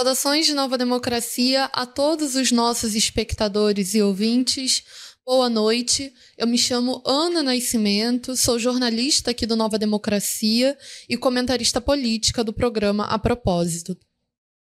[0.00, 4.82] Saudações de Nova Democracia a todos os nossos espectadores e ouvintes.
[5.26, 6.10] Boa noite.
[6.38, 10.74] Eu me chamo Ana Nascimento, sou jornalista aqui do Nova Democracia
[11.06, 13.94] e comentarista política do programa A Propósito.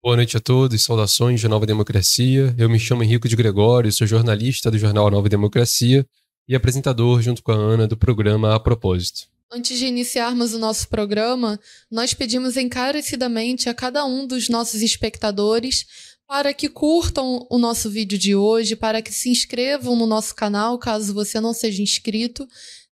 [0.01, 2.55] Boa noite a todos, saudações de Nova Democracia.
[2.57, 6.07] Eu me chamo Henrico de Gregório, sou jornalista do jornal Nova Democracia
[6.47, 9.27] e apresentador, junto com a Ana, do programa A Propósito.
[9.49, 11.57] Antes de iniciarmos o nosso programa,
[11.89, 15.85] nós pedimos encarecidamente a cada um dos nossos espectadores
[16.27, 20.77] para que curtam o nosso vídeo de hoje, para que se inscrevam no nosso canal,
[20.77, 22.45] caso você não seja inscrito.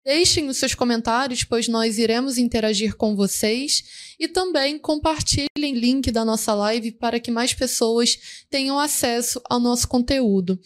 [0.03, 3.83] Deixem os seus comentários, pois nós iremos interagir com vocês.
[4.19, 8.17] E também compartilhem o link da nossa live para que mais pessoas
[8.49, 10.59] tenham acesso ao nosso conteúdo.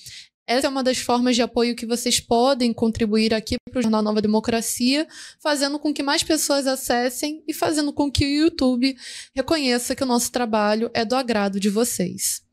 [0.45, 4.01] Essa é uma das formas de apoio que vocês podem contribuir aqui para o Jornal
[4.01, 5.07] Nova Democracia,
[5.41, 8.93] fazendo com que mais pessoas acessem e fazendo com que o YouTube
[9.33, 12.43] reconheça que o nosso trabalho é do agrado de vocês.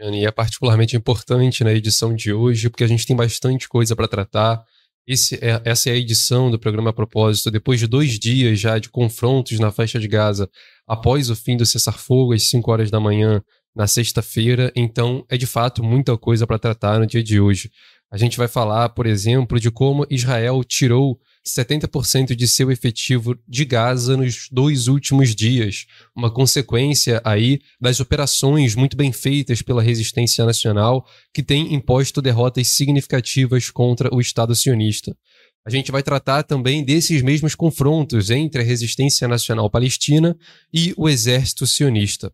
[0.00, 4.08] E é particularmente importante na edição de hoje, porque a gente tem bastante coisa para
[4.08, 4.64] tratar.
[5.06, 8.78] Esse é, essa é a edição do programa a propósito, depois de dois dias já
[8.78, 10.48] de confrontos na faixa de Gaza,
[10.86, 13.42] após o fim do cessar-fogo às 5 horas da manhã,
[13.74, 17.70] na sexta-feira, então é de fato muita coisa para tratar no dia de hoje.
[18.10, 23.64] A gente vai falar, por exemplo, de como Israel tirou 70% de seu efetivo de
[23.64, 30.44] Gaza nos dois últimos dias, uma consequência aí das operações muito bem feitas pela resistência
[30.44, 35.16] nacional que tem imposto derrotas significativas contra o Estado sionista.
[35.64, 40.36] A gente vai tratar também desses mesmos confrontos entre a resistência nacional palestina
[40.72, 42.32] e o exército sionista.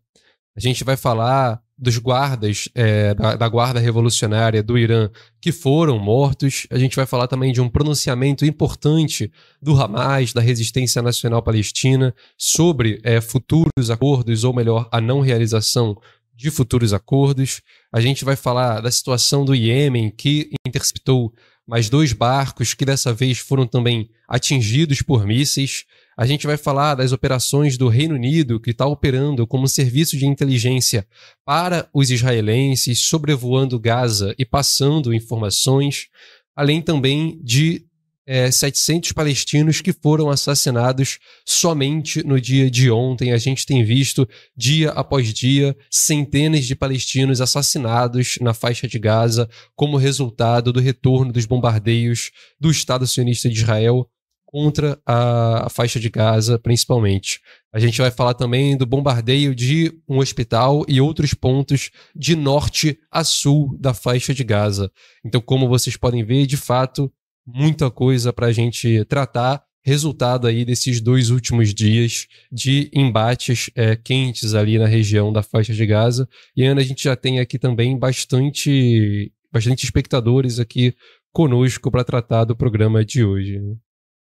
[0.59, 5.97] A gente vai falar dos guardas é, da, da, Guarda Revolucionária do Irã que foram
[5.97, 6.67] mortos.
[6.69, 12.13] A gente vai falar também de um pronunciamento importante do Hamas, da Resistência Nacional Palestina,
[12.37, 15.95] sobre é, futuros acordos, ou melhor, a não realização
[16.35, 17.61] de futuros acordos.
[17.89, 21.33] A gente vai falar da situação do Iêmen, que interceptou
[21.65, 25.85] mais dois barcos que dessa vez foram também atingidos por mísseis.
[26.19, 30.25] A gente vai falar das operações do Reino Unido, que está operando como serviço de
[30.25, 31.07] inteligência
[31.45, 36.07] para os israelenses, sobrevoando Gaza e passando informações,
[36.53, 37.85] além também de
[38.27, 43.31] é, 700 palestinos que foram assassinados somente no dia de ontem.
[43.31, 49.49] A gente tem visto, dia após dia, centenas de palestinos assassinados na faixa de Gaza
[49.73, 52.29] como resultado do retorno dos bombardeios
[52.59, 54.05] do Estado sionista de Israel
[54.51, 57.39] contra a, faixa de Gaza, principalmente.
[57.71, 62.97] A gente vai falar também do bombardeio de um hospital e outros pontos de norte
[63.11, 64.91] a sul da faixa de Gaza.
[65.23, 67.13] Então, como vocês podem ver, de fato,
[67.45, 69.63] muita coisa para a gente tratar.
[69.85, 75.75] Resultado aí desses dois últimos dias de embates é, quentes ali na região da faixa
[75.75, 76.27] de Gaza.
[76.55, 80.95] E Ana, a gente já tem aqui também bastante, bastante espectadores aqui
[81.31, 83.59] conosco para tratar do programa de hoje.
[83.59, 83.75] Né?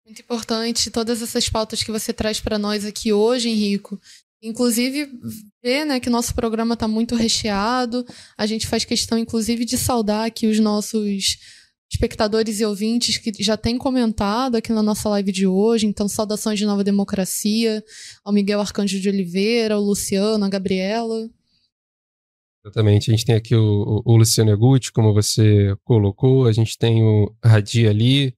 [0.05, 4.01] Muito importante todas essas pautas que você traz para nós aqui hoje, Henrico.
[4.43, 5.09] Inclusive,
[5.63, 8.05] ver né, que nosso programa está muito recheado.
[8.37, 11.39] A gente faz questão, inclusive, de saudar aqui os nossos
[11.89, 15.87] espectadores e ouvintes que já têm comentado aqui na nossa live de hoje.
[15.87, 17.85] Então, saudações de Nova Democracia,
[18.25, 21.31] ao Miguel Arcanjo de Oliveira, ao Luciano, a Gabriela.
[22.65, 23.11] Exatamente.
[23.11, 26.47] A gente tem aqui o, o Luciano Eguti, como você colocou.
[26.47, 28.35] A gente tem o Radi ali,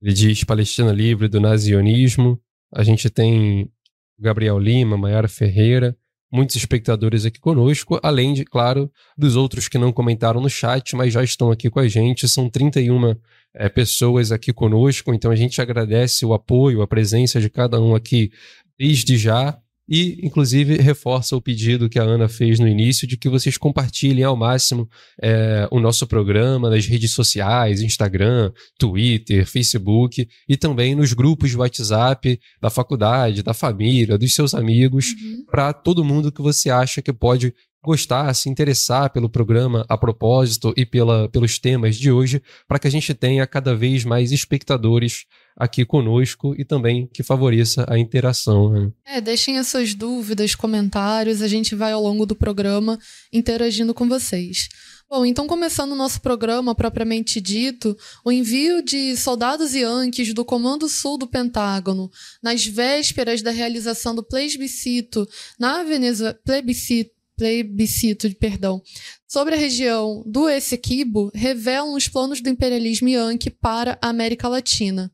[0.00, 2.40] ele diz Palestina livre do nazionismo.
[2.72, 3.70] A gente tem
[4.18, 5.96] Gabriel Lima, Maiara Ferreira,
[6.30, 11.12] muitos espectadores aqui conosco, além de, claro, dos outros que não comentaram no chat, mas
[11.12, 12.28] já estão aqui com a gente.
[12.28, 13.14] São 31
[13.54, 17.94] é, pessoas aqui conosco, então a gente agradece o apoio, a presença de cada um
[17.94, 18.30] aqui
[18.78, 19.58] desde já.
[19.88, 24.24] E, inclusive, reforça o pedido que a Ana fez no início de que vocês compartilhem
[24.24, 24.88] ao máximo
[25.22, 31.56] é, o nosso programa nas redes sociais, Instagram, Twitter, Facebook e também nos grupos de
[31.56, 35.44] WhatsApp da faculdade, da família, dos seus amigos, uhum.
[35.50, 37.54] para todo mundo que você acha que pode
[37.86, 42.88] gostar, se interessar pelo programa a propósito e pela, pelos temas de hoje, para que
[42.88, 45.24] a gente tenha cada vez mais espectadores
[45.56, 48.70] aqui conosco e também que favoreça a interação.
[48.70, 48.92] Né?
[49.06, 52.98] É, deixem as suas dúvidas, comentários, a gente vai ao longo do programa
[53.32, 54.68] interagindo com vocês.
[55.08, 60.88] Bom, então começando o nosso programa propriamente dito, o envio de soldados Yankees do Comando
[60.88, 62.10] Sul do Pentágono
[62.42, 65.26] nas vésperas da realização do plebiscito
[65.60, 68.82] na Venezuela, plebiscito, plebiscito, perdão,
[69.28, 75.12] sobre a região do Essequibo revelam os planos do imperialismo Yankee para a América Latina.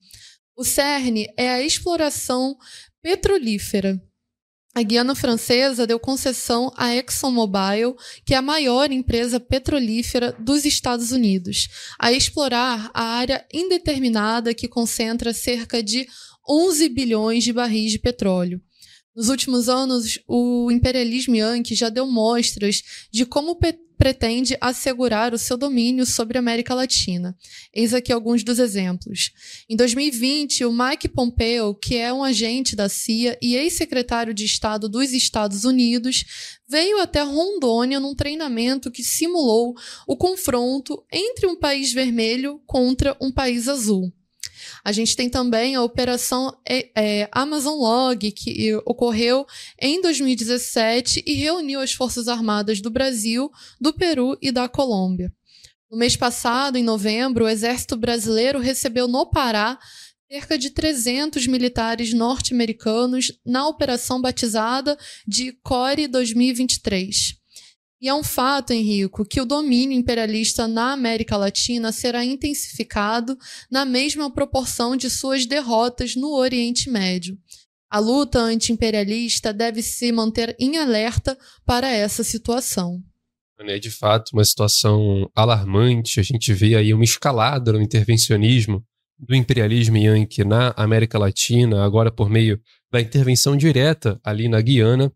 [0.62, 2.56] O cerne é a exploração
[3.03, 4.00] petrolífera.
[4.73, 11.11] a Guiana Francesa deu concessão à ExxonMobil, que é a maior empresa petrolífera dos Estados
[11.11, 11.67] Unidos,
[11.99, 16.06] a explorar a área indeterminada que concentra cerca de
[16.49, 18.62] 11 bilhões de barris de petróleo.
[19.14, 23.59] Nos últimos anos, o imperialismo yankee já deu mostras de como
[24.03, 27.37] pretende assegurar o seu domínio sobre a América Latina.
[27.75, 29.31] Eis aqui alguns dos exemplos.
[29.69, 34.88] Em 2020, o Mike Pompeo, que é um agente da CIA e ex-secretário de Estado
[34.88, 36.25] dos Estados Unidos,
[36.67, 39.75] veio até Rondônia num treinamento que simulou
[40.08, 44.12] o confronto entre um país vermelho contra um país azul.
[44.85, 49.47] A gente tem também a Operação é, é, Amazon Log, que ocorreu
[49.81, 53.50] em 2017 e reuniu as Forças Armadas do Brasil,
[53.81, 55.33] do Peru e da Colômbia.
[55.91, 59.79] No mês passado, em novembro, o Exército Brasileiro recebeu no Pará
[60.31, 64.97] cerca de 300 militares norte-americanos na operação batizada
[65.29, 67.42] de CORE 2023.
[68.03, 73.39] E é um fato, Henrico, que o domínio imperialista na América Latina será intensificado
[73.71, 77.39] na mesma proporção de suas derrotas no Oriente Médio.
[77.89, 83.01] A luta anti-imperialista deve se manter em alerta para essa situação.
[83.61, 86.19] É de fato uma situação alarmante.
[86.19, 88.85] A gente vê aí uma escalada no intervencionismo
[89.17, 92.61] do imperialismo yankee na América Latina, agora por meio
[92.91, 95.13] da intervenção direta ali na Guiana,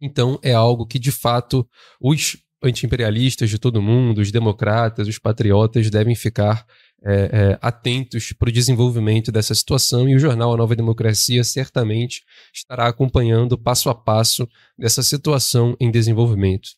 [0.00, 1.68] então, é algo que, de fato,
[2.00, 6.66] os antiimperialistas de todo mundo, os democratas, os patriotas devem ficar
[7.04, 12.22] é, é, atentos para o desenvolvimento dessa situação e o jornal A Nova Democracia certamente
[12.52, 16.70] estará acompanhando passo a passo dessa situação em desenvolvimento.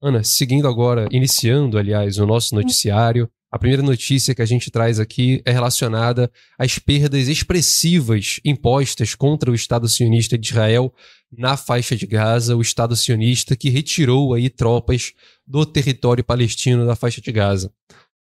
[0.00, 5.00] Ana, seguindo agora, iniciando, aliás, o nosso noticiário, a primeira notícia que a gente traz
[5.00, 10.94] aqui é relacionada às perdas expressivas impostas contra o Estado sionista de Israel
[11.30, 15.12] na faixa de Gaza, o Estado sionista que retirou aí tropas
[15.46, 17.72] do território palestino da faixa de Gaza.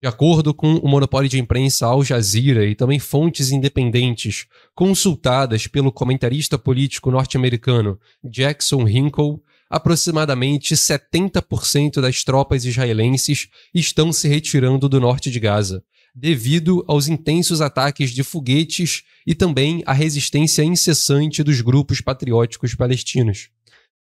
[0.01, 4.45] De acordo com o monopólio de imprensa Al Jazeera e também fontes independentes
[4.75, 14.87] consultadas pelo comentarista político norte-americano Jackson Hinkle, aproximadamente 70% das tropas israelenses estão se retirando
[14.87, 15.83] do norte de Gaza,
[16.19, 23.49] devido aos intensos ataques de foguetes e também à resistência incessante dos grupos patrióticos palestinos.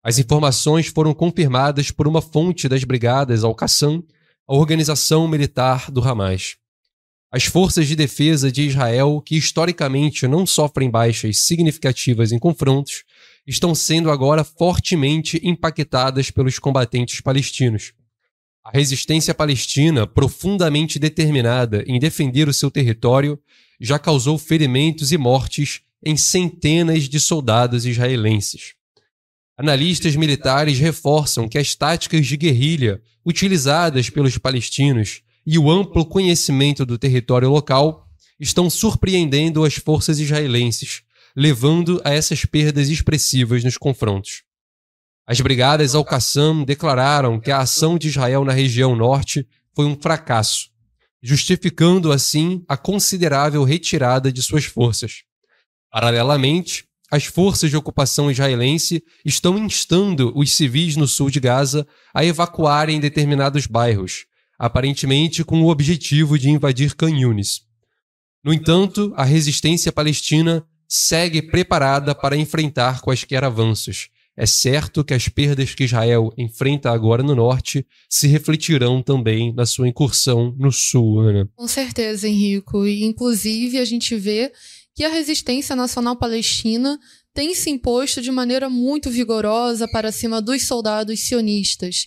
[0.04, 4.04] As informações foram confirmadas por uma fonte das brigadas Al-Qassam,
[4.46, 6.56] a organização militar do Hamas.
[7.32, 13.02] As forças de defesa de Israel, que historicamente não sofrem baixas significativas em confrontos,
[13.44, 17.92] estão sendo agora fortemente impactadas pelos combatentes palestinos.
[18.68, 23.38] A resistência palestina, profundamente determinada em defender o seu território,
[23.80, 28.74] já causou ferimentos e mortes em centenas de soldados israelenses.
[29.56, 36.84] Analistas militares reforçam que as táticas de guerrilha utilizadas pelos palestinos e o amplo conhecimento
[36.84, 38.08] do território local
[38.38, 41.02] estão surpreendendo as forças israelenses,
[41.36, 44.42] levando a essas perdas expressivas nos confrontos.
[45.26, 49.44] As brigadas Al-Qassam declararam que a ação de Israel na região norte
[49.74, 50.68] foi um fracasso,
[51.20, 55.24] justificando assim a considerável retirada de suas forças.
[55.90, 62.24] Paralelamente, as forças de ocupação israelense estão instando os civis no sul de Gaza a
[62.24, 67.62] evacuarem determinados bairros, aparentemente com o objetivo de invadir Canhunes.
[68.44, 74.08] No entanto, a resistência palestina segue preparada para enfrentar quaisquer avanços.
[74.36, 79.64] É certo que as perdas que Israel enfrenta agora no norte se refletirão também na
[79.64, 81.48] sua incursão no sul, Ana.
[81.54, 82.86] Com certeza, Henrico.
[82.86, 84.52] E, inclusive, a gente vê
[84.94, 86.98] que a resistência nacional palestina
[87.32, 92.06] tem se imposto de maneira muito vigorosa para cima dos soldados sionistas.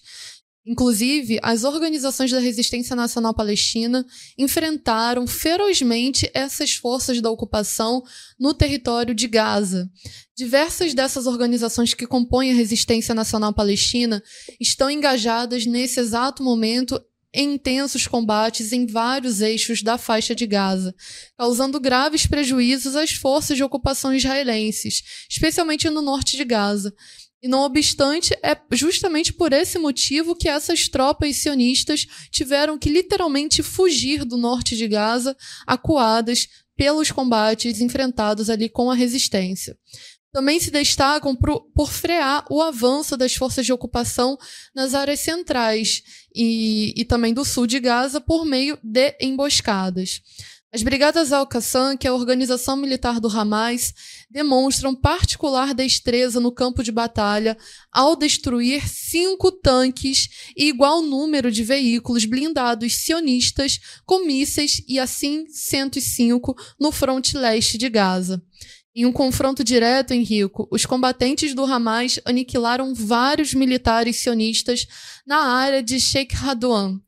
[0.70, 4.06] Inclusive, as organizações da resistência nacional palestina
[4.38, 8.04] enfrentaram ferozmente essas forças da ocupação
[8.40, 9.90] no território de Gaza.
[10.38, 14.22] Diversas dessas organizações que compõem a resistência nacional palestina
[14.60, 20.94] estão engajadas nesse exato momento em intensos combates em vários eixos da faixa de Gaza,
[21.36, 26.94] causando graves prejuízos às forças de ocupação israelenses, especialmente no norte de Gaza.
[27.42, 33.64] E não obstante, é justamente por esse motivo que essas tropas sionistas tiveram que literalmente
[33.64, 39.78] fugir do norte de Gaza, acuadas pelos combates enfrentados ali com a resistência.
[40.32, 44.38] Também se destacam por, por frear o avanço das forças de ocupação
[44.76, 46.04] nas áreas centrais
[46.36, 50.22] e, e também do sul de Gaza por meio de emboscadas.
[50.72, 53.92] As Brigadas Al-Qassam, que é a organização militar do Hamas,
[54.30, 57.58] demonstram particular destreza no campo de batalha
[57.92, 65.48] ao destruir cinco tanques e igual número de veículos blindados sionistas com mísseis e assim
[65.50, 68.40] 105 no fronte leste de Gaza.
[68.96, 74.86] Em um confronto direto, Henrico, os combatentes do Hamas aniquilaram vários militares sionistas
[75.26, 77.00] na área de Sheikh Radwan.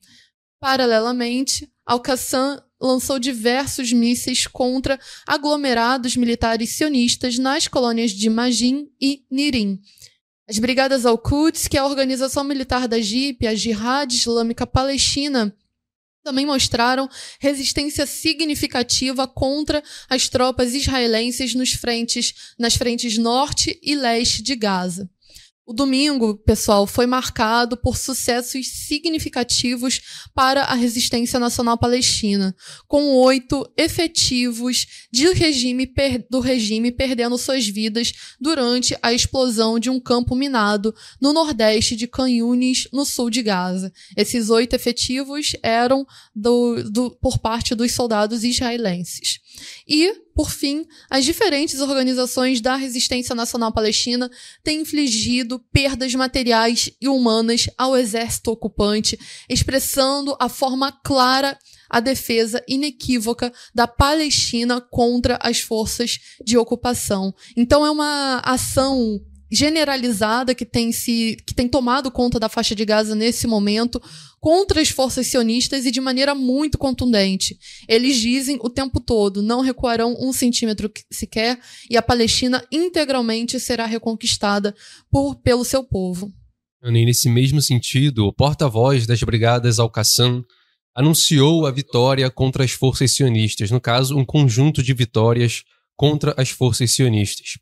[0.60, 9.80] Paralelamente, Al-Qassam lançou diversos mísseis contra aglomerados militares sionistas nas colônias de Majin e Nirim.
[10.50, 15.56] As Brigadas Al-Quds, que é a organização militar da JIP, a Jihad Islâmica Palestina,
[16.24, 17.10] também mostraram
[17.40, 25.10] resistência significativa contra as tropas israelenses nos frentes, nas frentes norte e leste de Gaza.
[25.64, 30.02] O domingo, pessoal, foi marcado por sucessos significativos
[30.34, 32.56] para a resistência nacional palestina,
[32.88, 35.94] com oito efetivos regime,
[36.30, 42.08] do regime perdendo suas vidas durante a explosão de um campo minado no nordeste de
[42.08, 43.94] Canhunes, no sul de Gaza.
[44.18, 49.41] Esses oito efetivos eram do, do, por parte dos soldados israelenses.
[49.88, 54.30] E, por fim, as diferentes organizações da resistência nacional palestina
[54.64, 61.58] têm infligido perdas materiais e humanas ao exército ocupante, expressando a forma clara
[61.90, 67.34] a defesa inequívoca da Palestina contra as forças de ocupação.
[67.56, 72.86] Então é uma ação generalizada que tem se que tem tomado conta da faixa de
[72.86, 74.02] Gaza nesse momento
[74.40, 77.58] contra as forças sionistas e de maneira muito contundente.
[77.88, 83.86] Eles dizem o tempo todo: não recuarão um centímetro sequer e a Palestina integralmente será
[83.86, 84.74] reconquistada
[85.12, 86.32] por, pelo seu povo.
[86.84, 90.44] E nesse mesmo sentido, o porta-voz das Brigadas Al-Qassam
[90.96, 95.64] anunciou a vitória contra as forças sionistas, no caso, um conjunto de vitórias
[95.96, 97.60] contra as forças sionistas.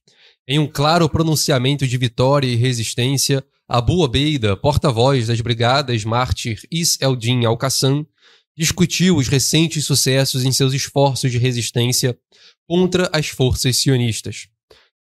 [0.52, 6.98] Em um claro pronunciamento de vitória e resistência, Abu Obeida, porta-voz das brigadas Mártir Is
[7.00, 8.04] Eldin Al-Qassam,
[8.58, 12.18] discutiu os recentes sucessos em seus esforços de resistência
[12.68, 14.48] contra as forças sionistas.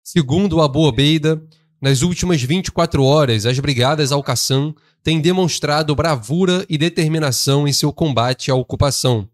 [0.03, 1.39] Segundo Abu Obeida,
[1.79, 4.73] nas últimas 24 horas, as brigadas Al-Qassam
[5.03, 9.29] têm demonstrado bravura e determinação em seu combate à ocupação,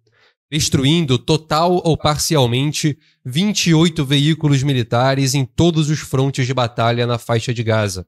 [0.51, 7.53] destruindo total ou parcialmente 28 veículos militares em todos os frontes de batalha na faixa
[7.53, 8.05] de Gaza.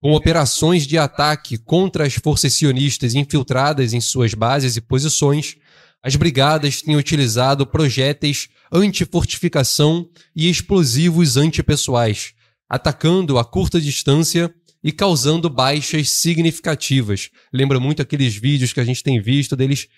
[0.00, 5.56] Com operações de ataque contra as forças sionistas infiltradas em suas bases e posições,
[6.02, 12.32] as brigadas têm utilizado projéteis anti-fortificação e explosivos antipessoais,
[12.66, 14.50] atacando a curta distância
[14.82, 17.28] e causando baixas significativas.
[17.52, 19.88] Lembra muito aqueles vídeos que a gente tem visto deles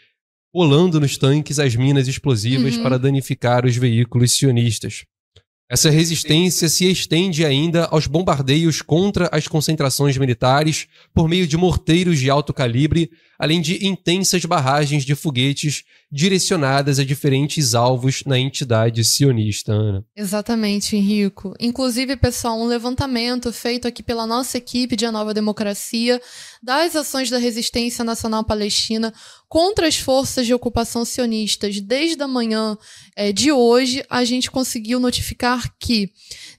[0.52, 2.82] colando nos tanques as minas explosivas uhum.
[2.82, 5.04] para danificar os veículos sionistas.
[5.72, 12.18] Essa resistência se estende ainda aos bombardeios contra as concentrações militares por meio de morteiros
[12.18, 13.10] de alto calibre,
[13.42, 15.82] além de intensas barragens de foguetes
[16.12, 20.04] direcionadas a diferentes alvos na entidade sionista, Ana.
[20.14, 21.52] Exatamente, Henrico.
[21.58, 26.22] Inclusive, pessoal, um levantamento feito aqui pela nossa equipe de A Nova Democracia
[26.62, 29.12] das ações da resistência nacional palestina
[29.48, 32.78] contra as forças de ocupação sionistas desde a manhã
[33.16, 36.10] é, de hoje, a gente conseguiu notificar que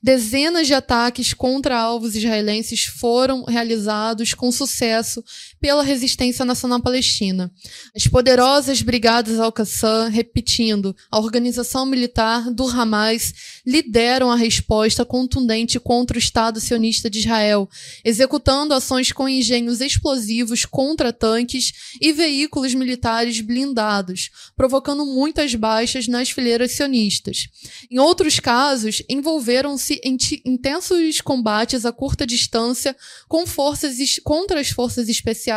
[0.02, 5.24] dezenas de ataques contra alvos israelenses foram realizados com sucesso
[5.64, 7.50] pela resistência nacional palestina.
[7.96, 13.34] As poderosas brigadas Al-Qassam, repetindo, a organização militar do Hamas
[13.66, 17.70] lideram a resposta contundente contra o Estado sionista de Israel,
[18.04, 26.30] executando ações com engenhos explosivos contra tanques e veículos militares blindados, provocando muitas baixas nas
[26.30, 27.48] fileiras sionistas.
[27.90, 32.94] Em outros casos, envolveram-se em intensos combates a curta distância
[33.30, 35.53] com forças contra as forças especiais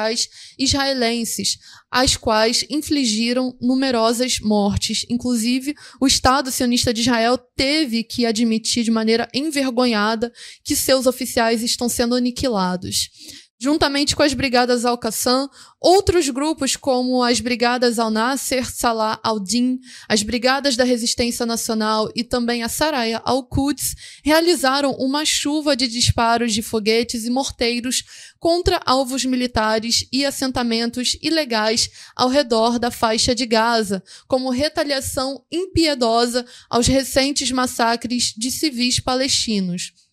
[0.59, 1.59] israelenses,
[1.91, 5.07] as quais infligiram numerosas mortes.
[5.09, 10.33] Inclusive, o Estado sionista de Israel teve que admitir de maneira envergonhada
[10.65, 13.09] que seus oficiais estão sendo aniquilados.
[13.59, 15.49] Juntamente com as brigadas Al-Qassam,
[15.81, 22.63] outros grupos como as brigadas Al-Nasser, Salah al-Din, as brigadas da Resistência Nacional e também
[22.63, 28.05] a Saraya al-Quds realizaram uma chuva de disparos de foguetes e morteiros
[28.39, 36.45] contra alvos militares e assentamentos ilegais ao redor da faixa de Gaza, como retaliação impiedosa
[36.69, 40.06] aos recentes massacres de civis palestinos.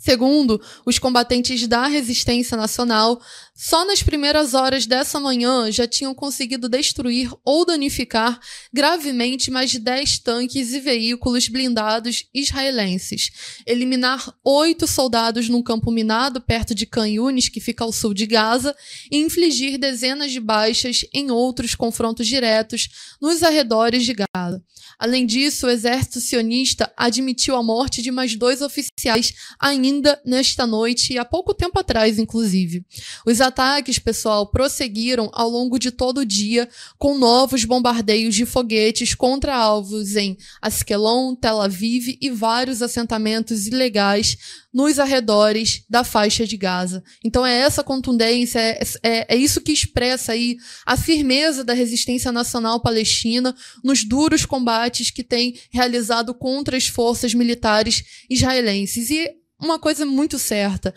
[0.00, 3.20] Segundo os combatentes da resistência nacional,
[3.52, 8.38] só nas primeiras horas dessa manhã já tinham conseguido destruir ou danificar
[8.72, 13.30] gravemente mais de 10 tanques e veículos blindados israelenses,
[13.66, 18.24] eliminar oito soldados num campo minado perto de Khan Yunis, que fica ao sul de
[18.24, 18.76] Gaza,
[19.10, 24.62] e infligir dezenas de baixas em outros confrontos diretos nos arredores de Gaza.
[24.96, 29.87] Além disso, o exército sionista admitiu a morte de mais dois oficiais ainda
[30.24, 32.84] nesta noite e há pouco tempo atrás, inclusive.
[33.26, 36.68] Os ataques, pessoal, prosseguiram ao longo de todo o dia
[36.98, 44.36] com novos bombardeios de foguetes contra alvos em Askelon, Tel Aviv e vários assentamentos ilegais
[44.72, 47.02] nos arredores da faixa de Gaza.
[47.24, 52.30] Então é essa contundência, é, é, é, isso que expressa aí a firmeza da resistência
[52.30, 59.10] nacional palestina nos duros combates que tem realizado contra as forças militares israelenses.
[59.10, 60.94] E uma coisa muito certa,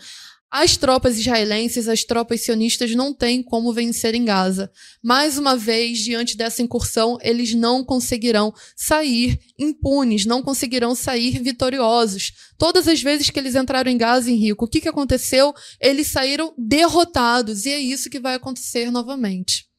[0.52, 4.70] as tropas israelenses, as tropas sionistas não têm como vencer em Gaza.
[5.02, 12.32] Mais uma vez, diante dessa incursão, eles não conseguirão sair impunes, não conseguirão sair vitoriosos.
[12.58, 15.54] Todas as vezes que eles entraram em Gaza, Henrico, o que, que aconteceu?
[15.80, 17.64] Eles saíram derrotados.
[17.64, 19.71] E é isso que vai acontecer novamente.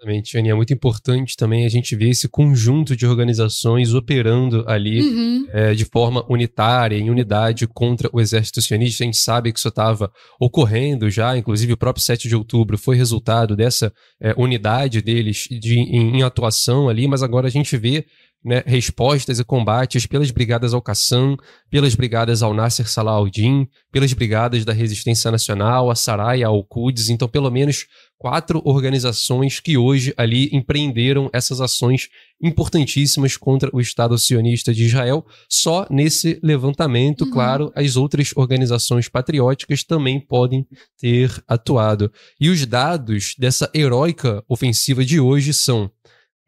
[0.00, 0.48] Exatamente, Jane.
[0.48, 5.46] É muito importante também a gente ver esse conjunto de organizações operando ali uhum.
[5.50, 9.02] é, de forma unitária, em unidade contra o exército sionista.
[9.02, 12.96] A gente sabe que isso estava ocorrendo já, inclusive o próprio 7 de outubro foi
[12.96, 18.06] resultado dessa é, unidade deles de, em, em atuação ali, mas agora a gente vê
[18.44, 21.36] né, respostas e combates pelas brigadas Al-Qassam,
[21.68, 27.50] pelas brigadas Al-Nasser Salah al-Din, pelas brigadas da Resistência Nacional, a Saraya al-Quds, então pelo
[27.50, 27.86] menos
[28.18, 32.08] quatro organizações que hoje ali empreenderam essas ações
[32.42, 35.24] importantíssimas contra o Estado sionista de Israel.
[35.48, 37.30] Só nesse levantamento, uhum.
[37.30, 40.66] claro, as outras organizações patrióticas também podem
[40.98, 42.12] ter atuado.
[42.40, 45.90] E os dados dessa heróica ofensiva de hoje são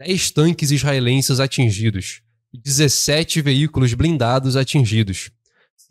[0.01, 2.23] 10 tanques israelenses atingidos,
[2.53, 5.31] 17 veículos blindados atingidos,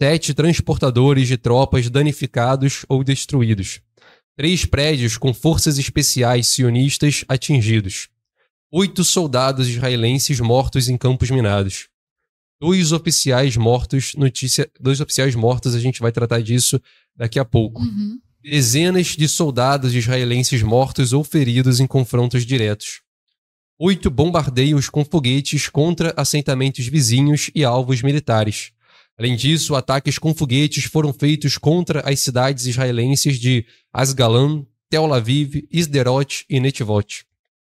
[0.01, 3.81] 7 transportadores de tropas danificados ou destruídos,
[4.39, 8.07] 3 prédios com forças especiais sionistas atingidos,
[8.71, 11.89] 8 soldados israelenses mortos em campos minados,
[12.57, 16.81] dois oficiais mortos, notícia, dois oficiais mortos, a gente vai tratar disso
[17.13, 17.81] daqui a pouco.
[17.81, 18.17] Uhum.
[18.41, 23.01] Dezenas de soldados israelenses mortos ou feridos em confrontos diretos
[23.81, 28.71] oito bombardeios com foguetes contra assentamentos vizinhos e alvos militares.
[29.19, 35.67] Além disso, ataques com foguetes foram feitos contra as cidades israelenses de Asgalan, Tel Aviv,
[35.69, 37.25] Isderot e Netivot.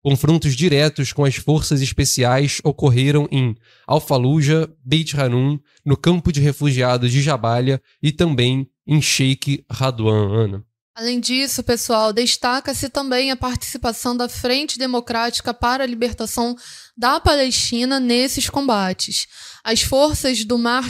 [0.02, 3.56] Confrontos diretos com as forças especiais ocorreram em
[3.86, 10.34] Al-Fallujah, Beit Hanun, no campo de refugiados de Jabalia e também em Sheikh Radwan.
[10.34, 10.66] Ana.
[10.98, 16.56] Além disso, pessoal, destaca-se também a participação da Frente Democrática para a Libertação
[16.96, 19.28] da Palestina nesses combates.
[19.62, 20.88] As forças do Mar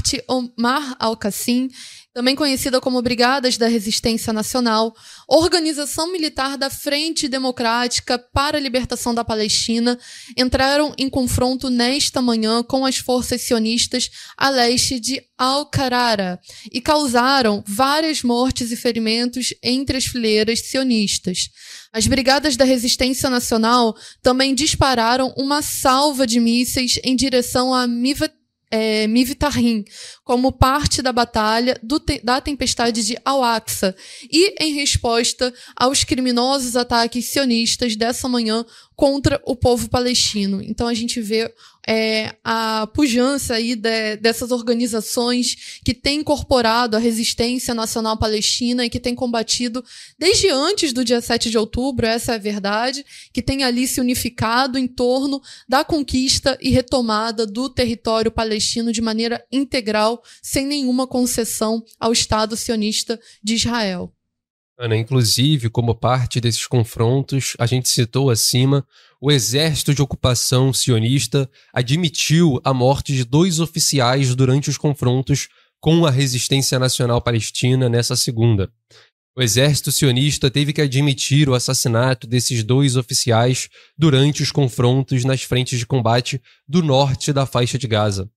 [1.00, 1.72] al-Qassim
[2.16, 4.96] também conhecida como Brigadas da Resistência Nacional,
[5.28, 10.00] organização militar da Frente Democrática para a Libertação da Palestina,
[10.38, 16.40] entraram em confronto nesta manhã com as forças sionistas a leste de Al-Qarara
[16.72, 21.50] e causaram várias mortes e ferimentos entre as fileiras sionistas.
[21.92, 28.32] As Brigadas da Resistência Nacional também dispararam uma salva de mísseis em direção a Mivat
[28.76, 29.86] é, Mivtahim,
[30.22, 33.96] como parte da batalha do, da tempestade de Al-Aqsa
[34.30, 40.62] e em resposta aos criminosos ataques sionistas dessa manhã contra o povo palestino.
[40.62, 41.54] Então a gente vê
[41.88, 48.90] é, a pujança aí de, dessas organizações que têm incorporado a resistência nacional palestina e
[48.90, 49.84] que têm combatido
[50.18, 54.02] desde antes do dia 7 de outubro, essa é a verdade, que tem ali se
[54.02, 61.06] unificado em torno da conquista e retomada do território palestino de maneira integral, sem nenhuma
[61.06, 64.12] concessão ao Estado sionista de Israel.
[64.78, 68.86] Ana, inclusive, como parte desses confrontos, a gente citou acima,
[69.26, 75.48] o exército de ocupação sionista admitiu a morte de dois oficiais durante os confrontos
[75.82, 78.72] com a resistência nacional palestina nessa segunda.
[79.36, 85.42] O exército sionista teve que admitir o assassinato desses dois oficiais durante os confrontos nas
[85.42, 88.30] frentes de combate do norte da faixa de Gaza.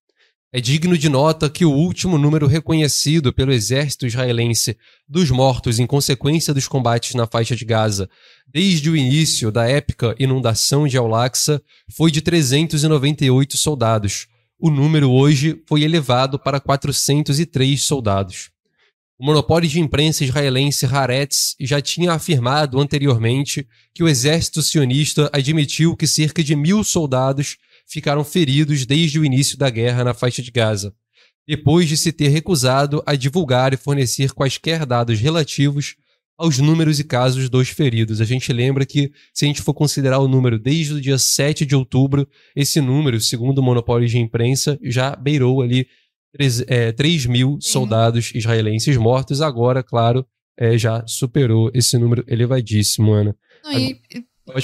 [0.51, 5.87] É digno de nota que o último número reconhecido pelo exército israelense dos mortos em
[5.87, 8.09] consequência dos combates na faixa de Gaza
[8.47, 11.61] desde o início da épica inundação de Al-Aqsa
[11.95, 14.27] foi de 398 soldados.
[14.59, 18.51] O número hoje foi elevado para 403 soldados.
[19.19, 25.95] O monopólio de imprensa israelense Haaretz já tinha afirmado anteriormente que o exército sionista admitiu
[25.95, 27.59] que cerca de mil soldados
[27.89, 30.95] ficaram feridos desde o início da guerra na faixa de Gaza,
[31.47, 35.97] depois de se ter recusado a divulgar e fornecer quaisquer dados relativos
[36.37, 38.21] aos números e casos dos feridos.
[38.21, 41.67] A gente lembra que, se a gente for considerar o número desde o dia 7
[41.67, 45.89] de outubro, esse número, segundo o monopólio de imprensa, já beirou ali
[46.33, 49.41] 3, é, 3 mil soldados israelenses mortos.
[49.41, 50.25] Agora, claro,
[50.57, 53.35] é, já superou esse número elevadíssimo, Ana.
[53.65, 54.01] Não, e,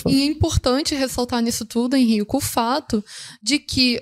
[0.08, 3.04] e é importante ressaltar nisso tudo, Henrique, o fato
[3.42, 4.00] de que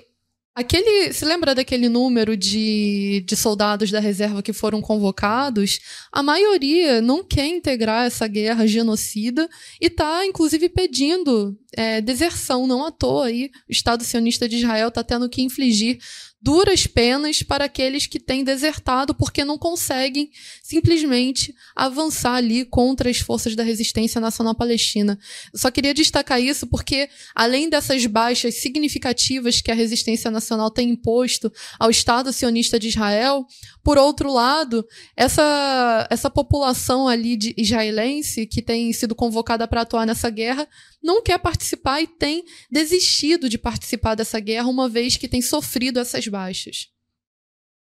[0.55, 5.79] Aquele, se lembra daquele número de, de soldados da reserva que foram convocados?
[6.11, 9.49] A maioria não quer integrar essa guerra genocida
[9.81, 12.67] e está, inclusive, pedindo é, deserção.
[12.67, 15.99] Não à toa aí, o Estado sionista de Israel está tendo que infligir
[16.43, 20.29] duras penas para aqueles que têm desertado porque não conseguem
[20.61, 25.17] simplesmente avançar ali contra as forças da resistência nacional palestina.
[25.53, 30.89] Eu só queria destacar isso porque, além dessas baixas significativas que a resistência nacional tem
[30.89, 33.47] imposto ao Estado sionista de Israel,
[33.81, 40.05] por outro lado, essa, essa população ali de israelense que tem sido convocada para atuar
[40.05, 40.67] nessa guerra
[41.03, 45.99] não quer participar e tem desistido de participar dessa guerra, uma vez que tem sofrido
[45.99, 46.87] essas baixas.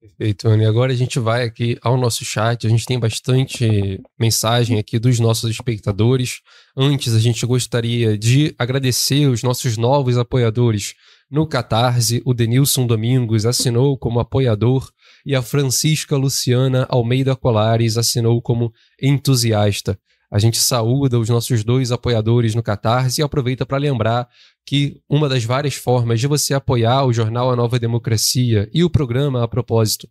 [0.00, 0.64] Perfeito, Anne.
[0.64, 2.64] Agora a gente vai aqui ao nosso chat.
[2.64, 6.40] A gente tem bastante mensagem aqui dos nossos espectadores.
[6.76, 10.94] Antes, a gente gostaria de agradecer os nossos novos apoiadores
[11.28, 12.22] no Catarse.
[12.24, 14.88] O Denilson Domingos assinou como apoiador
[15.26, 19.98] e a Francisca Luciana Almeida Colares assinou como entusiasta.
[20.30, 24.28] A gente saúda os nossos dois apoiadores no Catarse e aproveita para lembrar
[24.66, 28.90] que uma das várias formas de você apoiar o jornal A Nova Democracia e o
[28.90, 30.06] programa a propósito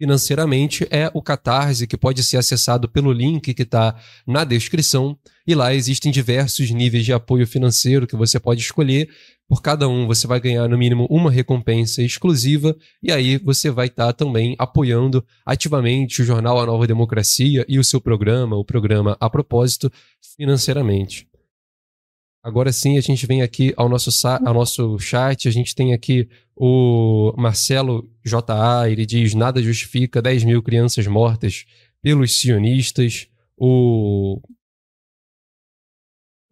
[0.00, 3.94] financeiramente é o Catarse, que pode ser acessado pelo link que está
[4.26, 5.14] na descrição.
[5.46, 9.10] E lá existem diversos níveis de apoio financeiro que você pode escolher.
[9.46, 12.74] Por cada um, você vai ganhar no mínimo uma recompensa exclusiva.
[13.02, 17.78] E aí você vai estar tá também apoiando ativamente o jornal A Nova Democracia e
[17.78, 19.92] o seu programa, o programa A Propósito,
[20.34, 21.29] financeiramente.
[22.42, 25.46] Agora sim, a gente vem aqui ao nosso, ao nosso chat.
[25.46, 31.66] A gente tem aqui o Marcelo JA, ele diz: nada justifica 10 mil crianças mortas
[32.02, 33.28] pelos sionistas.
[33.56, 34.40] O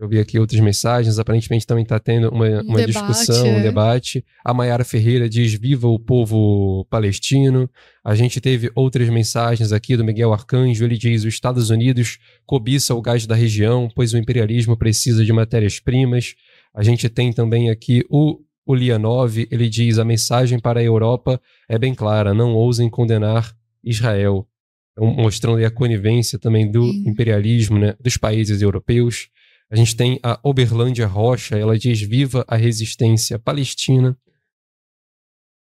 [0.01, 3.59] eu vi aqui outras mensagens, aparentemente também está tendo uma, uma debate, discussão, é.
[3.59, 4.25] um debate.
[4.45, 7.69] A Mayara Ferreira diz: Viva o povo palestino.
[8.05, 10.85] A gente teve outras mensagens aqui do Miguel Arcanjo.
[10.85, 15.33] Ele diz: Os Estados Unidos cobiça o gás da região, pois o imperialismo precisa de
[15.33, 16.37] matérias-primas.
[16.73, 19.49] A gente tem também aqui o, o Lianov.
[19.51, 24.47] Ele diz: A mensagem para a Europa é bem clara: não ousem condenar Israel.
[24.93, 29.29] Então, mostrando a conivência também do imperialismo né, dos países europeus.
[29.71, 34.19] A gente tem a Oberlândia Rocha, ela diz viva a resistência palestina.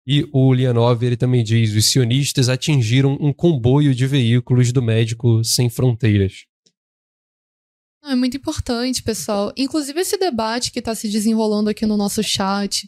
[0.06, 5.44] E o Lianov, ele também diz, os sionistas atingiram um comboio de veículos do Médico
[5.44, 6.46] Sem Fronteiras.
[8.06, 9.52] É muito importante, pessoal.
[9.58, 12.88] Inclusive esse debate que está se desenrolando aqui no nosso chat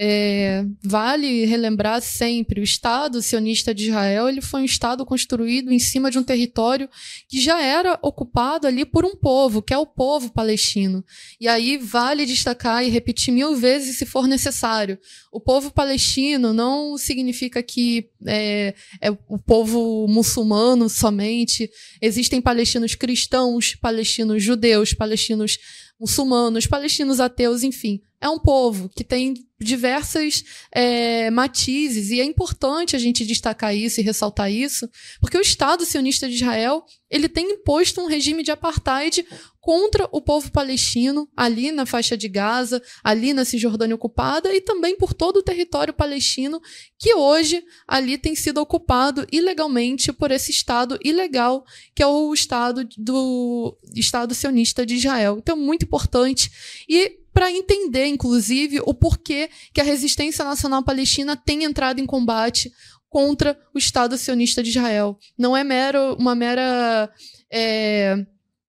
[0.00, 5.78] é, vale relembrar sempre, o Estado sionista de Israel ele foi um Estado construído em
[5.80, 6.88] cima de um território
[7.28, 11.04] que já era ocupado ali por um povo, que é o povo palestino.
[11.40, 15.00] E aí vale destacar e repetir mil vezes se for necessário.
[15.32, 21.68] O povo palestino não significa que é, é o povo muçulmano somente.
[22.00, 25.58] Existem palestinos cristãos, palestinos judeus, palestinos
[25.98, 28.00] muçulmanos, palestinos ateus, enfim.
[28.20, 34.00] É um povo que tem diversas é, matizes e é importante a gente destacar isso
[34.00, 34.88] e ressaltar isso,
[35.20, 39.24] porque o Estado sionista de Israel ele tem imposto um regime de apartheid
[39.68, 44.96] contra o povo palestino ali na faixa de Gaza, ali na Cisjordânia ocupada e também
[44.96, 46.58] por todo o território palestino
[46.98, 52.88] que hoje ali tem sido ocupado ilegalmente por esse Estado ilegal que é o Estado
[52.96, 55.36] do Estado sionista de Israel.
[55.36, 56.50] Então, muito importante
[56.88, 62.72] e para entender, inclusive, o porquê que a resistência nacional palestina tem entrado em combate
[63.10, 65.18] contra o Estado sionista de Israel.
[65.36, 67.12] Não é mero, uma mera.
[67.52, 68.24] É,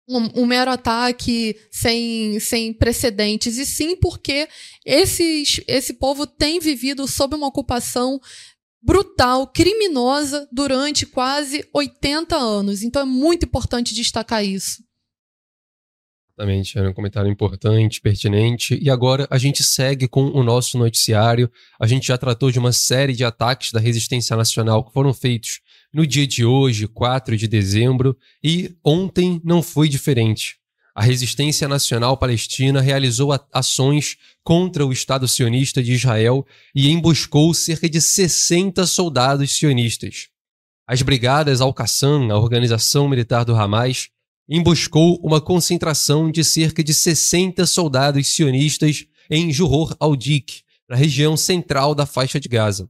[0.08, 4.48] um, um, mero ataque sem, sem precedentes, e sim porque
[4.84, 8.18] esses, esse povo tem vivido sob uma ocupação
[8.80, 12.82] brutal, criminosa, durante quase 80 anos.
[12.82, 14.82] Então é muito importante destacar isso.
[16.38, 18.78] Exatamente, era um comentário importante, pertinente.
[18.80, 21.50] E agora a gente segue com o nosso noticiário.
[21.80, 25.60] A gente já tratou de uma série de ataques da resistência nacional que foram feitos
[25.92, 30.56] no dia de hoje, 4 de dezembro, e ontem não foi diferente.
[30.94, 37.88] A resistência nacional palestina realizou ações contra o Estado sionista de Israel e emboscou cerca
[37.88, 40.28] de 60 soldados sionistas.
[40.88, 44.08] As brigadas Al-Qassam, a organização militar do Hamas,
[44.48, 51.94] emboscou uma concentração de cerca de 60 soldados sionistas em Juhor al-Dik, na região central
[51.94, 52.88] da faixa de Gaza.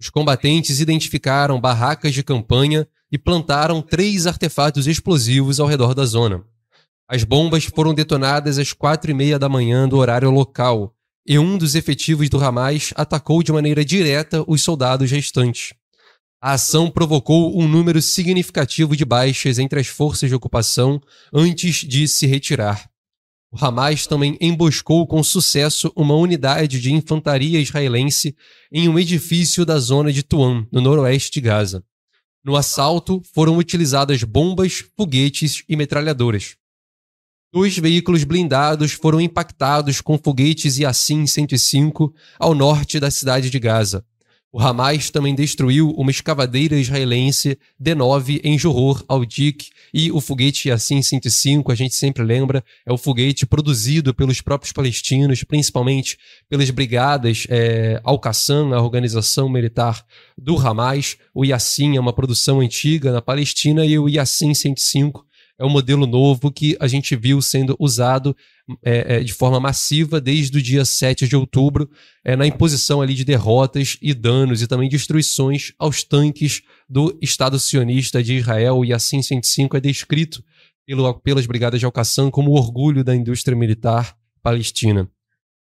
[0.00, 6.42] Os combatentes identificaram barracas de campanha e plantaram três artefatos explosivos ao redor da zona.
[7.06, 10.94] As bombas foram detonadas às quatro e meia da manhã do horário local,
[11.26, 15.74] e um dos efetivos do Hamas atacou de maneira direta os soldados restantes.
[16.40, 20.98] A ação provocou um número significativo de baixas entre as forças de ocupação
[21.30, 22.88] antes de se retirar.
[23.52, 28.36] O Hamas também emboscou com sucesso uma unidade de infantaria israelense
[28.70, 31.84] em um edifício da zona de Tuam, no noroeste de Gaza.
[32.44, 36.54] No assalto, foram utilizadas bombas, foguetes e metralhadoras.
[37.52, 44.06] Dois veículos blindados foram impactados com foguetes Yassin 105 ao norte da cidade de Gaza,
[44.52, 51.02] o Hamas também destruiu uma escavadeira israelense D9 em Johor, al-Dik, e o foguete Yassin
[51.02, 57.46] 105, a gente sempre lembra, é o foguete produzido pelos próprios palestinos, principalmente pelas brigadas
[57.48, 60.04] é, Al-Qassam, a organização militar
[60.36, 61.16] do Hamas.
[61.32, 66.06] O Yassin é uma produção antiga na Palestina e o Yassin 105 é um modelo
[66.06, 68.34] novo que a gente viu sendo usado
[68.82, 71.88] é, é, de forma massiva desde o dia 7 de outubro,
[72.24, 77.58] é, na imposição ali de derrotas e danos e também destruições aos tanques do Estado
[77.58, 78.84] sionista de Israel.
[78.84, 80.44] E assim 105 é descrito
[80.86, 85.08] pelo, pelas brigadas de Al-Qassam como o orgulho da indústria militar palestina.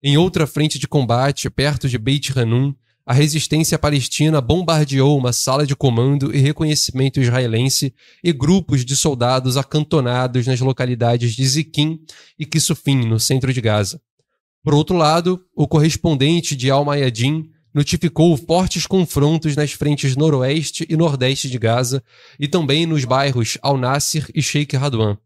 [0.03, 2.75] Em outra frente de combate, perto de Beit Hanun,
[3.07, 9.57] a resistência palestina bombardeou uma sala de comando e reconhecimento israelense e grupos de soldados
[9.57, 12.01] acantonados nas localidades de Zikim
[12.37, 14.03] e Kisufim, no centro de Gaza.
[14.61, 21.49] Por outro lado, o correspondente de Al-Mayadin notificou fortes confrontos nas frentes noroeste e nordeste
[21.49, 22.03] de Gaza
[22.41, 25.17] e também nos bairros Al-Nasser e Sheikh Radwan.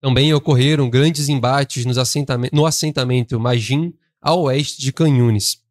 [0.00, 1.84] Também ocorreram grandes embates
[2.52, 5.66] no assentamento Majin, a oeste de Canhunes.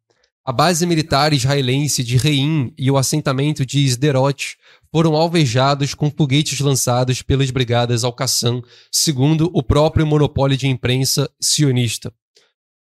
[0.48, 4.56] A base militar israelense de Reim e o assentamento de Sderot
[4.90, 12.10] foram alvejados com foguetes lançados pelas brigadas Al-Qassam, segundo o próprio monopólio de imprensa sionista.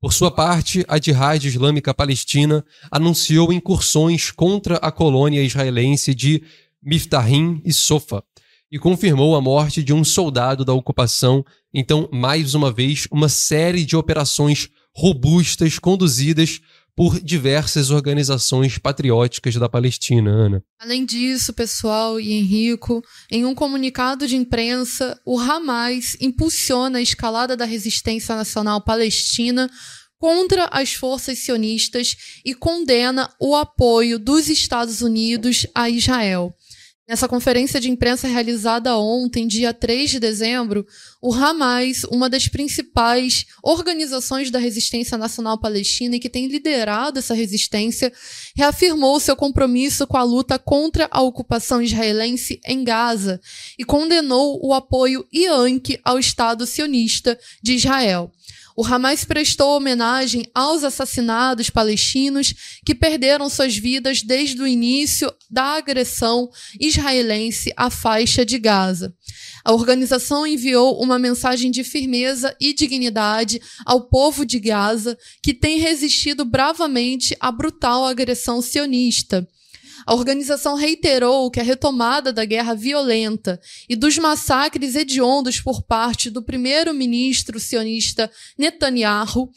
[0.00, 6.44] Por sua parte, a Jihad Islâmica Palestina anunciou incursões contra a colônia israelense de
[6.80, 8.22] Miftahim e Sofa
[8.70, 11.44] e confirmou a morte de um soldado da ocupação.
[11.74, 16.60] Então, mais uma vez, uma série de operações robustas conduzidas
[16.96, 20.64] por diversas organizações patrióticas da Palestina, Ana.
[20.80, 27.54] Além disso, pessoal e Henrico, em um comunicado de imprensa, o Hamas impulsiona a escalada
[27.54, 29.70] da resistência nacional palestina
[30.18, 36.54] contra as forças sionistas e condena o apoio dos Estados Unidos a Israel.
[37.08, 40.84] Nessa conferência de imprensa realizada ontem, dia 3 de dezembro,
[41.22, 47.32] o Hamas, uma das principais organizações da resistência nacional palestina e que tem liderado essa
[47.32, 48.12] resistência,
[48.56, 53.40] reafirmou seu compromisso com a luta contra a ocupação israelense em Gaza
[53.78, 58.32] e condenou o apoio ianque ao Estado sionista de Israel.
[58.78, 62.52] O Hamas prestou homenagem aos assassinados palestinos
[62.84, 69.14] que perderam suas vidas desde o início da agressão israelense à faixa de Gaza.
[69.64, 75.78] A organização enviou uma mensagem de firmeza e dignidade ao povo de Gaza, que tem
[75.78, 79.48] resistido bravamente à brutal agressão sionista.
[80.06, 86.30] A organização reiterou que a retomada da guerra violenta e dos massacres hediondos por parte
[86.30, 89.50] do primeiro-ministro sionista Netanyahu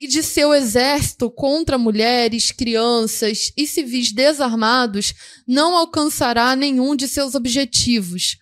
[0.00, 5.12] e de seu exército contra mulheres, crianças e civis desarmados
[5.46, 8.38] não alcançará nenhum de seus objetivos.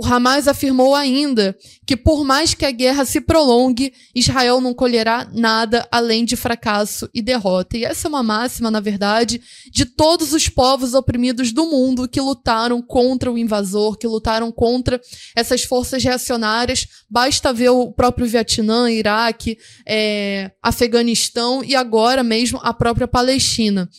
[0.00, 5.28] O Hamas afirmou ainda que, por mais que a guerra se prolongue, Israel não colherá
[5.32, 7.76] nada além de fracasso e derrota.
[7.76, 9.40] E essa é uma máxima, na verdade,
[9.72, 15.00] de todos os povos oprimidos do mundo que lutaram contra o invasor, que lutaram contra
[15.34, 16.86] essas forças reacionárias.
[17.10, 23.90] Basta ver o próprio Vietnã, Iraque, é, Afeganistão e agora mesmo a própria Palestina.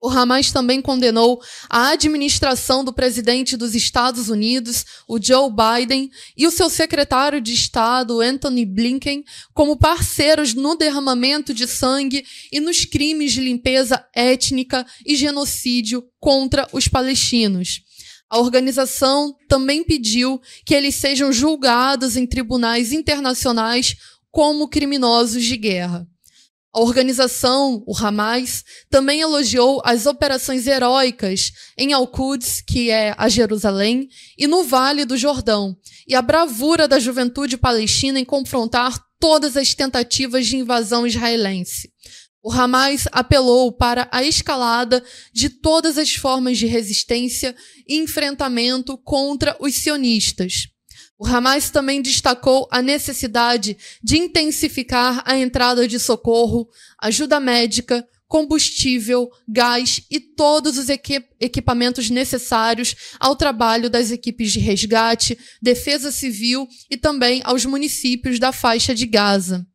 [0.00, 6.46] O Hamas também condenou a administração do presidente dos Estados Unidos, o Joe Biden, e
[6.46, 12.84] o seu secretário de Estado, Anthony Blinken, como parceiros no derramamento de sangue e nos
[12.84, 17.80] crimes de limpeza étnica e genocídio contra os palestinos.
[18.30, 23.96] A organização também pediu que eles sejam julgados em tribunais internacionais
[24.30, 26.06] como criminosos de guerra.
[26.72, 34.08] A organização, o Hamas, também elogiou as operações heróicas em Al-Quds, que é a Jerusalém,
[34.36, 35.76] e no Vale do Jordão,
[36.06, 41.90] e a bravura da juventude palestina em confrontar todas as tentativas de invasão israelense.
[42.42, 45.02] O Hamas apelou para a escalada
[45.32, 50.68] de todas as formas de resistência e enfrentamento contra os sionistas.
[51.18, 59.28] O Hamas também destacou a necessidade de intensificar a entrada de socorro, ajuda médica, combustível,
[59.48, 60.88] gás e todos os
[61.40, 68.52] equipamentos necessários ao trabalho das equipes de resgate, defesa civil e também aos municípios da
[68.52, 69.66] faixa de Gaza.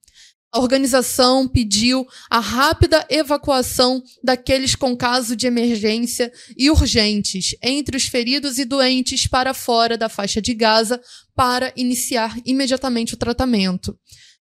[0.55, 8.05] A organização pediu a rápida evacuação daqueles com caso de emergência e urgentes entre os
[8.05, 11.01] feridos e doentes para fora da faixa de Gaza
[11.35, 13.97] para iniciar imediatamente o tratamento.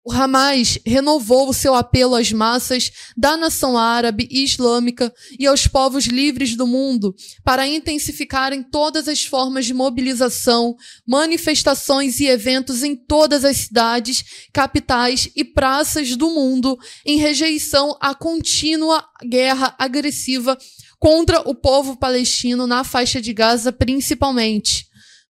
[0.08, 5.68] O Hamas renovou o seu apelo às massas da nação árabe e islâmica e aos
[5.68, 12.96] povos livres do mundo para intensificarem todas as formas de mobilização, manifestações e eventos em
[12.96, 20.58] todas as cidades, capitais e praças do mundo em rejeição à contínua guerra agressiva
[20.98, 24.88] contra o povo palestino na faixa de Gaza, principalmente.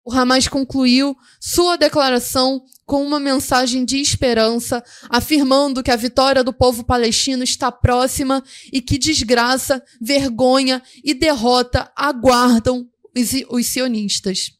[0.05, 6.53] O Hamas concluiu sua declaração com uma mensagem de esperança, afirmando que a vitória do
[6.53, 8.42] povo palestino está próxima
[8.73, 14.51] e que desgraça, vergonha e derrota aguardam os, os sionistas.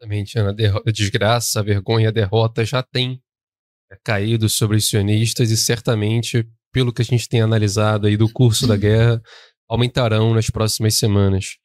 [0.00, 0.54] Exatamente, Ana.
[0.92, 3.20] Desgraça, vergonha derrota já têm
[3.90, 8.32] é, caído sobre os sionistas e certamente, pelo que a gente tem analisado aí do
[8.32, 9.20] curso da guerra,
[9.68, 11.56] aumentarão nas próximas semanas.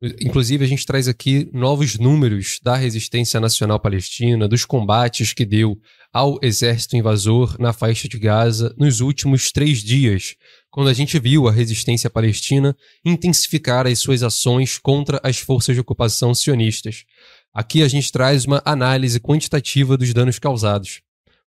[0.00, 5.76] Inclusive, a gente traz aqui novos números da resistência nacional palestina, dos combates que deu
[6.12, 10.36] ao exército invasor na faixa de Gaza nos últimos três dias,
[10.70, 15.80] quando a gente viu a resistência palestina intensificar as suas ações contra as forças de
[15.80, 17.04] ocupação sionistas.
[17.52, 21.00] Aqui a gente traz uma análise quantitativa dos danos causados.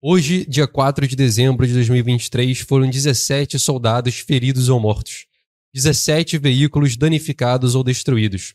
[0.02, 5.26] Hoje, dia 4 de dezembro de 2023, foram 17 soldados feridos ou mortos.
[5.74, 8.54] 17 veículos danificados ou destruídos,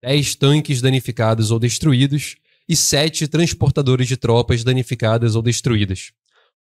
[0.00, 2.36] 10 tanques danificados ou destruídos
[2.68, 6.12] e 7 transportadores de tropas danificadas ou destruídas.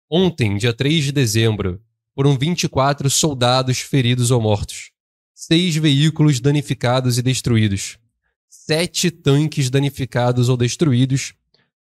[0.10, 1.82] Ontem, dia 3 de dezembro,
[2.16, 4.92] foram 24 soldados feridos ou mortos,
[5.36, 7.98] 6 veículos danificados e destruídos,
[8.50, 11.34] 7 tanques danificados ou destruídos,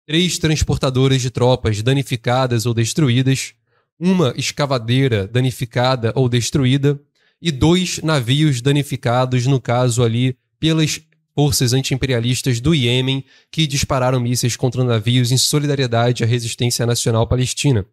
[0.08, 3.54] 3 transportadoras de tropas danificadas ou destruídas,
[4.00, 7.00] uma escavadeira danificada ou destruída
[7.41, 11.02] e dois navios danificados, no caso ali, pelas
[11.36, 17.86] forças antiimperialistas do Iêmen que dispararam mísseis contra navios em solidariedade à resistência nacional palestina.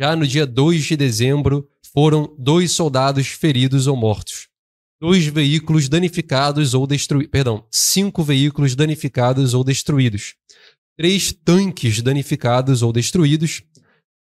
[0.00, 4.48] Já no dia 2 de dezembro, foram dois soldados feridos ou mortos.
[5.00, 7.30] Dois veículos danificados ou destruídos.
[7.30, 10.34] Perdão, cinco veículos danificados ou destruídos.
[10.96, 13.62] Três tanques danificados ou destruídos.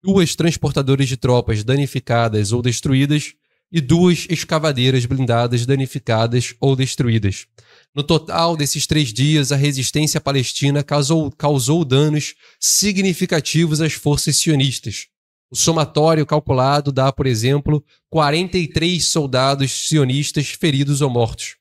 [0.03, 3.35] Duas transportadoras de tropas danificadas ou destruídas
[3.71, 7.47] e duas escavadeiras blindadas danificadas ou destruídas.
[7.95, 15.09] No total desses três dias, a resistência palestina causou, causou danos significativos às forças sionistas.
[15.51, 21.57] O somatório calculado dá, por exemplo, 43 soldados sionistas feridos ou mortos,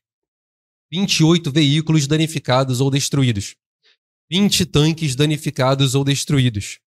[0.90, 3.54] 28 veículos danificados ou destruídos,
[4.30, 6.80] 20 tanques danificados ou destruídos,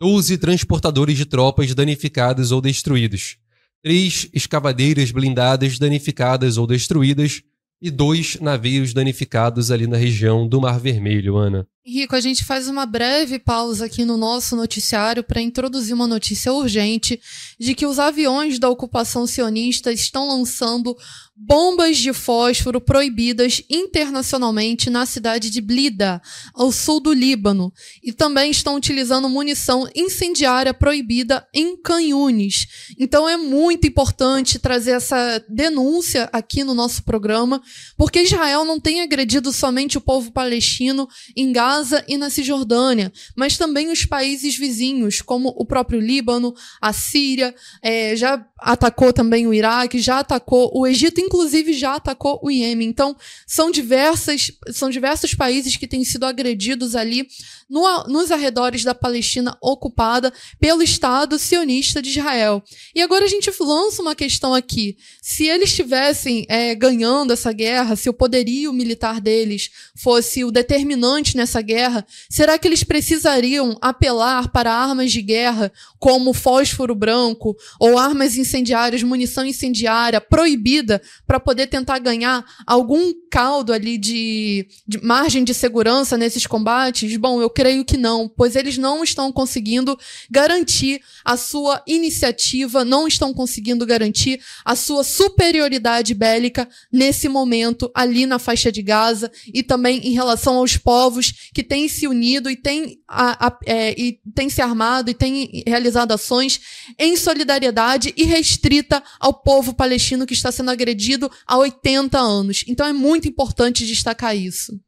[0.00, 3.36] 12 transportadores de tropas danificados ou destruídos,
[3.82, 7.42] três escavadeiras blindadas danificadas ou destruídas
[7.80, 11.66] e dois navios danificados ali na região do Mar Vermelho, Ana.
[11.84, 16.52] Rico, a gente faz uma breve pausa aqui no nosso noticiário para introduzir uma notícia
[16.52, 17.18] urgente
[17.58, 20.94] de que os aviões da ocupação sionista estão lançando
[21.40, 26.20] bombas de fósforo proibidas internacionalmente na cidade de Blida,
[26.52, 32.66] ao sul do Líbano, e também estão utilizando munição incendiária proibida em Canhunes.
[32.98, 37.62] Então é muito importante trazer essa denúncia aqui no nosso programa,
[37.96, 41.06] porque Israel não tem agredido somente o povo palestino
[41.36, 46.54] em Gaza, Gaza e na Cisjordânia, mas também os países vizinhos, como o próprio Líbano,
[46.80, 52.40] a Síria, é, já atacou também o Iraque, já atacou o Egito, inclusive já atacou
[52.42, 52.88] o Iêmen.
[52.88, 53.14] Então,
[53.46, 57.28] são diversas, são diversos países que têm sido agredidos ali
[57.68, 62.62] no, nos arredores da Palestina ocupada pelo Estado sionista de Israel.
[62.94, 64.96] E agora a gente lança uma questão aqui.
[65.20, 71.36] Se eles estivessem é, ganhando essa guerra, se o poderio militar deles fosse o determinante
[71.36, 77.98] nessa guerra, será que eles precisariam apelar para armas de guerra como fósforo branco ou
[77.98, 85.44] armas incendiárias, munição incendiária proibida para poder tentar ganhar algum caldo ali de, de margem
[85.44, 87.16] de segurança nesses combates?
[87.16, 89.98] Bom, eu creio que não, pois eles não estão conseguindo
[90.30, 98.26] garantir a sua iniciativa, não estão conseguindo garantir a sua superioridade bélica nesse momento ali
[98.26, 102.54] na faixa de Gaza e também em relação aos povos que têm se unido e
[102.54, 106.60] têm, a, a, é, e têm se armado e têm realizado ações
[106.96, 112.64] em solidariedade e restrita ao povo palestino que está sendo agredido há 80 anos.
[112.68, 114.78] Então é muito importante destacar isso.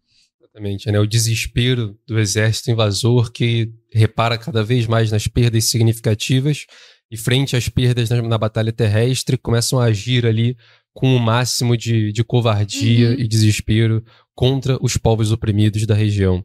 [0.53, 0.99] Exatamente, né?
[0.99, 6.67] O desespero do exército invasor que repara cada vez mais nas perdas significativas
[7.11, 10.57] e frente às perdas na, na batalha terrestre começam a agir ali
[10.93, 13.15] com o máximo de, de covardia uhum.
[13.15, 16.45] e desespero contra os povos oprimidos da região.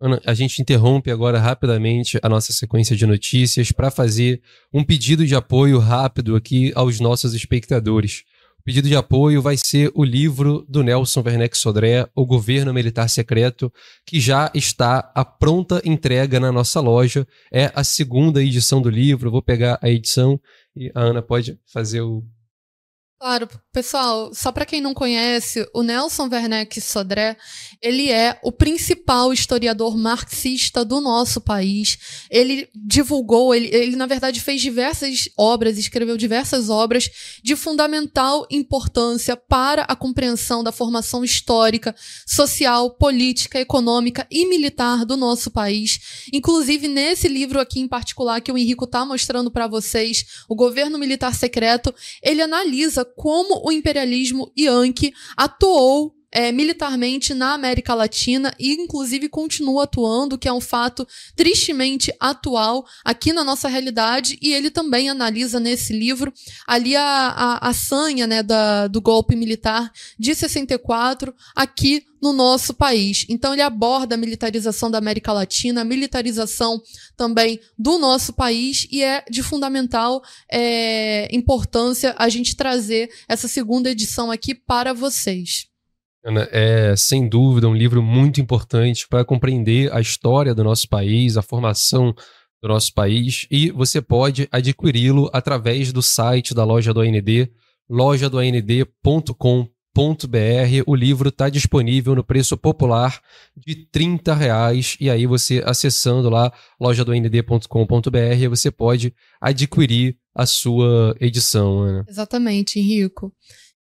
[0.00, 5.24] Ana, a gente interrompe agora rapidamente a nossa sequência de notícias para fazer um pedido
[5.24, 8.24] de apoio rápido aqui aos nossos espectadores.
[8.64, 13.72] Pedido de apoio vai ser o livro do Nelson Werneck Sodré, O Governo Militar Secreto,
[14.06, 17.26] que já está à pronta entrega na nossa loja.
[17.52, 19.30] É a segunda edição do livro.
[19.30, 20.40] vou pegar a edição
[20.76, 22.24] e a Ana pode fazer o
[23.22, 27.36] Claro, pessoal, só para quem não conhece, o Nelson Werneck Sodré,
[27.80, 32.26] ele é o principal historiador marxista do nosso país.
[32.28, 37.08] Ele divulgou, ele, ele na verdade fez diversas obras, escreveu diversas obras
[37.40, 41.94] de fundamental importância para a compreensão da formação histórica,
[42.26, 46.26] social, política, econômica e militar do nosso país.
[46.32, 50.98] Inclusive nesse livro aqui em particular que o Henrico está mostrando para vocês, o Governo
[50.98, 58.72] Militar Secreto, ele analisa como o imperialismo yankee atuou é, militarmente na América Latina e,
[58.72, 61.06] inclusive, continua atuando, que é um fato
[61.36, 64.38] tristemente atual aqui na nossa realidade.
[64.40, 66.32] E ele também analisa nesse livro
[66.66, 72.72] ali a, a, a sanha né, da, do golpe militar de 64 aqui no nosso
[72.72, 73.26] país.
[73.28, 76.80] Então, ele aborda a militarização da América Latina, a militarização
[77.16, 83.90] também do nosso país, e é de fundamental é, importância a gente trazer essa segunda
[83.90, 85.71] edição aqui para vocês.
[86.24, 91.42] É sem dúvida um livro muito importante para compreender a história do nosso país, a
[91.42, 92.14] formação
[92.62, 97.50] do nosso país, e você pode adquiri-lo através do site da loja do AND,
[97.90, 99.68] lojadoand.com.br.
[100.86, 103.20] O livro está disponível no preço popular
[103.56, 111.80] de 30 reais, e aí você acessando lá lojadoand.com.br você pode adquirir a sua edição,
[111.80, 112.04] Ana.
[112.08, 113.34] Exatamente, Henrico.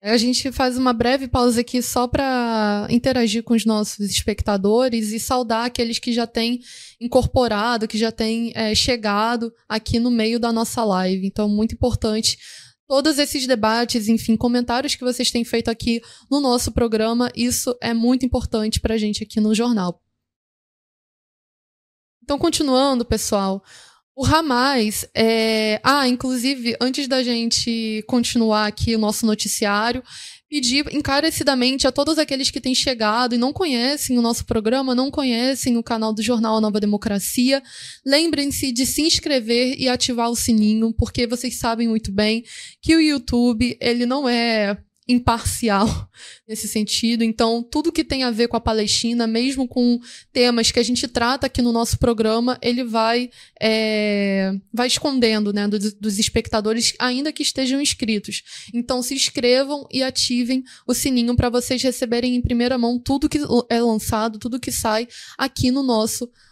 [0.03, 5.21] A gente faz uma breve pausa aqui só para interagir com os nossos espectadores e
[5.21, 6.61] saudar aqueles que já têm
[6.99, 11.27] incorporado, que já têm é, chegado aqui no meio da nossa live.
[11.27, 12.39] Então, muito importante
[12.91, 17.31] todos esses debates, enfim, comentários que vocês têm feito aqui no nosso programa.
[17.37, 20.03] Isso é muito importante para a gente aqui no jornal.
[22.23, 23.63] Então, continuando, pessoal.
[24.15, 25.81] O Hamas, é...
[25.83, 30.03] ah, inclusive, antes da gente continuar aqui o nosso noticiário,
[30.49, 35.11] pedir encarecidamente a todos aqueles que têm chegado e não conhecem o nosso programa, não
[35.11, 37.63] conhecem o canal do Jornal Nova Democracia,
[38.05, 42.45] lembrem-se de se inscrever e ativar o sininho, porque vocês sabem muito bem
[42.83, 44.77] que o YouTube, ele não é
[45.11, 45.89] imparcial
[46.49, 47.23] nesse sentido.
[47.25, 50.01] Então, tudo que tem a ver com a Palestina, mesmo com
[50.33, 53.31] temas que a gente trata aqui no nosso programa, ele vai
[53.61, 58.43] é, vai escondendo, né, dos, dos espectadores, ainda que estejam inscritos.
[58.73, 63.39] Então, se inscrevam e ativem o sininho para vocês receberem em primeira mão tudo que
[63.69, 65.07] é lançado, tudo que sai
[65.37, 66.50] aqui no nosso programa.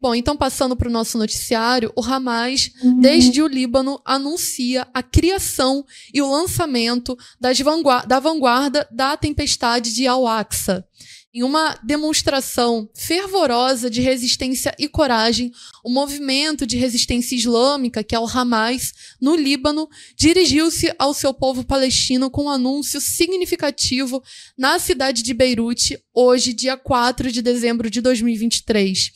[0.00, 3.00] Bom, então passando para o nosso noticiário, o Hamas, uhum.
[3.00, 7.16] desde o Líbano, anuncia a criação e o lançamento
[7.62, 10.86] vanguarda, da vanguarda da tempestade de Al-Aqsa.
[11.32, 15.52] Em uma demonstração fervorosa de resistência e coragem,
[15.84, 21.64] o movimento de resistência islâmica, que é o Hamas, no Líbano, dirigiu-se ao seu povo
[21.64, 24.20] palestino com um anúncio significativo
[24.58, 29.12] na cidade de Beirute, hoje, dia 4 de dezembro de 2023.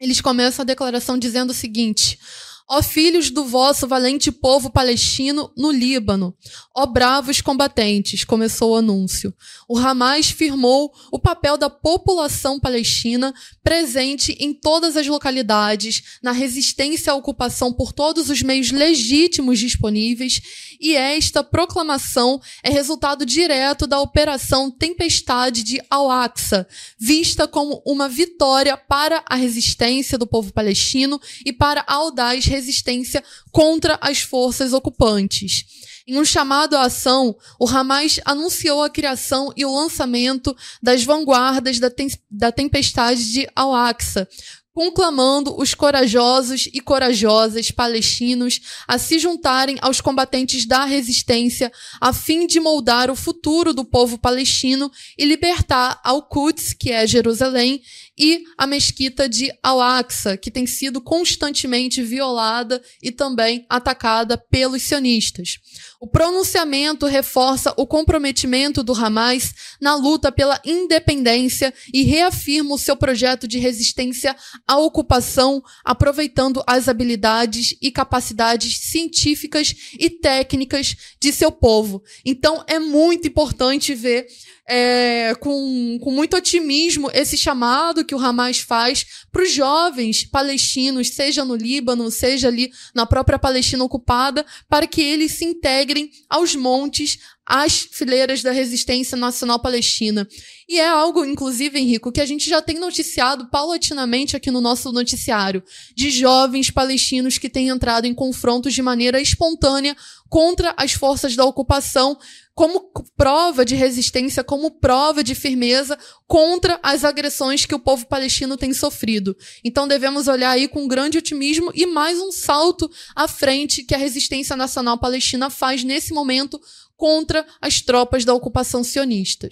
[0.00, 2.18] Eles começam a declaração dizendo o seguinte:
[2.66, 6.34] Ó filhos do vosso valente povo palestino no Líbano,
[6.74, 9.34] ó bravos combatentes, começou o anúncio.
[9.68, 17.12] O Hamas firmou o papel da população palestina presente em todas as localidades, na resistência
[17.12, 20.40] à ocupação por todos os meios legítimos disponíveis,
[20.84, 26.68] e esta proclamação é resultado direto da operação Tempestade de Al-Aqsa,
[26.98, 33.24] vista como uma vitória para a resistência do povo palestino e para a audaz resistência
[33.50, 35.64] contra as forças ocupantes.
[36.06, 41.78] Em um chamado à ação, o Hamas anunciou a criação e o lançamento das vanguardas
[41.78, 41.90] da,
[42.30, 44.28] da tempestade de Al-Aqsa,
[44.74, 52.44] conclamando os corajosos e corajosas palestinos a se juntarem aos combatentes da resistência a fim
[52.44, 57.80] de moldar o futuro do povo palestino e libertar Al-Quds, que é Jerusalém,
[58.18, 65.58] e a mesquita de Al-Aqsa, que tem sido constantemente violada e também atacada pelos sionistas.
[66.00, 72.94] O pronunciamento reforça o comprometimento do Hamas na luta pela independência e reafirma o seu
[72.94, 74.36] projeto de resistência
[74.66, 82.02] à ocupação, aproveitando as habilidades e capacidades científicas e técnicas de seu povo.
[82.24, 84.26] Então, é muito importante ver
[84.66, 91.10] é, com, com muito otimismo esse chamado que o Hamas faz para os jovens palestinos,
[91.10, 96.54] seja no Líbano, seja ali na própria Palestina ocupada, para que eles se integrem aos
[96.54, 100.26] montes, às fileiras da resistência nacional palestina.
[100.68, 104.90] E é algo, inclusive, Henrico, que a gente já tem noticiado paulatinamente aqui no nosso
[104.92, 105.62] noticiário,
[105.94, 109.94] de jovens palestinos que têm entrado em confrontos de maneira espontânea
[110.28, 112.18] contra as forças da ocupação,
[112.54, 118.56] como prova de resistência, como prova de firmeza contra as agressões que o povo palestino
[118.56, 119.36] tem sofrido.
[119.62, 123.98] Então devemos olhar aí com grande otimismo e mais um salto à frente que a
[123.98, 126.60] resistência nacional palestina faz nesse momento
[126.96, 129.48] contra as tropas da ocupação sionista.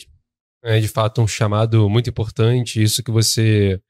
[0.65, 3.81] É de fato um chamado muito importante, isso que você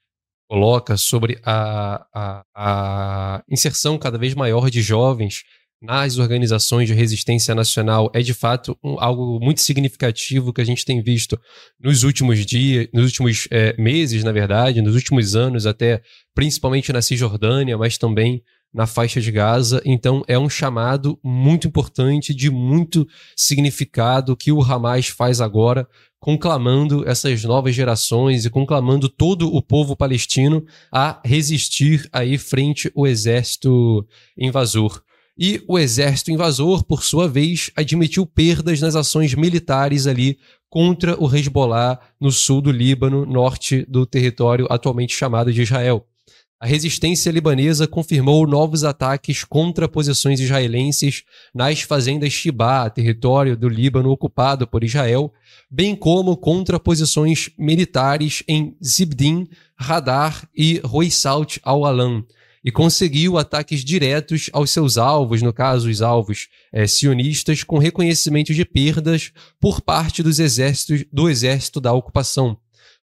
[0.48, 5.42] coloca sobre a, a, a inserção cada vez maior de jovens
[5.82, 10.84] nas organizações de resistência nacional é de fato um, algo muito significativo que a gente
[10.84, 11.38] tem visto
[11.80, 16.00] nos últimos dias, nos últimos é, meses, na verdade, nos últimos anos, até
[16.34, 18.42] principalmente na Cisjordânia, mas também
[18.72, 19.82] na faixa de Gaza.
[19.84, 23.06] Então é um chamado muito importante, de muito
[23.36, 25.86] significado que o Hamas faz agora,
[26.18, 33.06] conclamando essas novas gerações e conclamando todo o povo palestino a resistir aí frente ao
[33.06, 34.06] exército
[34.38, 35.02] invasor.
[35.36, 41.34] E o exército invasor, por sua vez, admitiu perdas nas ações militares ali contra o
[41.34, 46.06] Hezbollah no sul do Líbano, norte do território atualmente chamado de Israel.
[46.62, 54.12] A resistência libanesa confirmou novos ataques contra posições israelenses nas fazendas Shibá, território do Líbano
[54.12, 55.34] ocupado por Israel,
[55.68, 62.24] bem como contra posições militares em Zibdin, Radar e Roisalt al-Alam,
[62.64, 68.54] e conseguiu ataques diretos aos seus alvos, no caso, os alvos é, sionistas, com reconhecimento
[68.54, 72.56] de perdas por parte dos exércitos do exército da ocupação.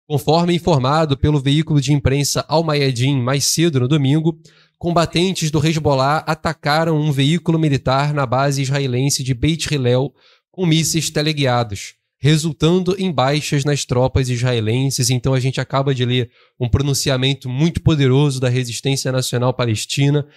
[0.09, 4.39] Conforme informado pelo veículo de imprensa Al Mayadin mais cedo no domingo,
[4.75, 10.11] combatentes do Hezbollah atacaram um veículo militar na base israelense de Beit Hillel
[10.49, 15.09] com mísseis teleguiados resultando em baixas nas tropas israelenses.
[15.11, 16.29] Então a gente acaba de ler
[16.59, 20.27] um pronunciamento muito poderoso da resistência nacional palestina,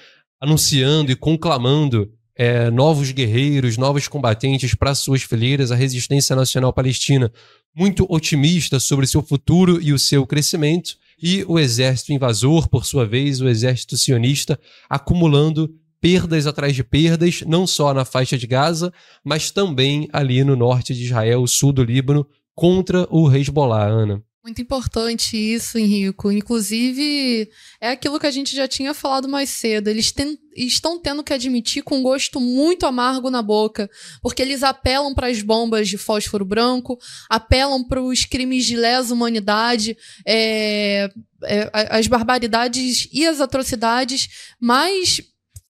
[0.40, 7.33] anunciando e conclamando é, novos guerreiros, novos combatentes para suas fileiras, a resistência nacional palestina
[7.74, 13.07] muito otimista sobre seu futuro e o seu crescimento, e o exército invasor, por sua
[13.07, 14.59] vez, o exército sionista,
[14.89, 18.93] acumulando perdas atrás de perdas, não só na faixa de Gaza,
[19.24, 24.22] mas também ali no norte de Israel, sul do Líbano, contra o Hezbollah, Ana.
[24.45, 26.32] Muito importante isso, Henrico.
[26.32, 27.49] Inclusive,
[27.80, 29.86] é aquilo que a gente já tinha falado mais cedo.
[29.86, 33.88] Eles ten estão tendo que admitir com um gosto muito amargo na boca,
[34.20, 36.99] porque eles apelam para as bombas de fósforo branco,
[37.30, 41.09] apelam para os crimes de lesa humanidade, é,
[41.45, 44.28] é, as barbaridades e as atrocidades
[44.61, 45.22] mais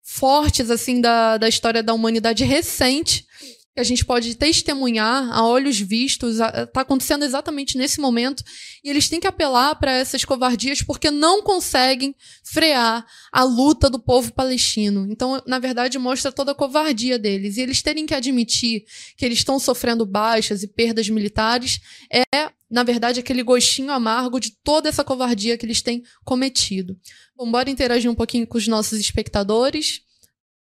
[0.05, 3.27] fortes assim da, da história da humanidade recente
[3.75, 8.45] que a gente pode testemunhar a olhos vistos, está acontecendo exatamente nesse momento,
[8.85, 12.15] e eles têm que apelar para essas covardias porque não conseguem
[12.45, 15.07] frear a luta do povo palestino.
[15.11, 17.57] Então, na verdade, mostra toda a covardia deles.
[17.57, 18.85] E eles terem que admitir
[19.17, 21.81] que eles estão sofrendo baixas e perdas militares
[22.13, 26.97] é, na verdade, aquele gostinho amargo de toda essa covardia que eles têm cometido.
[27.37, 30.01] Bom, bora interagir um pouquinho com os nossos espectadores.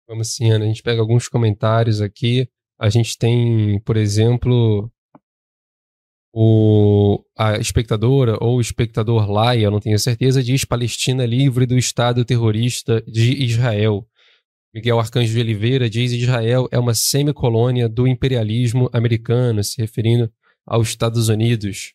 [0.09, 0.65] Vamos sim, Ana.
[0.65, 2.49] A gente pega alguns comentários aqui.
[2.79, 4.91] A gente tem, por exemplo,
[6.33, 11.79] o, a espectadora ou o espectador Laia, eu não tenho certeza, diz Palestina livre do
[11.79, 14.07] Estado terrorista de Israel.
[14.75, 20.31] Miguel Arcanjo de Oliveira diz Israel é uma semicolônia do imperialismo americano, se referindo
[20.67, 21.95] aos Estados Unidos.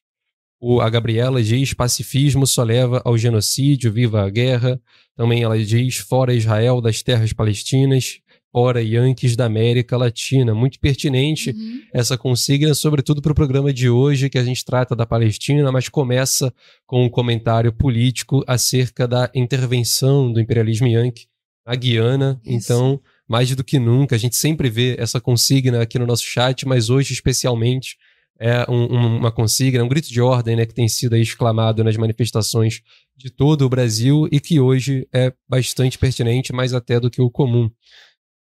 [0.59, 4.81] O, a Gabriela diz pacifismo só leva ao genocídio, viva a guerra.
[5.15, 8.19] Também ela diz fora Israel das terras palestinas
[8.51, 10.53] fora Yankees da América Latina.
[10.53, 11.81] Muito pertinente uhum.
[11.93, 15.87] essa consigna, sobretudo para o programa de hoje, que a gente trata da Palestina, mas
[15.87, 16.53] começa
[16.85, 21.27] com um comentário político acerca da intervenção do imperialismo Yankee
[21.65, 22.39] na Guiana.
[22.43, 22.55] Isso.
[22.55, 26.67] Então, mais do que nunca, a gente sempre vê essa consigna aqui no nosso chat,
[26.67, 27.95] mas hoje especialmente
[28.37, 31.95] é um, um, uma consigna, um grito de ordem né, que tem sido exclamado nas
[31.95, 32.81] manifestações
[33.15, 37.29] de todo o Brasil e que hoje é bastante pertinente, mais até do que o
[37.29, 37.69] comum.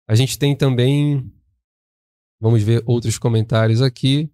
[0.08, 1.30] A gente tem também.
[2.40, 4.30] Vamos ver outros comentários aqui.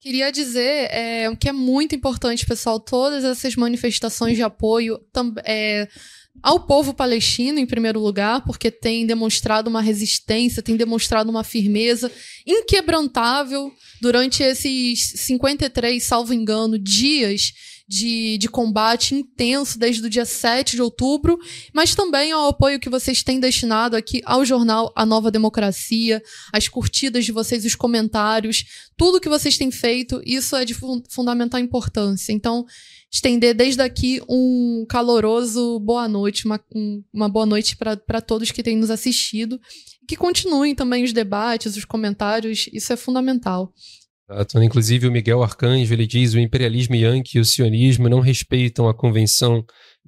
[0.00, 4.98] Queria dizer é, que é muito importante, pessoal, todas essas manifestações de apoio
[5.44, 5.86] é,
[6.42, 12.10] ao povo palestino, em primeiro lugar, porque tem demonstrado uma resistência, tem demonstrado uma firmeza
[12.46, 17.52] inquebrantável durante esses 53, salvo engano, dias
[17.90, 21.36] de, de combate intenso desde o dia 7 de outubro,
[21.74, 26.22] mas também ao apoio que vocês têm destinado aqui ao jornal A Nova Democracia,
[26.52, 28.64] as curtidas de vocês, os comentários,
[28.96, 30.72] tudo que vocês têm feito, isso é de
[31.08, 32.32] fundamental importância.
[32.32, 32.64] Então,
[33.10, 38.62] estender desde aqui um caloroso boa noite, uma, um, uma boa noite para todos que
[38.62, 39.60] têm nos assistido.
[40.06, 43.72] Que continuem também os debates, os comentários, isso é fundamental.
[44.62, 48.94] Inclusive, o Miguel Arcanjo ele diz: o imperialismo yankee e o sionismo não respeitam a
[48.94, 49.64] Convenção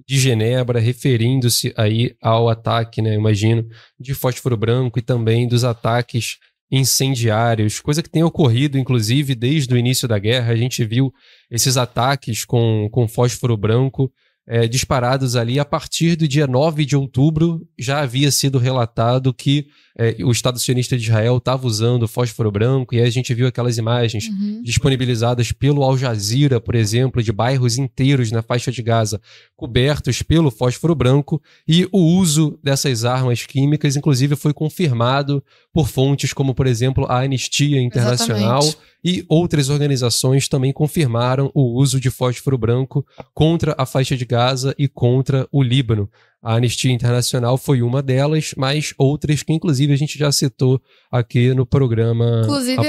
[0.07, 3.67] de Genebra, referindo-se aí ao ataque, né, imagino,
[3.99, 6.37] de fósforo branco e também dos ataques
[6.71, 10.53] incendiários, coisa que tem ocorrido, inclusive, desde o início da guerra.
[10.53, 11.13] A gente viu
[11.51, 14.11] esses ataques com, com fósforo branco
[14.47, 17.61] é, disparados ali a partir do dia 9 de outubro.
[17.77, 19.67] Já havia sido relatado que
[19.97, 23.47] é, o Estado sionista de Israel estava usando fósforo branco, e aí a gente viu
[23.47, 24.61] aquelas imagens uhum.
[24.63, 29.21] disponibilizadas pelo Al Jazeera, por exemplo, de bairros inteiros na faixa de Gaza
[29.55, 36.33] cobertos pelo fósforo branco, e o uso dessas armas químicas, inclusive, foi confirmado por fontes
[36.33, 38.93] como, por exemplo, a Anistia Internacional Exatamente.
[39.03, 44.73] e outras organizações também confirmaram o uso de fósforo branco contra a faixa de Gaza
[44.77, 46.09] e contra o Líbano.
[46.43, 51.53] A Anistia Internacional foi uma delas, mas outras que, inclusive, a gente já citou aqui
[51.53, 52.41] no programa.
[52.43, 52.81] Inclusive,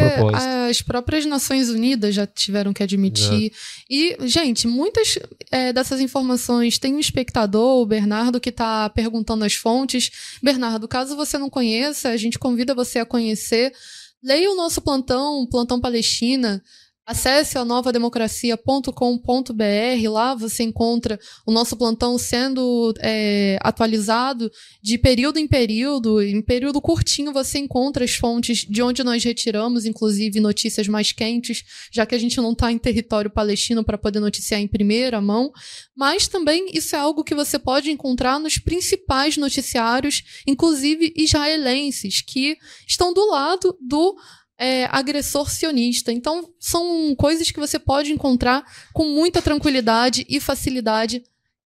[0.69, 3.53] as próprias Nações Unidas já tiveram que admitir.
[3.53, 3.55] É.
[3.89, 5.17] E, gente, muitas
[5.53, 10.11] é, dessas informações tem um espectador, o Bernardo, que está perguntando as fontes.
[10.43, 13.73] Bernardo, caso você não conheça, a gente convida você a conhecer.
[14.21, 16.61] Leia o nosso plantão, Plantão Palestina.
[17.07, 24.51] Acesse a novademocracia.com.br, lá você encontra o nosso plantão sendo é, atualizado
[24.83, 26.23] de período em período.
[26.23, 31.63] Em período curtinho você encontra as fontes de onde nós retiramos, inclusive notícias mais quentes,
[31.93, 35.53] já que a gente não está em território palestino para poder noticiar em primeira mão.
[35.95, 42.57] Mas também isso é algo que você pode encontrar nos principais noticiários, inclusive israelenses, que
[42.89, 44.17] estão do lado do
[44.59, 46.13] é, agressor sionista.
[46.13, 51.23] Então, são coisas que você pode encontrar com muita tranquilidade e facilidade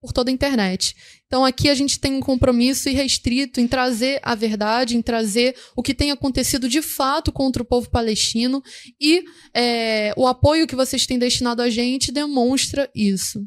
[0.01, 0.95] por toda a internet.
[1.27, 5.83] Então, aqui a gente tem um compromisso irrestrito em trazer a verdade, em trazer o
[5.83, 8.63] que tem acontecido de fato contra o povo palestino
[9.01, 9.25] e
[9.55, 13.45] é, o apoio que vocês têm destinado a gente demonstra isso.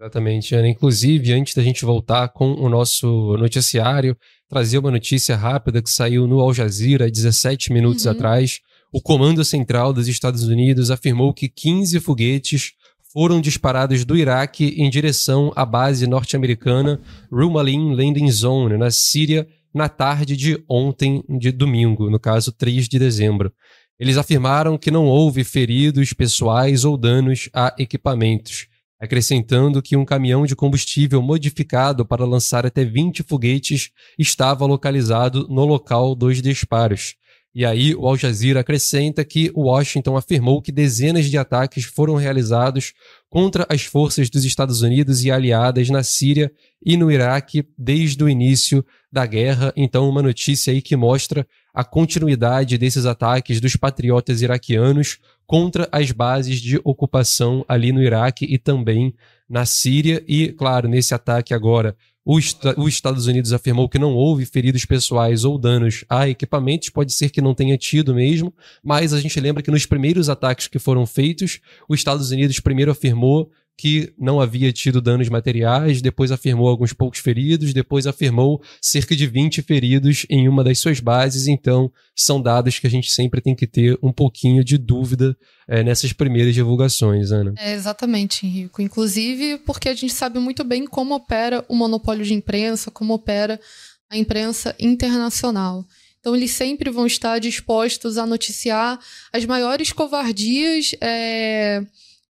[0.00, 0.68] Exatamente, Ana.
[0.68, 4.16] Inclusive, antes da gente voltar com o nosso noticiário,
[4.54, 8.12] trazer uma notícia rápida que saiu no Al Jazeera 17 minutos uhum.
[8.12, 8.60] atrás.
[8.92, 12.70] O Comando Central dos Estados Unidos afirmou que 15 foguetes
[13.12, 17.00] foram disparados do Iraque em direção à base norte-americana
[17.32, 19.44] Rumalin Landing Zone, na Síria,
[19.74, 23.52] na tarde de ontem, de domingo, no caso 3 de dezembro.
[23.98, 28.68] Eles afirmaram que não houve feridos pessoais ou danos a equipamentos.
[29.00, 35.64] Acrescentando que um caminhão de combustível modificado para lançar até 20 foguetes estava localizado no
[35.64, 37.16] local dos disparos.
[37.54, 42.92] E aí o Al Jazeera acrescenta que Washington afirmou que dezenas de ataques foram realizados
[43.30, 46.50] contra as forças dos Estados Unidos e aliadas na Síria
[46.84, 49.72] e no Iraque desde o início da guerra.
[49.76, 56.12] Então, uma notícia aí que mostra a continuidade desses ataques dos patriotas iraquianos contra as
[56.12, 59.12] bases de ocupação ali no Iraque e também
[59.48, 60.22] na Síria.
[60.28, 62.56] E, claro, nesse ataque agora os,
[62.86, 67.42] Estados Unidos afirmou que não houve feridos pessoais ou danos a equipamentos, pode ser que
[67.42, 71.60] não tenha tido mesmo, mas a gente lembra que nos primeiros ataques que foram feitos,
[71.86, 77.18] os Estados Unidos primeiro afirmou que não havia tido danos materiais, depois afirmou alguns poucos
[77.18, 81.48] feridos, depois afirmou cerca de 20 feridos em uma das suas bases.
[81.48, 85.82] Então, são dados que a gente sempre tem que ter um pouquinho de dúvida é,
[85.82, 87.54] nessas primeiras divulgações, Ana.
[87.58, 88.80] É, exatamente, Henrico.
[88.80, 93.60] Inclusive porque a gente sabe muito bem como opera o monopólio de imprensa, como opera
[94.08, 95.84] a imprensa internacional.
[96.20, 98.98] Então, eles sempre vão estar dispostos a noticiar
[99.32, 100.94] as maiores covardias.
[101.00, 101.82] É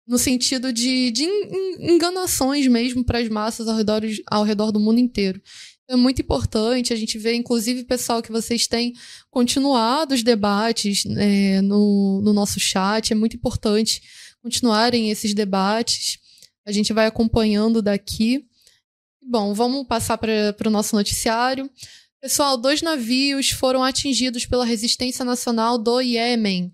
[0.07, 1.25] no sentido de, de
[1.81, 5.41] enganações mesmo para as massas ao redor, ao redor do mundo inteiro.
[5.87, 8.95] É muito importante a gente ver, inclusive, pessoal, que vocês têm
[9.31, 13.13] continuado os debates é, no, no nosso chat.
[13.13, 14.03] É muito importante
[14.43, 16.19] continuarem esses debates.
[16.67, 18.47] A gente vai acompanhando daqui.
[19.23, 21.71] Bom, vamos passar para o nosso noticiário.
[22.19, 26.73] Pessoal, dois navios foram atingidos pela resistência nacional do Iêmen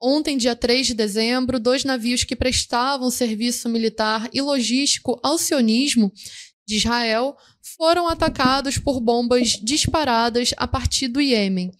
[0.00, 6.12] Ontem, dia 3 de dezembro, dois navios que prestavam serviço militar e logístico ao sionismo
[6.66, 7.36] de Israel
[7.76, 11.70] foram atacados por bombas disparadas a partir do Iêmen.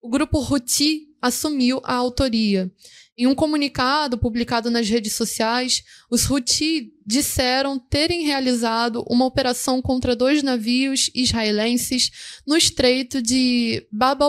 [0.00, 2.70] O grupo Houthi assumiu a autoria.
[3.18, 10.14] Em um comunicado publicado nas redes sociais, os Houthi disseram terem realizado uma operação contra
[10.14, 12.10] dois navios israelenses
[12.46, 14.22] no estreito de Bab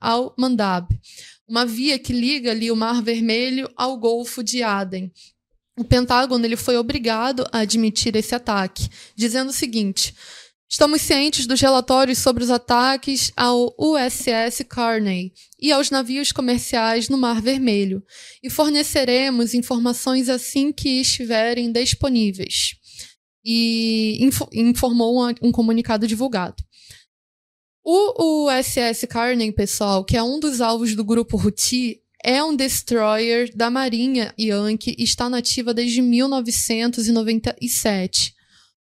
[0.00, 0.88] al-Mandab,
[1.48, 5.12] uma via que liga ali o Mar Vermelho ao Golfo de Aden.
[5.78, 10.14] O Pentágono ele foi obrigado a admitir esse ataque, dizendo o seguinte:
[10.70, 17.18] Estamos cientes dos relatórios sobre os ataques ao USS Carney e aos navios comerciais no
[17.18, 18.02] Mar Vermelho
[18.42, 22.76] e forneceremos informações assim que estiverem disponíveis.
[23.44, 24.18] E
[24.52, 26.64] informou um comunicado divulgado.
[27.86, 33.54] O USS Carney, pessoal, que é um dos alvos do grupo Houthi, é um destroyer
[33.54, 38.32] da Marinha Yankee e está nativa desde 1997.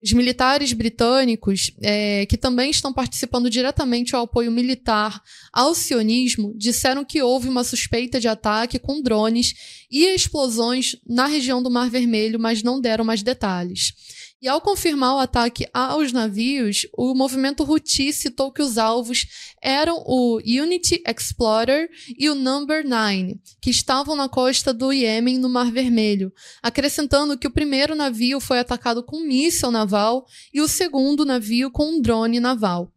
[0.04, 5.24] Os militares britânicos, é, que também estão participando diretamente ao apoio militar
[5.54, 9.54] ao sionismo, disseram que houve uma suspeita de ataque com drones
[9.90, 13.94] e explosões na região do Mar Vermelho, mas não deram mais detalhes.
[14.42, 19.28] E ao confirmar o ataque aos navios, o movimento Houthi citou que os alvos
[19.62, 25.50] eram o Unity Explorer e o Number 9, que estavam na costa do Iêmen, no
[25.50, 26.32] Mar Vermelho,
[26.64, 31.70] acrescentando que o primeiro navio foi atacado com um míssil naval e o segundo navio
[31.70, 32.94] com um drone naval.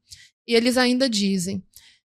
[0.46, 1.60] E eles ainda dizem: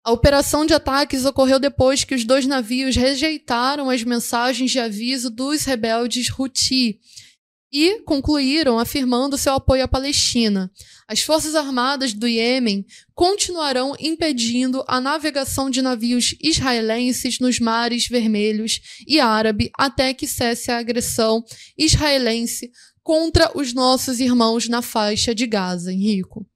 [0.03, 5.31] a operação de ataques ocorreu depois que os dois navios rejeitaram as mensagens de aviso
[5.31, 6.99] dos rebeldes Houthi
[7.71, 10.71] e concluíram afirmando seu apoio à Palestina.
[11.07, 18.79] As Forças Armadas do Iêmen continuarão impedindo a navegação de navios israelenses nos mares vermelhos
[19.07, 21.43] e árabe até que cesse a agressão
[21.77, 22.71] israelense
[23.03, 26.47] contra os nossos irmãos na faixa de Gaza, Henrico.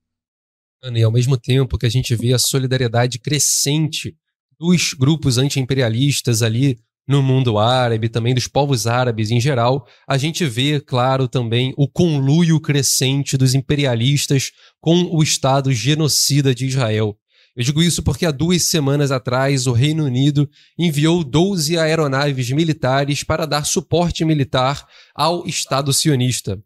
[0.84, 4.16] E ao mesmo tempo que a gente vê a solidariedade crescente
[4.57, 6.80] dos grupos anti-imperialistas ali
[7.10, 11.88] no mundo árabe, também dos povos árabes em geral, a gente vê, claro, também o
[11.88, 17.18] conluio crescente dos imperialistas com o Estado genocida de Israel.
[17.55, 20.47] Eu digo isso porque há duas semanas atrás o Reino Unido
[20.78, 24.86] enviou 12 aeronaves militares para dar suporte militar
[25.16, 26.60] ao Estado sionista.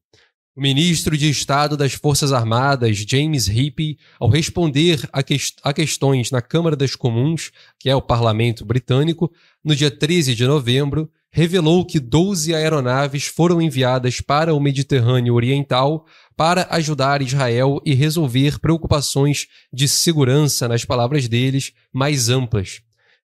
[0.56, 5.22] O ministro de Estado das Forças Armadas, James Heappey, ao responder a,
[5.64, 7.49] a, questões na Câmara das Comuns,
[7.80, 9.32] que é o parlamento britânico,
[9.64, 16.06] no dia 13 de novembro, revelou que 12 aeronaves foram enviadas para o Mediterrâneo Oriental
[16.38, 22.84] para ajudar Israel e resolver preocupações de segurança, nas palavras deles, mais amplas.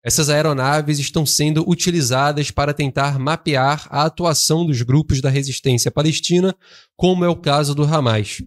[0.07, 6.54] Essas aeronaves estão sendo utilizadas para tentar mapear a atuação dos grupos da resistência palestina,
[6.96, 8.40] como é o caso do Hamas.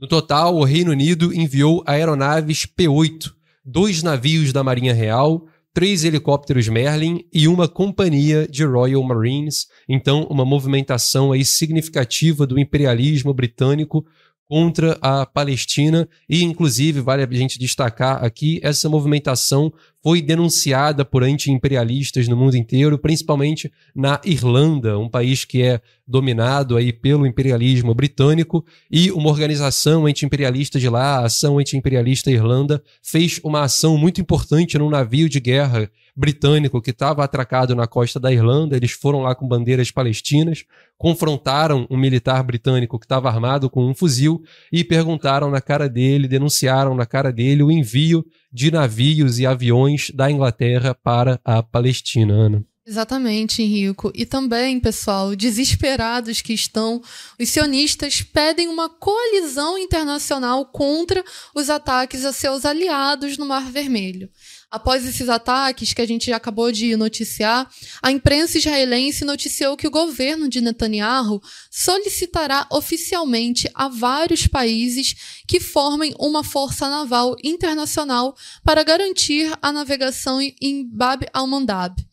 [0.00, 3.32] No total, o Reino Unido enviou aeronaves P-8,
[3.64, 5.44] dois navios da Marinha Real,
[5.74, 9.66] três helicópteros Merlin e uma companhia de Royal Marines.
[9.88, 14.06] Então, uma movimentação aí significativa do imperialismo britânico
[14.50, 19.72] contra a Palestina e, inclusive, vale a gente destacar aqui, essa movimentação
[20.02, 26.76] foi denunciada por anti-imperialistas no mundo inteiro, principalmente na Irlanda, um país que é dominado
[26.76, 33.40] aí pelo imperialismo britânico, e uma organização anti-imperialista de lá, a Ação Anti-Imperialista Irlanda, fez
[33.44, 38.32] uma ação muito importante num navio de guerra britânico que estava atracado na costa da
[38.32, 38.76] Irlanda.
[38.76, 40.64] Eles foram lá com bandeiras palestinas,
[40.98, 44.42] confrontaram um militar britânico que estava armado com um fuzil
[44.72, 50.10] e perguntaram na cara dele, denunciaram na cara dele o envio de navios e aviões
[50.14, 52.34] da Inglaterra para a Palestina.
[52.34, 52.64] Ana.
[52.90, 54.10] Exatamente, Henrico.
[54.14, 57.00] E também, pessoal, desesperados que estão,
[57.38, 61.22] os sionistas pedem uma coalizão internacional contra
[61.54, 64.28] os ataques a seus aliados no Mar Vermelho.
[64.70, 67.68] Após esses ataques que a gente acabou de noticiar,
[68.00, 75.58] a imprensa israelense noticiou que o governo de Netanyahu solicitará oficialmente a vários países que
[75.58, 82.09] formem uma força naval internacional para garantir a navegação em Bab al-Mandab.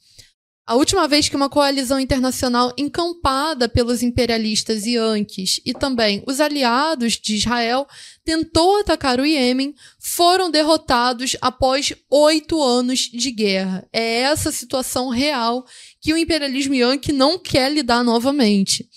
[0.68, 7.13] A última vez que uma coalizão internacional encampada pelos imperialistas Yankees e também os aliados
[7.13, 7.88] de Israel
[8.26, 13.88] tentou atacar o Iêmen foram derrotados após oito anos de guerra.
[13.93, 15.65] É essa situação real
[16.01, 18.89] que o imperialismo Yankee não quer lidar novamente.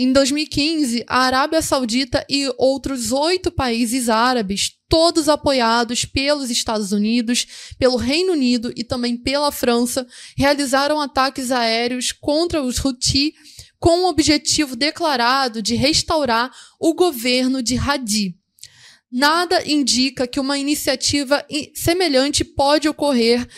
[0.00, 7.74] Em 2015, a Arábia Saudita e outros oito países árabes, todos apoiados pelos Estados Unidos,
[7.76, 13.34] pelo Reino Unido e também pela França, realizaram ataques aéreos contra os Houthi
[13.80, 18.36] com o objetivo declarado de restaurar o governo de Hadi.
[19.10, 21.44] Nada indica que uma iniciativa
[21.74, 23.48] semelhante pode ocorrer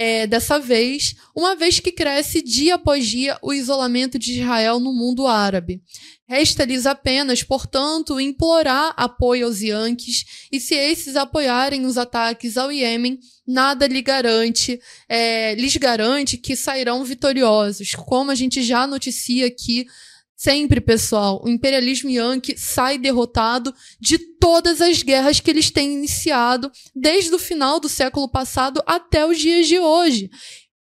[0.00, 4.92] é, dessa vez, uma vez que cresce dia após dia o isolamento de Israel no
[4.92, 5.82] mundo árabe.
[6.28, 13.18] Resta-lhes apenas, portanto, implorar apoio aos Yankees, e se esses apoiarem os ataques ao Iêmen,
[13.44, 14.78] nada lhe garante,
[15.08, 19.84] é, lhes garante que sairão vitoriosos, como a gente já noticia aqui
[20.40, 26.70] Sempre, pessoal, o imperialismo yankee sai derrotado de todas as guerras que eles têm iniciado
[26.94, 30.30] desde o final do século passado até os dias de hoje.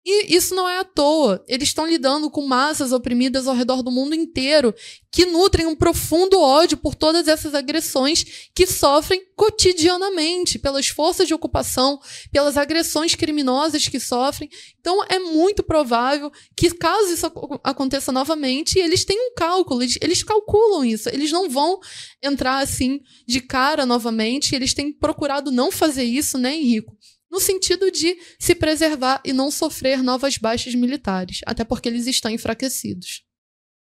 [0.04, 1.44] E isso não é à toa.
[1.48, 4.74] Eles estão lidando com massas oprimidas ao redor do mundo inteiro
[5.12, 11.36] que nutrem um profundo ódio por todas essas agressões que sofrem cotidianamente pelas forças de
[11.36, 12.00] ocupação,
[12.32, 14.50] pelas agressões criminosas que sofrem.
[14.80, 17.28] Então é muito provável que, caso isso
[17.64, 21.10] aconteça novamente, eles têm um cálculo, eles, eles calculam isso.
[21.10, 21.80] Eles não vão
[22.24, 24.56] entrar assim de cara novamente.
[24.56, 26.98] Eles têm procurado não fazer isso, né, Henrico?
[27.32, 32.30] No sentido de se preservar e não sofrer novas baixas militares, até porque eles estão
[32.30, 33.24] enfraquecidos.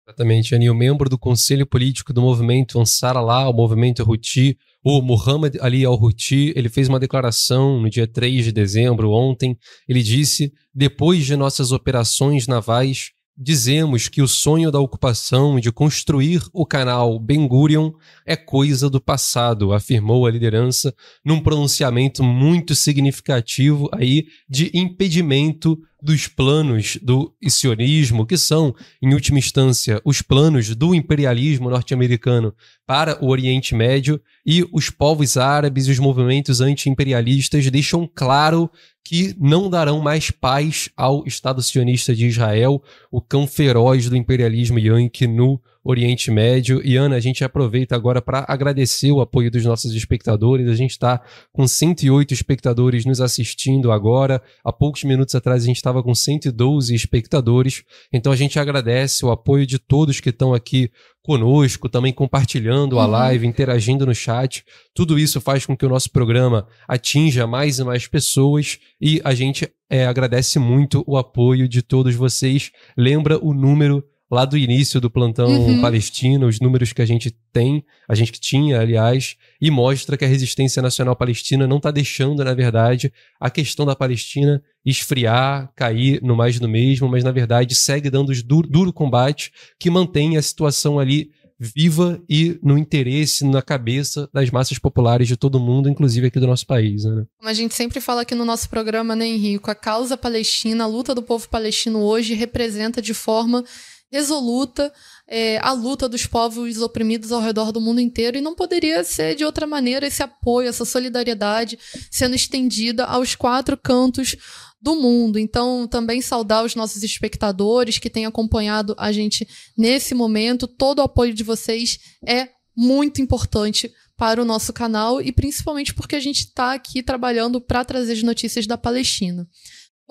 [0.07, 5.01] Exatamente, Ani, o membro do Conselho Político do movimento Ansar Allah, o movimento Houthi, o
[5.01, 9.55] Muhammad Ali al-Houthi, ele fez uma declaração no dia 3 de dezembro, ontem.
[9.87, 13.11] Ele disse: depois de nossas operações navais,
[13.43, 17.91] dizemos que o sonho da ocupação de construir o canal Ben Gurion
[18.23, 20.93] é coisa do passado, afirmou a liderança
[21.25, 29.39] num pronunciamento muito significativo aí de impedimento dos planos do sionismo, que são, em última
[29.39, 32.53] instância, os planos do imperialismo norte-americano
[32.85, 38.69] para o Oriente Médio, e os povos árabes e os movimentos anti-imperialistas deixam claro
[39.03, 42.81] que não darão mais paz ao Estado sionista de Israel,
[43.11, 46.81] o cão feroz do imperialismo yankee no Oriente Médio.
[46.85, 50.69] E Ana, a gente aproveita agora para agradecer o apoio dos nossos espectadores.
[50.69, 51.21] A gente está
[51.51, 54.41] com 108 espectadores nos assistindo agora.
[54.63, 57.83] Há poucos minutos atrás a gente estava com 112 espectadores.
[58.13, 60.91] Então a gente agradece o apoio de todos que estão aqui
[61.23, 63.11] conosco, também compartilhando a uhum.
[63.11, 64.63] live, interagindo no chat.
[64.93, 69.33] Tudo isso faz com que o nosso programa atinja mais e mais pessoas e a
[69.33, 72.71] gente é, agradece muito o apoio de todos vocês.
[72.97, 75.81] Lembra o número lá do início do plantão uhum.
[75.81, 80.23] palestino, os números que a gente tem, a gente que tinha, aliás, e mostra que
[80.23, 86.21] a resistência nacional palestina não está deixando, na verdade, a questão da Palestina esfriar, cair
[86.23, 90.41] no mais do mesmo, mas na verdade segue dando duro, duro combate que mantém a
[90.41, 91.29] situação ali
[91.63, 96.47] viva e no interesse, na cabeça das massas populares de todo mundo, inclusive aqui do
[96.47, 97.03] nosso país.
[97.03, 97.23] Né?
[97.37, 99.69] Como a gente sempre fala aqui no nosso programa, né, Henrico?
[99.69, 103.63] A causa palestina, a luta do povo palestino hoje representa de forma
[104.11, 104.91] resoluta
[105.27, 109.35] é, a luta dos povos oprimidos ao redor do mundo inteiro e não poderia ser
[109.35, 111.79] de outra maneira esse apoio, essa solidariedade
[112.11, 114.35] sendo estendida aos quatro cantos
[114.81, 115.39] do mundo.
[115.39, 119.47] Então, também saudar os nossos espectadores que têm acompanhado a gente
[119.77, 120.67] nesse momento.
[120.67, 126.15] Todo o apoio de vocês é muito importante para o nosso canal e principalmente porque
[126.15, 129.47] a gente está aqui trabalhando para trazer as notícias da Palestina.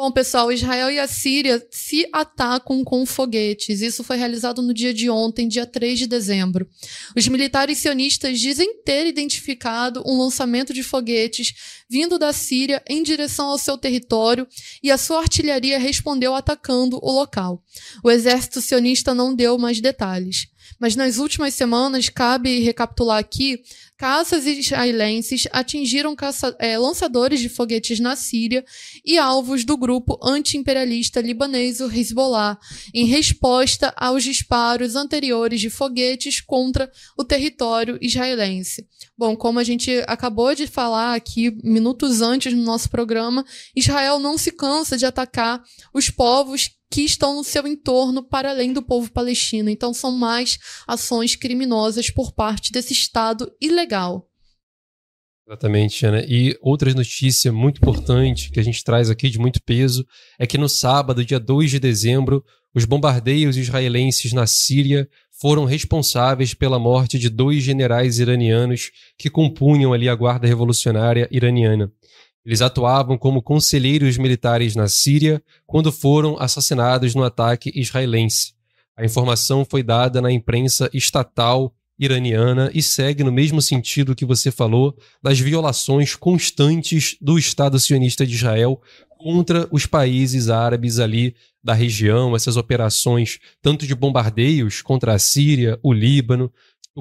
[0.03, 3.83] Bom, pessoal, Israel e a Síria se atacam com foguetes.
[3.83, 6.67] Isso foi realizado no dia de ontem, dia 3 de dezembro.
[7.15, 11.53] Os militares sionistas dizem ter identificado um lançamento de foguetes
[11.87, 14.49] vindo da Síria em direção ao seu território
[14.83, 17.63] e a sua artilharia respondeu atacando o local.
[18.03, 20.49] O exército sionista não deu mais detalhes.
[20.79, 23.63] Mas nas últimas semanas, cabe recapitular aqui,
[24.01, 28.65] caças israelenses atingiram caça, é, lançadores de foguetes na Síria
[29.05, 32.59] e alvos do grupo anti-imperialista libanês, o Hezbollah,
[32.95, 38.89] em resposta aos disparos anteriores de foguetes contra o território israelense.
[39.19, 43.45] Bom, como a gente acabou de falar aqui minutos antes no nosso programa,
[43.77, 48.73] Israel não se cansa de atacar os povos que estão no seu entorno para além
[48.73, 49.71] do povo palestino.
[49.71, 54.27] Então, são mais ações criminosas por parte desse Estado ilegal.
[55.47, 56.25] Exatamente, Ana.
[56.29, 60.07] E outra notícia muito importante que a gente traz aqui de muito peso
[60.39, 65.09] é que no sábado, dia 2 de dezembro, os bombardeios israelenses na Síria
[65.41, 71.91] foram responsáveis pela morte de dois generais iranianos que compunham ali a Guarda Revolucionária Iraniana.
[72.45, 78.55] Eles atuavam como conselheiros militares na Síria quando foram assassinados no ataque israelense.
[78.97, 84.51] A informação foi dada na imprensa estatal iraniana e segue no mesmo sentido que você
[84.51, 88.81] falou das violações constantes do Estado sionista de Israel
[89.19, 95.79] contra os países árabes ali da região, essas operações tanto de bombardeios contra a Síria,
[95.83, 96.51] o Líbano,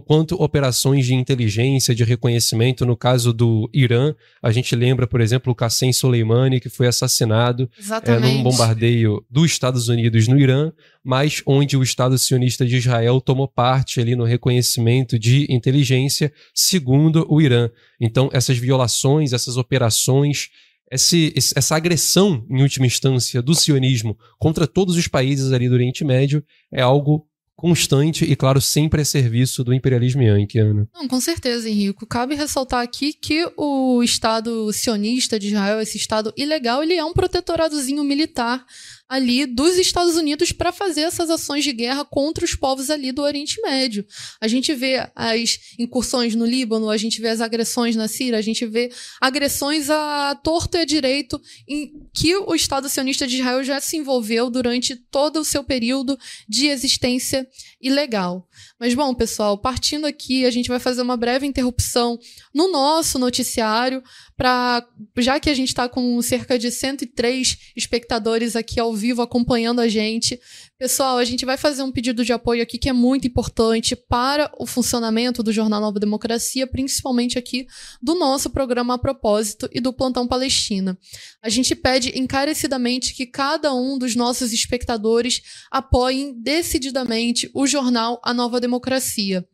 [0.05, 2.85] quanto operações de inteligência, de reconhecimento.
[2.85, 7.69] No caso do Irã, a gente lembra, por exemplo, o Qassem Soleimani, que foi assassinado
[8.05, 10.71] é, num bombardeio dos Estados Unidos no Irã,
[11.03, 17.25] mas onde o Estado sionista de Israel tomou parte ali no reconhecimento de inteligência, segundo
[17.29, 17.69] o Irã.
[17.99, 20.49] Então, essas violações, essas operações
[20.91, 26.03] esse, essa agressão, em última instância, do sionismo contra todos os países ali do Oriente
[26.03, 27.27] Médio é algo
[27.59, 30.87] constante e, claro, sempre a serviço do imperialismo yankee, Ana.
[30.95, 32.05] Não, com certeza, Henrico.
[32.05, 37.11] Cabe ressaltar aqui que o Estado sionista de Israel, esse Estado ilegal, ele é um
[37.11, 38.65] protetoradozinho militar
[39.09, 43.23] ali dos Estados Unidos para fazer essas ações de guerra contra os povos ali do
[43.23, 44.05] Oriente Médio.
[44.39, 48.41] A gente vê as incursões no Líbano, a gente vê as agressões na Síria, a
[48.41, 53.63] gente vê agressões a torto e a direito em que o Estado sionista de Israel
[53.63, 57.48] já se envolveu durante todo o seu período de existência
[57.81, 58.47] ilegal.
[58.79, 62.17] Mas bom, pessoal, partindo aqui, a gente vai fazer uma breve interrupção
[62.53, 64.03] no nosso noticiário
[64.35, 64.87] para
[65.17, 69.87] já que a gente está com cerca de 103 espectadores aqui ao vivo acompanhando a
[69.87, 70.39] gente,
[70.79, 74.49] pessoal, a gente vai fazer um pedido de apoio aqui que é muito importante para
[74.57, 77.67] o funcionamento do Jornal Nova Democracia, principalmente aqui
[78.01, 80.97] do nosso programa a propósito e do Plantão Palestina.
[81.41, 88.33] A gente pede encarecidamente que cada um dos nossos espectadores apoiem decididamente o jornal A
[88.33, 89.45] Nova Democracia.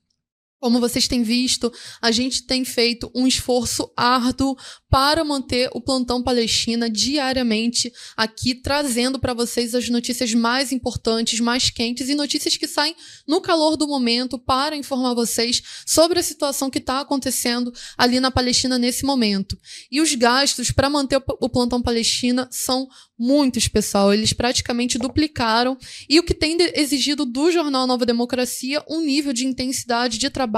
[0.65, 4.57] Como vocês têm visto, a gente tem feito um esforço árduo
[4.89, 11.69] para manter o plantão Palestina diariamente aqui, trazendo para vocês as notícias mais importantes, mais
[11.69, 12.95] quentes e notícias que saem
[13.27, 18.31] no calor do momento para informar vocês sobre a situação que está acontecendo ali na
[18.31, 19.59] Palestina nesse momento.
[19.91, 22.87] E os gastos para manter o plantão Palestina são
[23.19, 24.11] muitos, pessoal.
[24.11, 25.77] Eles praticamente duplicaram
[26.09, 30.54] e o que tem exigido do jornal Nova Democracia um nível de intensidade de trabalho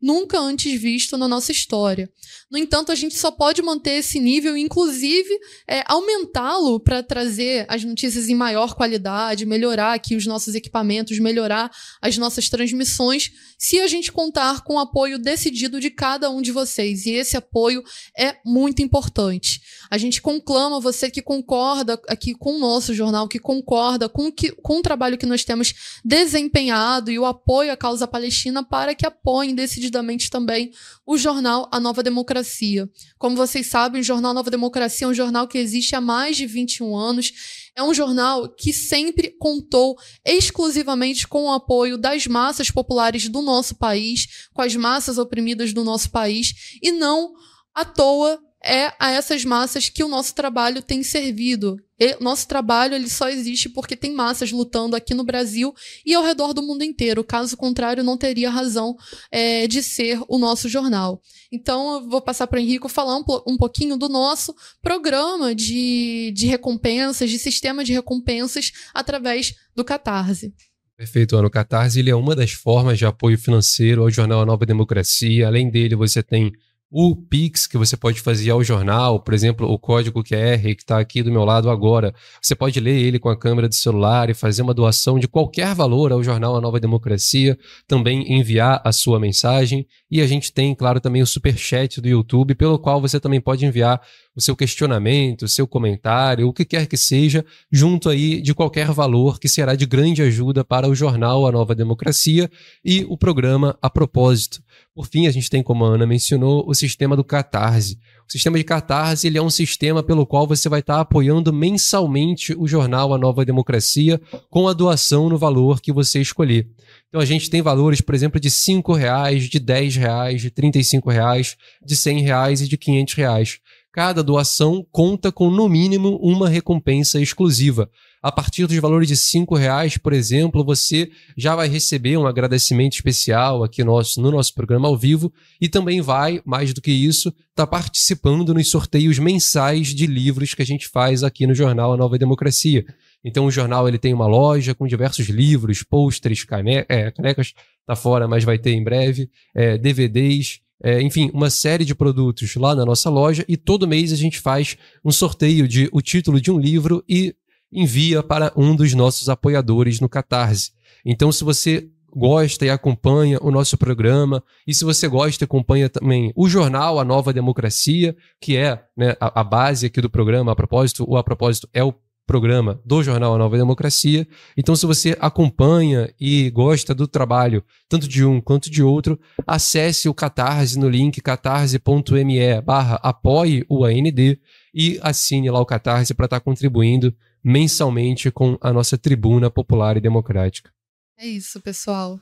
[0.00, 2.10] nunca antes visto na nossa história.
[2.50, 5.28] No entanto, a gente só pode manter esse nível, inclusive
[5.66, 11.70] é, aumentá-lo para trazer as notícias em maior qualidade, melhorar aqui os nossos equipamentos, melhorar
[12.00, 16.52] as nossas transmissões, se a gente contar com o apoio decidido de cada um de
[16.52, 17.04] vocês.
[17.04, 17.82] E esse apoio
[18.16, 19.60] é muito importante.
[19.90, 24.52] A gente conclama você que concorda aqui com o nosso jornal, que concorda com, que,
[24.52, 29.04] com o trabalho que nós temos desempenhado e o apoio à causa palestina para que
[29.04, 30.70] apoiem decididamente também
[31.04, 32.88] o jornal A Nova Democracia.
[33.18, 36.46] Como vocês sabem, o jornal Nova Democracia é um jornal que existe há mais de
[36.46, 37.32] 21 anos.
[37.76, 43.76] É um jornal que sempre contou exclusivamente com o apoio das massas populares do nosso
[43.76, 47.32] país, com as massas oprimidas do nosso país, e não
[47.74, 51.76] à toa é a essas massas que o nosso trabalho tem servido.
[51.98, 55.74] E nosso trabalho ele só existe porque tem massas lutando aqui no Brasil
[56.06, 57.24] e ao redor do mundo inteiro.
[57.24, 58.96] Caso contrário, não teria razão
[59.32, 61.20] é, de ser o nosso jornal.
[61.50, 66.32] Então, eu vou passar para o Henrico falar um, um, pouquinho do nosso programa de,
[66.34, 70.52] de recompensas, de sistema de recompensas através do Catarse.
[70.96, 71.46] Perfeito, Ana.
[71.46, 75.46] O Catarse ele é uma das formas de apoio financeiro ao jornal A Nova Democracia.
[75.46, 76.52] Além dele, você tem
[76.90, 80.98] o Pix que você pode fazer ao jornal, por exemplo, o código QR que está
[80.98, 82.14] aqui do meu lado agora.
[82.40, 85.74] Você pode ler ele com a câmera do celular e fazer uma doação de qualquer
[85.74, 89.86] valor ao jornal A Nova Democracia, também enviar a sua mensagem.
[90.10, 93.40] E a gente tem, claro, também o super chat do YouTube, pelo qual você também
[93.40, 94.00] pode enviar
[94.38, 98.92] o seu questionamento, o seu comentário, o que quer que seja, junto aí de qualquer
[98.92, 102.48] valor que será de grande ajuda para o jornal A Nova Democracia
[102.84, 104.62] e o programa A Propósito.
[104.94, 107.98] Por fim, a gente tem, como a Ana mencionou, o sistema do Catarse.
[108.28, 112.54] O sistema de Catarse ele é um sistema pelo qual você vai estar apoiando mensalmente
[112.56, 116.68] o jornal A Nova Democracia com a doação no valor que você escolher.
[117.08, 120.70] Então a gente tem valores, por exemplo, de R$ reais, de R$ reais, de R$
[121.06, 123.60] reais, de R$ reais e de R$ reais.
[123.98, 127.90] Cada doação conta com no mínimo uma recompensa exclusiva.
[128.22, 132.92] A partir dos valores de cinco reais, por exemplo, você já vai receber um agradecimento
[132.92, 137.30] especial aqui nosso, no nosso programa ao vivo e também vai, mais do que isso,
[137.30, 141.92] estar tá participando nos sorteios mensais de livros que a gente faz aqui no jornal
[141.92, 142.84] A Nova Democracia.
[143.24, 146.46] Então o jornal ele tem uma loja com diversos livros, pôsteres,
[146.88, 147.52] é, canecas,
[147.84, 152.54] tá fora, mas vai ter em breve, é, DVDs, é, enfim, uma série de produtos
[152.54, 156.40] lá na nossa loja e todo mês a gente faz um sorteio de o título
[156.40, 157.34] de um livro e
[157.72, 160.72] envia para um dos nossos apoiadores no Catarse.
[161.04, 166.32] Então, se você gosta e acompanha o nosso programa, e se você gosta acompanha também
[166.34, 170.56] o jornal A Nova Democracia, que é né, a, a, base aqui do programa, a
[170.56, 171.94] propósito, o A Propósito é o
[172.28, 174.28] programa do jornal A Nova Democracia.
[174.54, 180.10] Então, se você acompanha e gosta do trabalho, tanto de um quanto de outro, acesse
[180.10, 184.38] o Catarse no link catarse.me barra apoie o AND
[184.74, 189.96] e assine lá o Catarse para estar tá contribuindo mensalmente com a nossa tribuna popular
[189.96, 190.70] e democrática.
[191.18, 192.20] É isso, pessoal.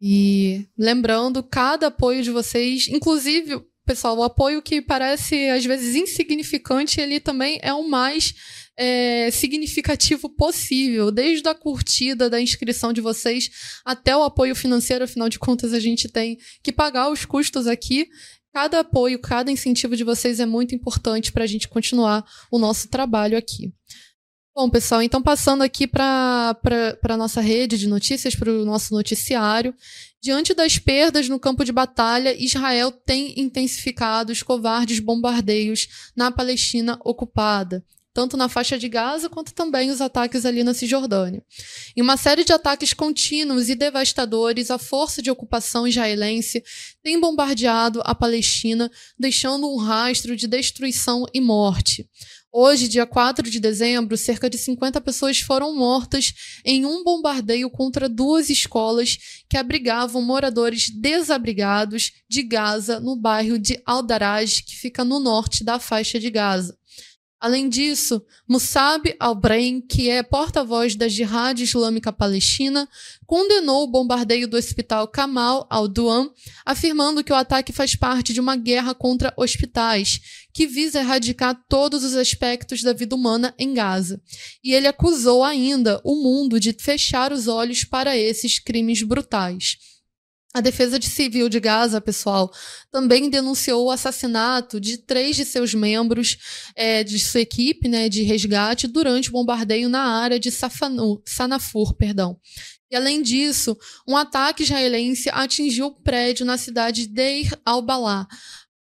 [0.00, 7.00] E lembrando, cada apoio de vocês, inclusive, pessoal, o apoio que parece às vezes insignificante,
[7.00, 8.34] ele também é o mais
[8.76, 13.50] é, significativo possível, desde a curtida da inscrição de vocês
[13.84, 18.08] até o apoio financeiro, afinal de contas, a gente tem que pagar os custos aqui.
[18.52, 22.88] Cada apoio, cada incentivo de vocês é muito importante para a gente continuar o nosso
[22.88, 23.72] trabalho aqui.
[24.56, 26.56] Bom, pessoal, então passando aqui para
[27.08, 29.74] a nossa rede de notícias, para o nosso noticiário.
[30.22, 36.98] Diante das perdas no campo de batalha, Israel tem intensificado os covardes bombardeios na Palestina
[37.04, 37.84] ocupada
[38.14, 41.42] tanto na faixa de Gaza quanto também os ataques ali na Cisjordânia.
[41.96, 46.62] Em uma série de ataques contínuos e devastadores, a força de ocupação israelense
[47.02, 48.88] tem bombardeado a Palestina,
[49.18, 52.08] deixando um rastro de destruição e morte.
[52.56, 56.32] Hoje, dia 4 de dezembro, cerca de 50 pessoas foram mortas
[56.64, 59.18] em um bombardeio contra duas escolas
[59.50, 65.80] que abrigavam moradores desabrigados de Gaza, no bairro de Al-Daraj, que fica no norte da
[65.80, 66.78] faixa de Gaza.
[67.44, 72.88] Além disso, Musab al-Brain, que é porta-voz da Jihad Islâmica Palestina,
[73.26, 76.30] condenou o bombardeio do hospital Kamal al-Duan,
[76.64, 82.02] afirmando que o ataque faz parte de uma guerra contra hospitais, que visa erradicar todos
[82.02, 84.22] os aspectos da vida humana em Gaza.
[84.64, 89.76] E ele acusou ainda o mundo de fechar os olhos para esses crimes brutais.
[90.56, 92.48] A Defesa de Civil de Gaza, pessoal,
[92.88, 96.38] também denunciou o assassinato de três de seus membros
[96.76, 101.96] é, de sua equipe né, de resgate durante o bombardeio na área de Safanu, Sanafur.
[101.96, 102.38] Perdão.
[102.88, 103.76] E, além disso,
[104.06, 108.24] um ataque israelense atingiu o prédio na cidade de Deir al-Balá,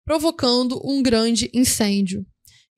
[0.04, 2.26] provocando um grande incêndio.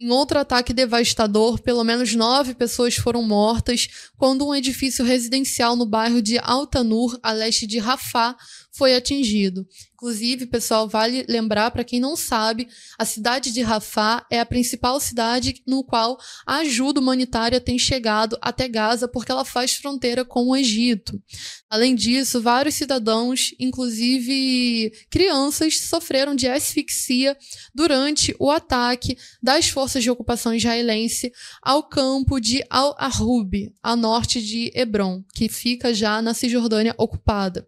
[0.01, 3.89] Em outro ataque devastador, pelo menos nove pessoas foram mortas
[4.19, 8.37] quando um edifício residencial no bairro de Altanur, a leste de Rafah,
[8.75, 9.67] foi atingido.
[9.95, 12.69] Inclusive, pessoal, vale lembrar para quem não sabe,
[12.99, 18.37] a cidade de Rafah é a principal cidade no qual a ajuda humanitária tem chegado
[18.43, 21.23] até Gaza porque ela faz fronteira com o Egito.
[21.71, 27.37] Além disso, vários cidadãos, inclusive crianças, sofreram de asfixia
[27.75, 34.73] durante o ataque das forças de ocupação israelense ao campo de Al-Arhub, a norte de
[34.75, 37.67] Hebron, que fica já na Cisjordânia ocupada.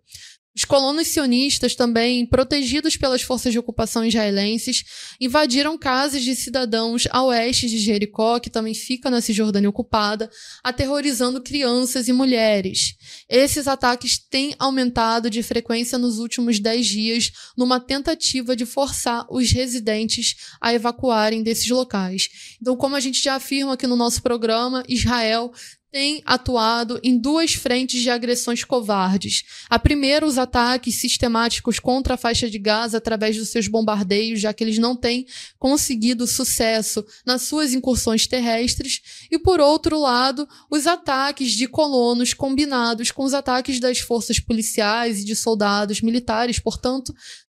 [0.56, 4.84] Os colonos sionistas, também protegidos pelas forças de ocupação israelenses,
[5.20, 10.30] invadiram casas de cidadãos a oeste de Jericó, que também fica na Cisjordânia ocupada,
[10.64, 12.94] aterrorizando crianças e mulheres.
[13.28, 19.50] Esses ataques têm aumentado de frequência nos últimos dez dias, numa tentativa de forçar os
[19.50, 22.28] residentes a evacuarem desses locais.
[22.62, 25.52] Então, como a gente já afirma aqui no nosso programa, Israel
[25.90, 29.44] tem atuado em duas frentes de agressões covardes.
[29.70, 34.52] A primeira, os ataques sistemáticos contra a faixa de Gaza através dos seus bombardeios, já
[34.52, 35.26] que eles não têm
[35.58, 39.00] conseguido sucesso nas suas incursões terrestres.
[39.30, 45.20] E, por outro lado, os ataques de colonos combinados com os ataques das forças policiais
[45.20, 47.14] e de soldados militares, portanto,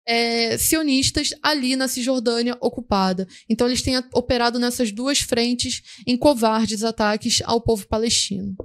[0.10, 3.28] é, sionistas ali na Cisjordânia ocupada.
[3.48, 8.56] Então eles têm operado nessas duas frentes em covardes ataques ao povo palestino.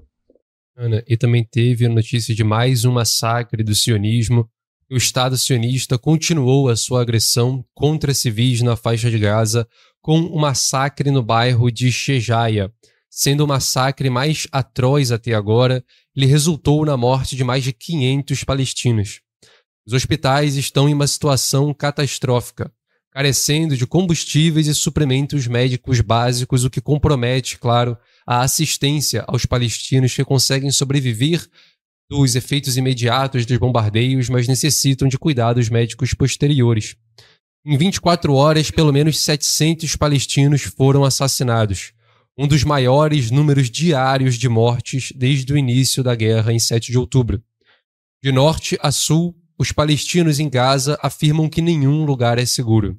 [0.74, 4.48] Ana, e também teve a notícia de mais um massacre do sionismo.
[4.90, 9.68] O Estado sionista continuou a sua agressão contra civis na faixa de Gaza
[10.00, 12.72] com um massacre no bairro de Shejaia.
[13.10, 15.84] Sendo o massacre mais atroz até agora,
[16.16, 19.23] ele resultou na morte de mais de 500 palestinos.
[19.86, 22.72] Os hospitais estão em uma situação catastrófica,
[23.12, 27.96] carecendo de combustíveis e suprimentos médicos básicos, o que compromete, claro,
[28.26, 31.46] a assistência aos palestinos que conseguem sobreviver
[32.10, 36.96] dos efeitos imediatos dos bombardeios, mas necessitam de cuidados médicos posteriores.
[37.64, 41.92] Em 24 horas, pelo menos 700 palestinos foram assassinados,
[42.36, 46.98] um dos maiores números diários de mortes desde o início da guerra em 7 de
[46.98, 47.42] outubro.
[48.22, 52.98] De norte a sul, os palestinos em Gaza afirmam que nenhum lugar é seguro.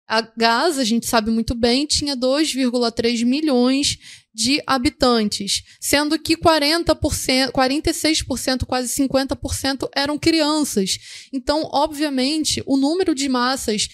[0.08, 3.98] a Gaza, a gente sabe muito bem, tinha 2,3 milhões
[4.34, 10.98] de habitantes, sendo que 40%, 46%, quase 50% eram crianças.
[11.34, 13.88] Então, obviamente, o número de massas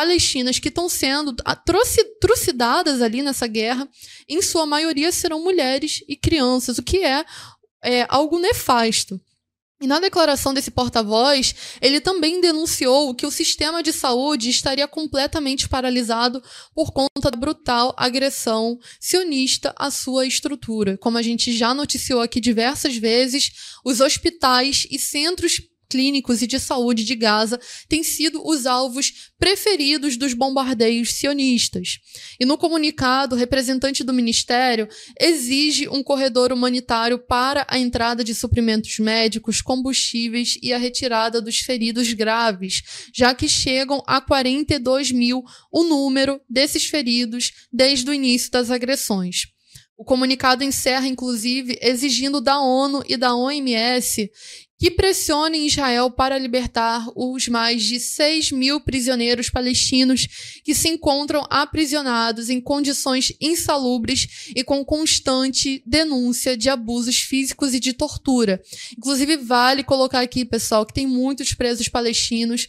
[0.00, 1.36] palestinas que estão sendo
[2.18, 3.86] trucidadas ali nessa guerra,
[4.26, 7.22] em sua maioria serão mulheres e crianças, o que é,
[7.84, 9.20] é algo nefasto.
[9.78, 15.68] E na declaração desse porta-voz, ele também denunciou que o sistema de saúde estaria completamente
[15.68, 16.42] paralisado
[16.74, 20.96] por conta da brutal agressão sionista à sua estrutura.
[20.98, 23.52] Como a gente já noticiou aqui diversas vezes,
[23.84, 25.60] os hospitais e centros
[25.90, 31.98] clínicos e de saúde de Gaza têm sido os alvos preferidos dos bombardeios sionistas.
[32.38, 34.88] E no comunicado, o representante do ministério
[35.18, 41.58] exige um corredor humanitário para a entrada de suprimentos médicos, combustíveis e a retirada dos
[41.58, 45.42] feridos graves, já que chegam a 42 mil
[45.72, 49.46] o número desses feridos desde o início das agressões.
[50.00, 54.30] O comunicado encerra, inclusive, exigindo da ONU e da OMS
[54.80, 60.26] que pressionem Israel para libertar os mais de 6 mil prisioneiros palestinos
[60.64, 67.78] que se encontram aprisionados em condições insalubres e com constante denúncia de abusos físicos e
[67.78, 68.58] de tortura.
[68.96, 72.66] Inclusive, vale colocar aqui, pessoal, que tem muitos presos palestinos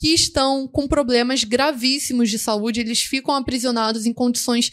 [0.00, 4.70] que estão com problemas gravíssimos de saúde, eles ficam aprisionados em condições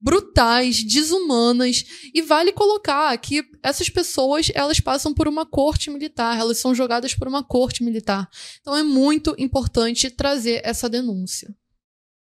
[0.00, 6.58] brutais, desumanas, e vale colocar que essas pessoas, elas passam por uma corte militar, elas
[6.58, 8.28] são jogadas por uma corte militar.
[8.60, 11.54] Então é muito importante trazer essa denúncia.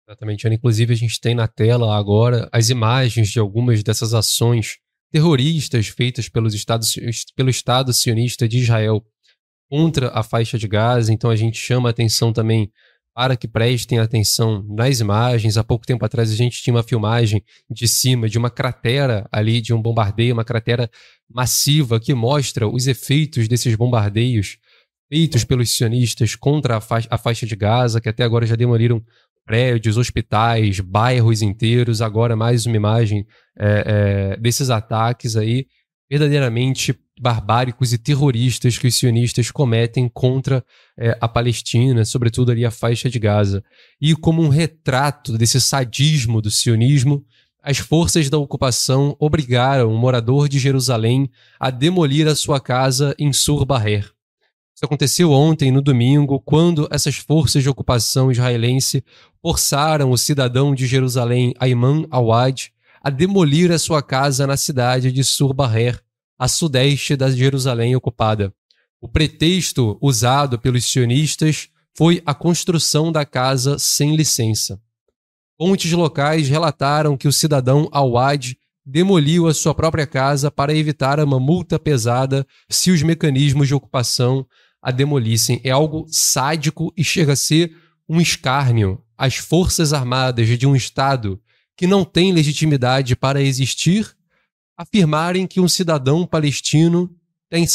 [0.06, 0.56] Exatamente, Ana.
[0.56, 4.78] Inclusive, a gente tem na tela agora as imagens de algumas dessas ações
[5.10, 6.94] terroristas feitas pelos estados,
[7.34, 9.02] pelo Estado sionista de Israel
[9.70, 11.12] contra a faixa de Gaza.
[11.12, 12.70] Então, a gente chama a atenção também
[13.14, 15.56] para que prestem atenção nas imagens.
[15.56, 19.60] Há pouco tempo atrás a gente tinha uma filmagem de cima de uma cratera ali,
[19.60, 20.90] de um bombardeio, uma cratera
[21.30, 24.58] massiva que mostra os efeitos desses bombardeios
[25.12, 29.04] feitos pelos sionistas contra a, fa a faixa de Gaza, que até agora já demoliram
[29.44, 32.00] prédios, hospitais, bairros inteiros.
[32.00, 33.26] Agora mais uma imagem
[33.58, 35.66] é, é, desses ataques aí
[36.10, 40.64] verdadeiramente barbáricos e terroristas que os sionistas cometem contra
[40.98, 43.62] é, a Palestina, sobretudo ali a faixa de Gaza.
[44.00, 47.24] E como um retrato desse sadismo do sionismo,
[47.62, 51.30] as forças da ocupação obrigaram um morador de Jerusalém
[51.60, 54.10] a demolir a sua casa em Sur-Baher.
[54.74, 59.04] Isso aconteceu ontem, no domingo, quando essas forças de ocupação israelense
[59.40, 65.22] forçaram o cidadão de Jerusalém, Ayman Awad, a demolir a sua casa na cidade de
[65.22, 66.02] Surbaher,
[66.42, 68.52] a sudeste da Jerusalém ocupada.
[69.00, 74.80] O pretexto usado pelos sionistas foi a construção da casa sem licença.
[75.56, 81.38] Fontes locais relataram que o cidadão Awad demoliu a sua própria casa para evitar uma
[81.38, 84.44] multa pesada se os mecanismos de ocupação
[84.82, 85.60] a demolissem.
[85.62, 87.72] É algo sádico e chega a ser
[88.08, 91.40] um escárnio às forças armadas de um Estado
[91.76, 94.12] que não tem legitimidade para existir
[94.82, 97.10] afirmarem que um cidadão palestino
[97.48, 97.66] tem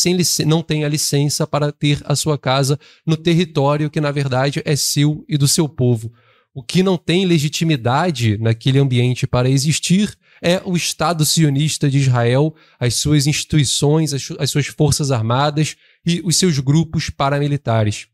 [0.46, 4.76] não tem a licença para ter a sua casa no território que, na verdade, é
[4.76, 6.12] seu e do seu povo.
[6.54, 12.56] O que não tem legitimidade naquele ambiente para existir é o Estado sionista de Israel,
[12.80, 15.76] as suas instituições, as, as suas forças armadas
[16.06, 18.08] e os seus grupos paramilitares.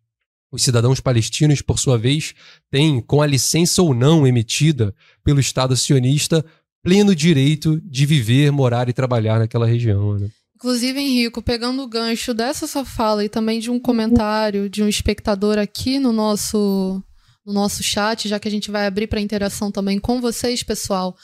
[0.52, 2.36] Os cidadãos palestinos, por sua vez,
[2.70, 4.94] têm, com a licença ou não emitida
[5.24, 6.46] pelo Estado sionista,
[6.84, 10.20] pleno direito de viver, morar e trabalhar naquela região.
[10.20, 10.30] Né?
[10.56, 14.88] Inclusive, Henrico, pegando o gancho dessa sua fala e também de um comentário de um
[14.88, 17.02] espectador aqui no nosso,
[17.46, 21.16] no nosso chat, já que a gente vai abrir para interação também com vocês, pessoal.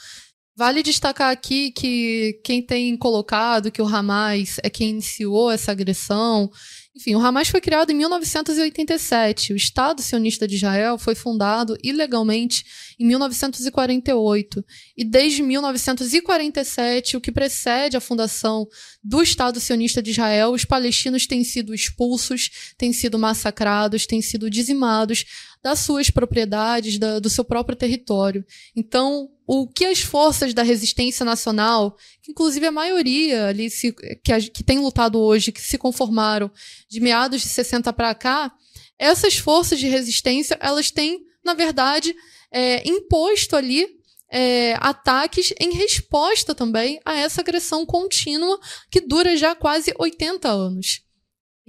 [0.56, 6.50] Vale destacar aqui que quem tem colocado que o Hamas é quem iniciou essa agressão
[6.94, 9.52] enfim, o Hamas foi criado em 1987.
[9.52, 12.64] O Estado sionista de Israel foi fundado ilegalmente
[12.98, 14.64] em 1948.
[14.96, 18.66] E desde 1947, o que precede a fundação
[19.02, 24.50] do Estado sionista de Israel, os palestinos têm sido expulsos, têm sido massacrados, têm sido
[24.50, 25.24] dizimados
[25.62, 28.44] das suas propriedades, da, do seu próprio território.
[28.74, 34.50] Então, o que as forças da resistência nacional, que inclusive a maioria ali se, que,
[34.50, 36.50] que tem lutado hoje, que se conformaram
[36.88, 38.52] de meados de 60 para cá,
[38.98, 42.14] essas forças de resistência, elas têm, na verdade,
[42.52, 44.00] é, imposto ali
[44.30, 48.58] é, ataques em resposta também a essa agressão contínua
[48.90, 51.02] que dura já quase 80 anos.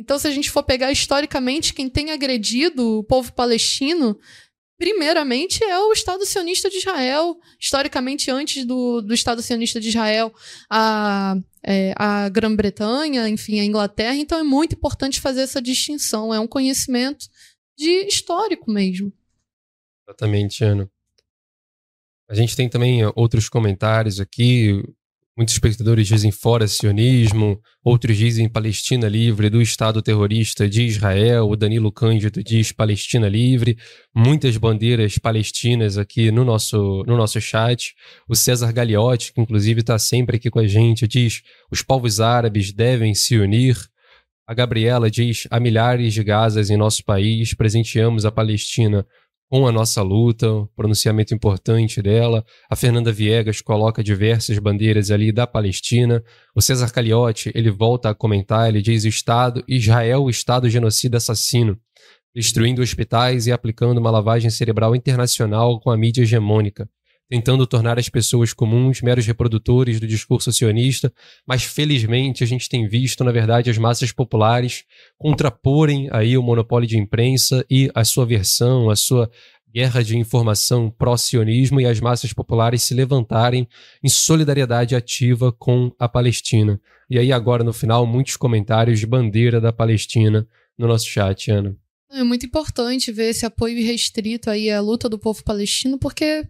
[0.01, 4.19] Então, se a gente for pegar historicamente quem tem agredido o povo palestino
[4.75, 7.39] primeiramente é o Estado sionista de Israel.
[7.59, 10.33] Historicamente, antes do, do Estado sionista de Israel,
[10.67, 14.15] a, é, a Grã-Bretanha, enfim, a Inglaterra.
[14.15, 16.33] Então é muito importante fazer essa distinção.
[16.33, 17.27] É um conhecimento
[17.77, 19.13] de histórico mesmo.
[20.07, 20.89] Exatamente, Ana.
[22.27, 24.81] A gente tem também outros comentários aqui.
[25.37, 31.55] Muitos espectadores dizem fora sionismo, outros dizem Palestina livre do Estado terrorista de Israel, o
[31.55, 33.77] Danilo Cândido diz Palestina livre,
[34.13, 37.95] muitas bandeiras palestinas aqui no nosso, no nosso chat.
[38.27, 41.41] O César Gagliotti, que inclusive está sempre aqui com a gente, diz
[41.71, 43.77] os povos árabes devem se unir.
[44.45, 49.07] A Gabriela diz: há milhares de Gazas em nosso país, presenteamos a Palestina
[49.51, 52.41] com a nossa luta, um pronunciamento importante dela.
[52.69, 56.23] A Fernanda Viegas coloca diversas bandeiras ali da Palestina.
[56.55, 61.77] O César Caliotti, ele volta a comentar, ele diz Estado, Israel, Estado genocida assassino,
[62.33, 66.87] destruindo hospitais e aplicando uma lavagem cerebral internacional com a mídia hegemônica
[67.31, 71.13] tentando tornar as pessoas comuns meros reprodutores do discurso sionista,
[71.47, 74.83] mas felizmente a gente tem visto, na verdade, as massas populares
[75.17, 79.31] contraporem aí o monopólio de imprensa e a sua versão, a sua
[79.73, 83.65] guerra de informação pró-sionismo e as massas populares se levantarem
[84.03, 86.81] em solidariedade ativa com a Palestina.
[87.09, 90.45] E aí agora no final muitos comentários de bandeira da Palestina
[90.77, 91.77] no nosso chat, Ana.
[92.11, 96.45] É muito importante ver esse apoio restrito aí à luta do povo palestino, porque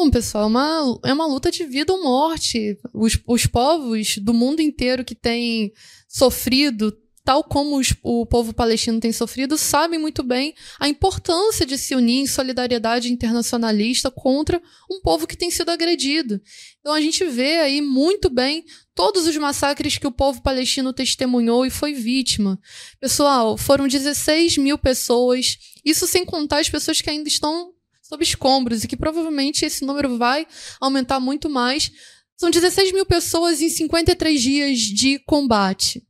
[0.00, 2.78] Bom, pessoal, é uma, é uma luta de vida ou morte.
[2.94, 5.72] Os, os povos do mundo inteiro que têm
[6.06, 11.76] sofrido tal como os, o povo palestino tem sofrido, sabem muito bem a importância de
[11.76, 16.40] se unir em solidariedade internacionalista contra um povo que tem sido agredido.
[16.78, 18.64] Então a gente vê aí muito bem
[18.94, 22.56] todos os massacres que o povo palestino testemunhou e foi vítima.
[23.00, 27.72] Pessoal, foram 16 mil pessoas, isso sem contar as pessoas que ainda estão
[28.08, 30.46] sob escombros e que provavelmente esse número vai
[30.80, 31.92] aumentar muito mais.
[32.36, 36.02] São 16 mil pessoas em 53 dias de combate.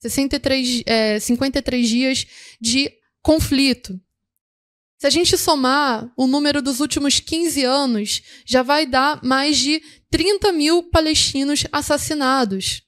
[0.00, 2.26] 63, é, 53 dias
[2.60, 4.00] de conflito.
[4.98, 9.82] Se a gente somar o número dos últimos 15 anos, já vai dar mais de
[10.10, 12.82] 30 mil palestinos assassinados.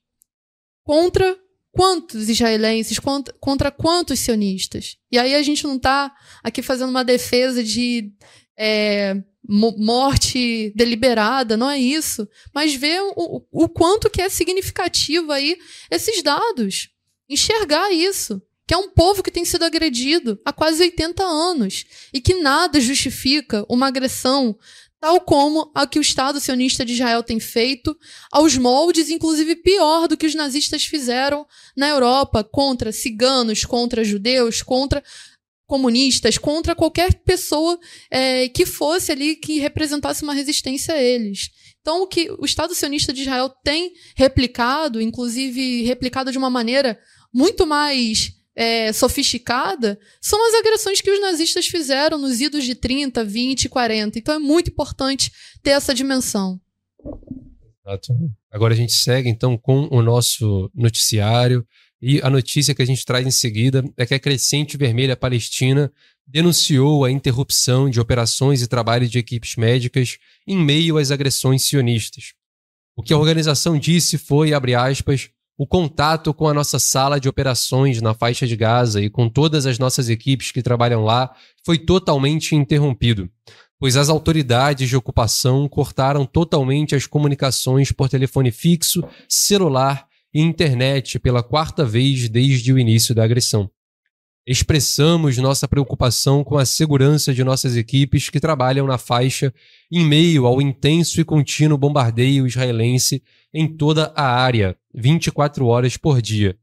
[0.85, 1.37] Contra
[1.73, 4.97] quantos israelenses, contra, contra quantos sionistas?
[5.11, 8.13] E aí a gente não está aqui fazendo uma defesa de
[8.57, 9.17] é,
[9.49, 12.29] morte deliberada, não é isso.
[12.55, 15.59] Mas ver o, o quanto que é significativo aí
[15.91, 16.89] esses dados
[17.29, 18.43] enxergar isso.
[18.67, 22.81] Que é um povo que tem sido agredido há quase 80 anos e que nada
[22.81, 24.57] justifica uma agressão
[25.05, 27.95] tal como a que o Estado sionista de Israel tem feito,
[28.33, 34.63] aos moldes, inclusive pior do que os nazistas fizeram na Europa contra ciganos, contra judeus,
[34.63, 35.05] contra
[35.67, 37.79] comunistas, contra qualquer pessoa
[38.11, 41.51] é, que fosse ali que representasse uma resistência a eles.
[41.81, 46.99] Então, o que o Estado sionista de Israel tem replicado, inclusive replicado de uma maneira
[47.33, 53.25] muito mais é, sofisticada, são as agressões que os nazistas fizeram nos idos de 30,
[53.25, 54.19] 20, 40.
[54.19, 55.31] Então é muito importante
[55.63, 56.61] ter essa dimensão.
[58.51, 61.67] Agora a gente segue então com o nosso noticiário.
[62.07, 65.91] E a notícia que a gente traz em seguida é que a Crescente Vermelha Palestina
[66.27, 72.35] denunciou a interrupção de operações e trabalho de equipes médicas em meio às agressões sionistas.
[72.95, 77.27] O que a organização disse foi, abre aspas, o contato com a nossa sala de
[77.27, 81.79] operações na faixa de Gaza e com todas as nossas equipes que trabalham lá foi
[81.79, 83.31] totalmente interrompido,
[83.81, 91.19] pois as autoridades de ocupação cortaram totalmente as comunicações por telefone fixo, celular e internet
[91.21, 93.71] pela quarta vez desde o início da agressão.
[94.47, 99.55] Expressamos nossa preocupação com a segurança de nossas equipes que trabalham na faixa
[99.91, 103.23] em meio ao intenso e contínuo bombardeio israelense
[103.55, 106.59] em toda a área, 24 horas por dia.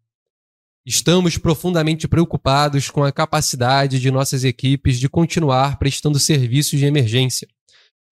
[0.86, 7.48] Estamos profundamente preocupados com a capacidade de nossas equipes de continuar prestando serviços de emergência,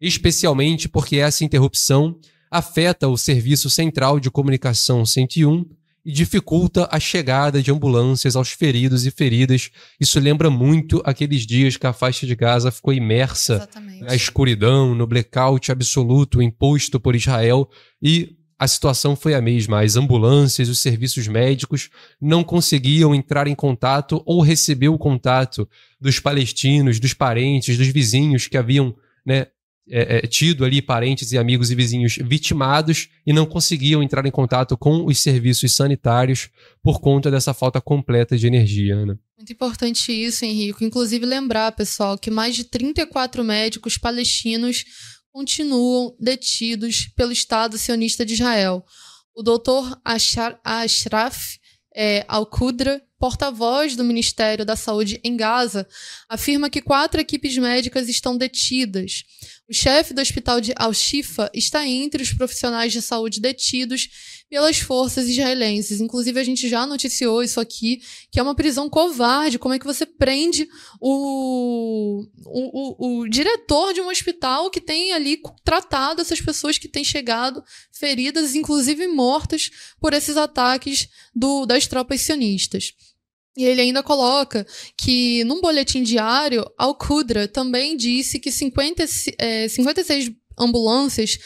[0.02, 2.20] especialmente porque essa interrupção
[2.50, 5.66] afeta o Serviço Central de Comunicação 101
[6.06, 9.70] e dificulta a chegada de ambulâncias aos feridos e feridas.
[10.00, 14.04] Isso lembra muito aqueles dias que a faixa de Gaza ficou imersa Exatamente.
[14.04, 17.70] na escuridão, no blackout absoluto imposto por Israel
[18.02, 19.82] e a situação foi a mesma.
[19.82, 21.90] As ambulâncias, os serviços médicos
[22.20, 25.68] não conseguiam entrar em contato ou receber o contato
[26.00, 28.94] dos palestinos, dos parentes, dos vizinhos que haviam
[29.26, 29.48] né,
[29.90, 34.32] é, é, tido ali parentes e amigos e vizinhos vitimados e não conseguiam entrar em
[34.32, 36.50] contato com os serviços sanitários
[36.84, 38.96] por conta dessa falta completa de energia.
[38.96, 39.20] Ana.
[39.38, 40.86] Muito importante isso, Henrique.
[40.86, 44.86] Inclusive lembrar, pessoal, que mais de 34 médicos palestinos
[45.32, 48.84] continuam detidos pelo Estado sionista de Israel.
[49.34, 51.58] O doutor Ashraf
[51.96, 55.86] é, Al-Qudra, porta-voz do Ministério da Saúde em Gaza,
[56.30, 59.24] afirma que quatro equipes médicas estão detidas.
[59.70, 64.08] O chefe do hospital de Al-Shifa está entre os profissionais de saúde detidos
[64.50, 66.02] pelas forças israelenses.
[66.02, 68.02] Inclusive, a gente já noticiou isso aqui,
[68.32, 69.60] que é uma prisão covarde.
[69.60, 70.68] Como é que você prende
[71.00, 76.88] o, o, o, o diretor de um hospital que tem ali tratado essas pessoas que
[76.88, 79.70] têm chegado feridas, inclusive mortas,
[80.00, 82.94] por esses ataques do, das tropas sionistas.
[83.56, 84.66] E ele ainda coloca
[84.98, 89.06] que, num boletim diário, Al-Qudra também disse que 50,
[89.38, 91.38] é, 56 ambulâncias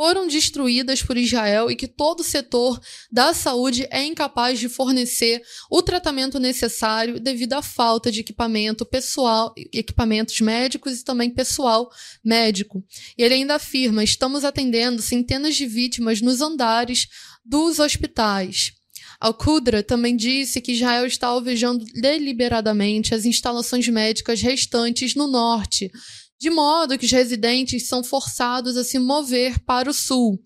[0.00, 2.80] foram destruídas por Israel e que todo o setor
[3.12, 9.52] da saúde é incapaz de fornecer o tratamento necessário devido à falta de equipamento pessoal,
[9.70, 11.90] equipamentos médicos e também pessoal
[12.24, 12.82] médico.
[13.18, 17.06] E ele ainda afirma: estamos atendendo centenas de vítimas nos andares
[17.44, 18.72] dos hospitais.
[19.20, 25.92] Al-Qudra também disse que Israel está alvejando deliberadamente as instalações médicas restantes no norte,
[26.40, 30.42] de modo que os residentes são forçados a se mover para o sul.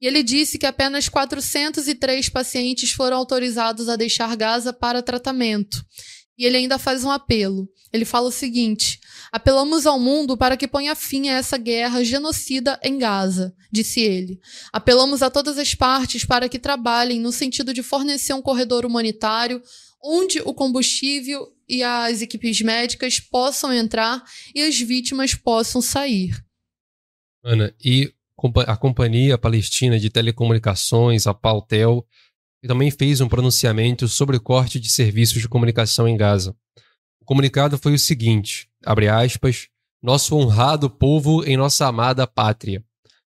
[0.00, 5.84] E ele disse que apenas 403 pacientes foram autorizados a deixar Gaza para tratamento.
[6.38, 7.68] E ele ainda faz um apelo.
[7.92, 8.98] Ele fala o seguinte:
[9.30, 14.40] Apelamos ao mundo para que ponha fim a essa guerra genocida em Gaza, disse ele.
[14.72, 19.62] Apelamos a todas as partes para que trabalhem no sentido de fornecer um corredor humanitário
[20.02, 24.22] onde o combustível e as equipes médicas possam entrar
[24.54, 26.44] e as vítimas possam sair.
[27.42, 28.12] Ana, e
[28.66, 32.06] a Companhia Palestina de Telecomunicações, a Paltel,
[32.66, 36.56] também fez um pronunciamento sobre o corte de serviços de comunicação em Gaza.
[37.20, 39.68] O comunicado foi o seguinte, abre aspas,
[40.02, 42.84] nosso honrado povo em nossa amada pátria.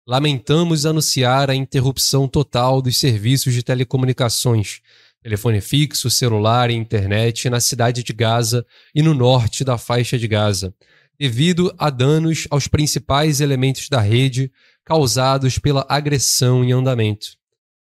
[0.09, 4.81] Lamentamos anunciar a interrupção total dos serviços de telecomunicações,
[5.27, 10.29] telefone fixo, celular e internet na cidade de Gaza e no norte da faixa de
[10.29, 10.73] Gaza,
[11.19, 14.53] devido a danos aos principais elementos da rede
[14.85, 17.31] causados pela agressão em andamento.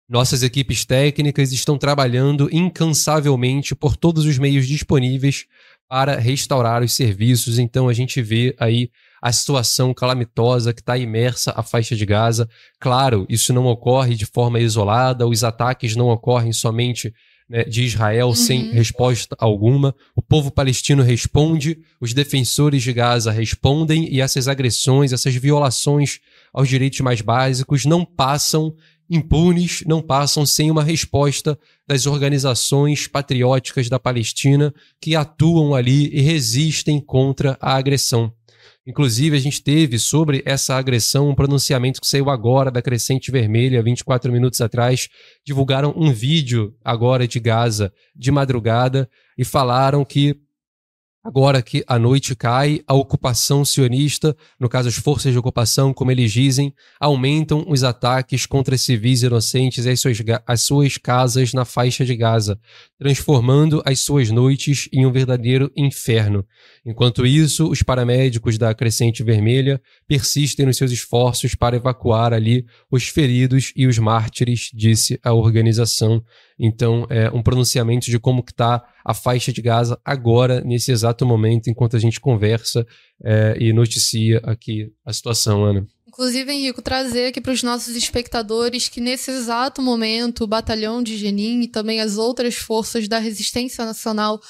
[0.06, 5.46] Nossas equipes técnicas estão trabalhando incansavelmente por todos os meios disponíveis
[5.88, 8.90] para restaurar os serviços, então a gente vê aí
[9.22, 12.48] a situação calamitosa que está imersa a faixa de Gaza.
[12.80, 17.14] Claro, isso não ocorre de forma isolada, os ataques não ocorrem somente
[17.48, 18.34] né, de Israel uhum.
[18.34, 19.94] sem resposta alguma.
[20.16, 26.18] O povo palestino responde, os defensores de Gaza respondem, e essas agressões, essas violações
[26.52, 28.74] aos direitos mais básicos não passam
[29.08, 36.22] impunes, não passam sem uma resposta das organizações patrióticas da Palestina que atuam ali e
[36.22, 38.32] resistem contra a agressão.
[38.86, 43.82] Inclusive, a gente teve sobre essa agressão um pronunciamento que saiu agora da Crescente Vermelha,
[43.82, 45.08] 24 minutos atrás.
[45.44, 50.36] Divulgaram um vídeo agora de Gaza de madrugada e falaram que
[51.24, 56.10] Agora que a noite cai, a ocupação sionista, no caso as forças de ocupação, como
[56.10, 61.64] eles dizem, aumentam os ataques contra civis inocentes e as suas, as suas casas na
[61.64, 62.58] faixa de Gaza,
[62.98, 66.44] transformando as suas noites em um verdadeiro inferno.
[66.84, 73.06] Enquanto isso, os paramédicos da Crescente Vermelha persistem nos seus esforços para evacuar ali os
[73.06, 76.20] feridos e os mártires, disse a organização.
[76.64, 81.68] Então, é um pronunciamento de como está a faixa de Gaza agora, nesse exato momento,
[81.68, 82.86] enquanto a gente conversa
[83.24, 85.84] é, e noticia aqui a situação, Ana.
[86.06, 91.16] Inclusive, Henrico, trazer aqui para os nossos espectadores que nesse exato momento o Batalhão de
[91.16, 94.40] Jenin e também as outras forças da resistência nacional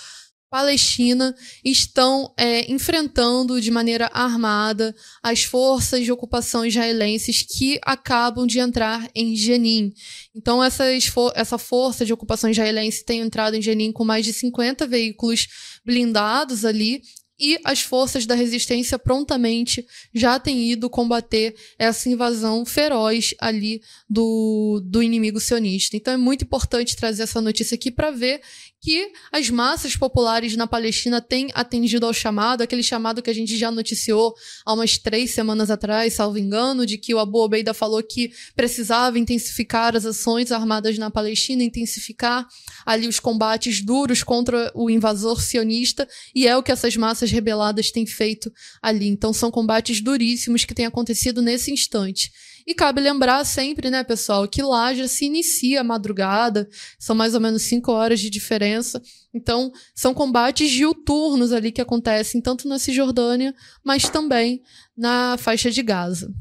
[0.52, 1.34] Palestina
[1.64, 9.08] estão é, enfrentando de maneira armada as forças de ocupação israelenses que acabam de entrar
[9.14, 9.94] em Jenin.
[10.36, 14.86] Então, essas, essa força de ocupação israelense tem entrado em Jenin com mais de 50
[14.86, 15.48] veículos
[15.86, 17.00] blindados ali
[17.42, 19.84] e as forças da resistência prontamente
[20.14, 25.96] já têm ido combater essa invasão feroz ali do, do inimigo sionista.
[25.96, 28.40] Então é muito importante trazer essa notícia aqui para ver
[28.82, 33.56] que as massas populares na Palestina têm atendido ao chamado, aquele chamado que a gente
[33.56, 34.34] já noticiou
[34.66, 39.20] há umas três semanas atrás, salvo engano, de que o Abu Obeida falou que precisava
[39.20, 42.44] intensificar as ações armadas na Palestina, intensificar
[42.84, 47.92] ali os combates duros contra o invasor sionista, e é o que essas massas rebeladas
[47.92, 48.52] têm feito
[48.82, 49.06] ali.
[49.06, 52.32] Então são combates duríssimos que têm acontecido nesse instante.
[52.66, 56.68] E cabe lembrar sempre, né, pessoal, que lá já se inicia a madrugada,
[56.98, 59.02] são mais ou menos cinco horas de diferença.
[59.34, 64.62] Então, são combates diuturnos ali que acontecem tanto na Cisjordânia, mas também
[64.96, 66.32] na faixa de Gaza.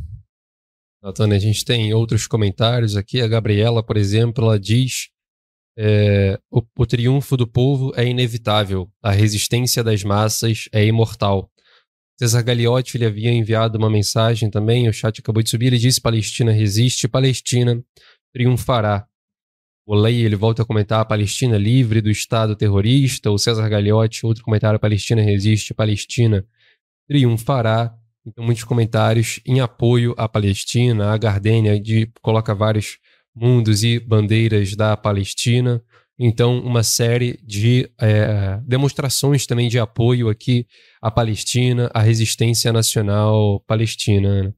[1.02, 3.22] Natânia, a gente tem outros comentários aqui.
[3.22, 5.10] A Gabriela, por exemplo, ela diz:
[5.78, 11.50] é, o, o triunfo do povo é inevitável, a resistência das massas é imortal.
[12.22, 16.00] Cesar Gagliotti ele havia enviado uma mensagem também, o chat acabou de subir, ele disse
[16.00, 17.84] Palestina resiste, Palestina
[18.32, 19.08] triunfará.
[19.88, 24.44] O Lei, ele volta a comentar Palestina livre do Estado terrorista, o César Gagliotti, outro
[24.44, 26.46] comentário, Palestina resiste, Palestina
[27.08, 27.92] triunfará.
[28.24, 31.12] Então, muitos comentários em apoio à Palestina.
[31.12, 33.00] A Gardênia de, coloca vários
[33.36, 35.84] mundos e bandeiras da Palestina.
[36.24, 40.68] Então, uma série de é, demonstrações também de apoio aqui
[41.02, 44.44] à Palestina, à resistência nacional palestina.
[44.44, 44.54] Né?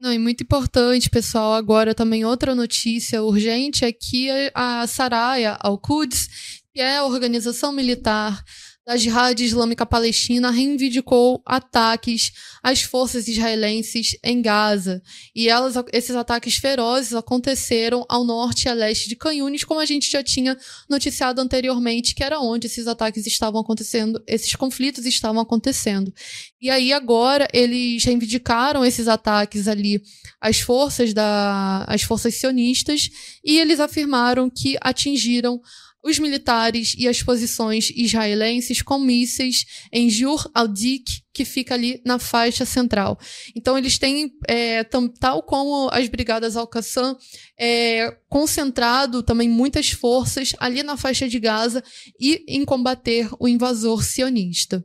[0.00, 6.28] Não, e muito importante, pessoal, agora também outra notícia urgente é que a Saraya al-Quds,
[6.72, 8.40] que é a organização militar
[8.90, 15.00] da Jihad Islâmica Palestina reivindicou ataques às forças israelenses em Gaza.
[15.32, 19.86] E elas, esses ataques ferozes aconteceram ao norte e a leste de Canhunes, como a
[19.86, 20.58] gente já tinha
[20.88, 26.12] noticiado anteriormente, que era onde esses ataques estavam acontecendo, esses conflitos estavam acontecendo.
[26.60, 30.02] E aí agora eles reivindicaram esses ataques ali
[30.40, 33.08] às forças da, às forças sionistas
[33.44, 35.60] e eles afirmaram que atingiram
[36.02, 42.18] os militares e as posições israelenses com mísseis em Jur al-Dik, que fica ali na
[42.18, 43.18] faixa central.
[43.54, 47.16] Então, eles têm, é, tal como as brigadas Al-Qassam,
[47.58, 51.82] é, concentrado também muitas forças ali na faixa de Gaza
[52.18, 54.84] e em combater o invasor sionista.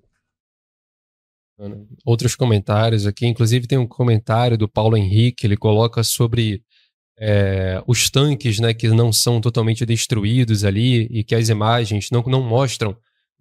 [2.06, 6.62] Outros comentários aqui, inclusive tem um comentário do Paulo Henrique, ele coloca sobre
[7.20, 12.22] é, os tanques né, que não são totalmente destruídos ali e que as imagens não,
[12.24, 12.96] não mostram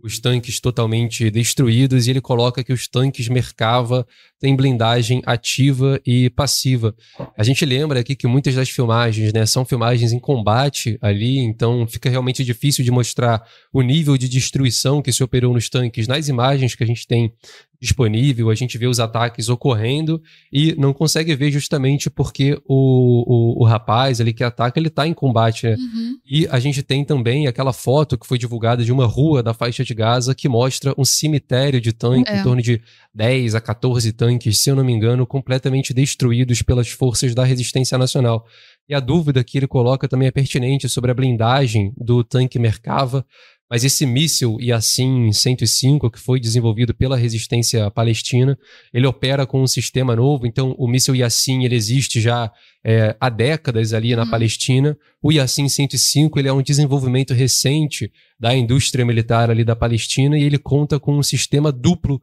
[0.05, 4.06] os tanques totalmente destruídos e ele coloca que os tanques Merkava
[4.38, 6.94] têm blindagem ativa e passiva.
[7.38, 11.86] A gente lembra aqui que muitas das filmagens né, são filmagens em combate ali, então
[11.86, 13.42] fica realmente difícil de mostrar
[13.72, 17.32] o nível de destruição que se operou nos tanques nas imagens que a gente tem
[17.80, 20.22] disponível, a gente vê os ataques ocorrendo
[20.52, 25.06] e não consegue ver justamente porque o, o, o rapaz ali que ataca, ele tá
[25.06, 25.76] em combate, né?
[25.76, 26.16] Uhum.
[26.24, 29.84] E a gente tem também aquela foto que foi divulgada de uma rua da faixa
[29.84, 32.40] de Gaza que mostra um cemitério de tanques, é.
[32.40, 32.80] em torno de
[33.14, 37.98] 10 a 14 tanques, se eu não me engano, completamente destruídos pelas forças da resistência
[37.98, 38.46] nacional.
[38.88, 43.24] E a dúvida que ele coloca também é pertinente sobre a blindagem do tanque Merkava,
[43.70, 48.58] mas esse míssil Yassin 105, que foi desenvolvido pela resistência palestina,
[48.92, 50.46] ele opera com um sistema novo.
[50.46, 52.52] Então, o míssil Yassin ele existe já
[52.84, 54.30] é, há décadas ali na uhum.
[54.30, 54.96] Palestina.
[55.22, 60.42] O Yassin 105 ele é um desenvolvimento recente da indústria militar ali da Palestina e
[60.42, 62.20] ele conta com um sistema duplo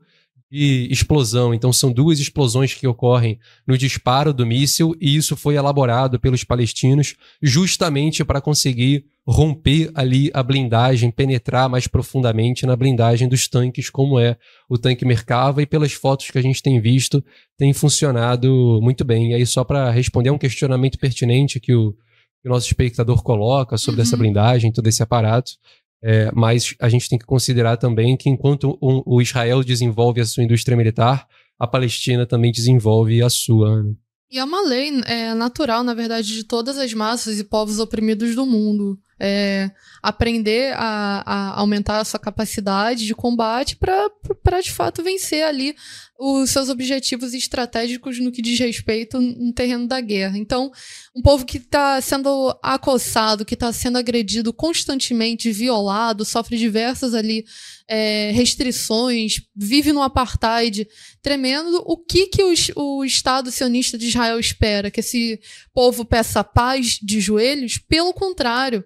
[0.51, 1.53] de explosão.
[1.53, 6.43] Então, são duas explosões que ocorrem no disparo do míssil, e isso foi elaborado pelos
[6.43, 13.89] palestinos justamente para conseguir romper ali a blindagem, penetrar mais profundamente na blindagem dos tanques,
[13.89, 14.35] como é
[14.67, 17.23] o tanque Merkava, e pelas fotos que a gente tem visto,
[17.57, 19.31] tem funcionado muito bem.
[19.31, 21.93] E aí, só para responder a um questionamento pertinente que o,
[22.41, 24.07] que o nosso espectador coloca sobre uhum.
[24.07, 25.53] essa blindagem, todo esse aparato,
[26.03, 30.25] é, mas a gente tem que considerar também que enquanto o, o Israel desenvolve a
[30.25, 31.27] sua indústria militar,
[31.59, 33.83] a Palestina também desenvolve a sua.
[33.83, 33.93] Né?
[34.31, 38.33] E é uma lei é, natural, na verdade, de todas as massas e povos oprimidos
[38.33, 38.97] do mundo.
[39.23, 39.69] É,
[40.01, 45.75] aprender a, a, aumentar a sua capacidade de combate para, de fato, vencer ali
[46.23, 50.37] os seus objetivos estratégicos no que diz respeito no terreno da guerra.
[50.37, 50.71] Então,
[51.15, 57.43] um povo que está sendo acossado, que está sendo agredido constantemente, violado, sofre diversas ali
[57.87, 60.87] é, restrições, vive no apartheid
[61.23, 61.81] tremendo.
[61.85, 62.43] O que, que
[62.75, 64.91] o Estado sionista de Israel espera?
[64.91, 65.39] Que esse
[65.73, 67.79] povo peça paz de joelhos?
[67.79, 68.85] Pelo contrário,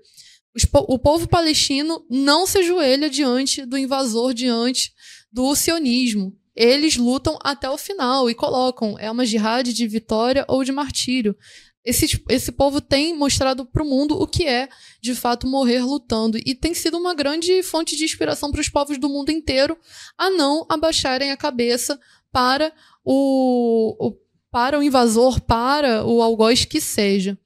[0.73, 4.93] o povo palestino não se ajoelha diante do invasor, diante
[5.31, 6.33] do sionismo.
[6.55, 11.35] Eles lutam até o final e colocam é uma jihad de vitória ou de martírio.
[11.83, 14.69] Esse, esse povo tem mostrado para o mundo o que é,
[15.01, 16.39] de fato, morrer lutando.
[16.43, 19.77] E tem sido uma grande fonte de inspiração para os povos do mundo inteiro
[20.17, 21.99] a não abaixarem a cabeça
[22.31, 22.73] para
[23.03, 27.37] o, o para o invasor, para o algoz que seja.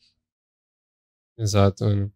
[1.36, 2.14] Exato, Ana.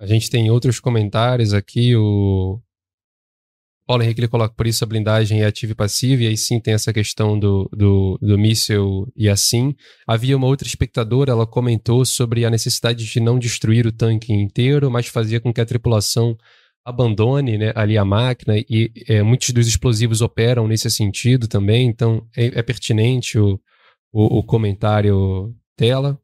[0.00, 1.96] A gente tem outros comentários aqui.
[1.96, 2.60] O
[3.86, 6.60] Paulo Henrique ele coloca por isso a blindagem é ativa e passiva, e aí sim
[6.60, 9.74] tem essa questão do, do, do míssil e assim.
[10.06, 14.90] Havia uma outra espectadora, ela comentou sobre a necessidade de não destruir o tanque inteiro,
[14.90, 16.36] mas fazia com que a tripulação
[16.84, 22.26] abandone né, ali a máquina, e é, muitos dos explosivos operam nesse sentido também, então
[22.36, 23.60] é, é pertinente o,
[24.12, 26.18] o, o comentário dela.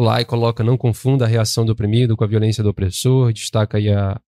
[0.00, 3.76] O Lai coloca: não confunda a reação do oprimido com a violência do opressor, destaca
[3.76, 4.18] aí a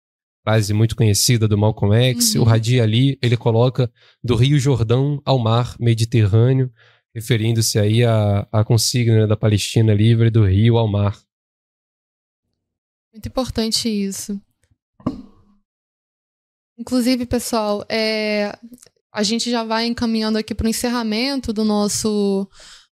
[0.44, 2.35] frase muito conhecida do Malcolm X.
[2.35, 2.43] Uhum.
[2.43, 3.90] O Hadi Ali, ele coloca
[4.23, 6.70] do Rio Jordão ao mar Mediterrâneo,
[7.15, 11.19] referindo-se aí à, à consigna da Palestina livre do rio ao mar.
[13.11, 14.39] Muito importante isso.
[16.78, 18.59] Inclusive, pessoal, é,
[19.11, 22.47] a gente já vai encaminhando aqui para o encerramento do nosso,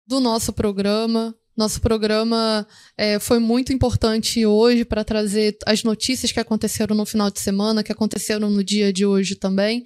[0.04, 1.32] do nosso programa.
[1.56, 2.66] Nosso programa
[2.96, 7.82] é, foi muito importante hoje para trazer as notícias que aconteceram no final de semana,
[7.82, 9.84] que aconteceram no dia de hoje também.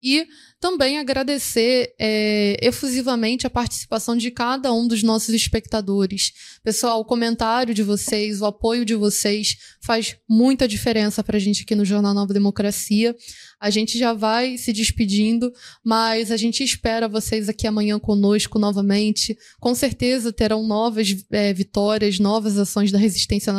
[0.00, 0.26] E
[0.60, 6.32] também agradecer é, efusivamente a participação de cada um dos nossos espectadores.
[6.62, 11.62] Pessoal, o comentário de vocês, o apoio de vocês faz muita diferença para a gente
[11.62, 13.14] aqui no Jornal Nova Democracia.
[13.60, 15.52] A gente já vai se despedindo,
[15.84, 19.36] mas a gente espera vocês aqui amanhã conosco novamente.
[19.58, 23.52] Com certeza terão novas é, vitórias, novas ações da resistência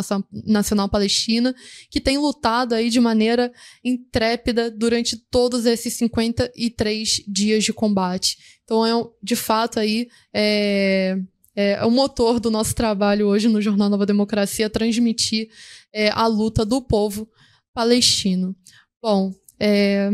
[0.45, 1.53] nacional palestina,
[1.89, 3.51] que tem lutado aí de maneira
[3.83, 8.37] intrépida durante todos esses 53 dias de combate.
[8.63, 11.17] Então, é, de fato, aí, é,
[11.55, 15.49] é, o motor do nosso trabalho hoje no Jornal Nova Democracia, transmitir
[15.91, 17.27] é, a luta do povo
[17.73, 18.55] palestino.
[19.01, 20.09] Bom, é...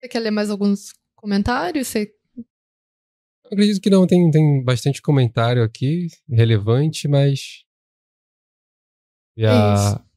[0.00, 1.88] você quer ler mais alguns comentários?
[1.88, 2.12] Você...
[3.46, 7.64] Acredito que não, tem, tem bastante comentário aqui, relevante, mas.
[9.36, 9.50] E a,
[9.98, 10.12] é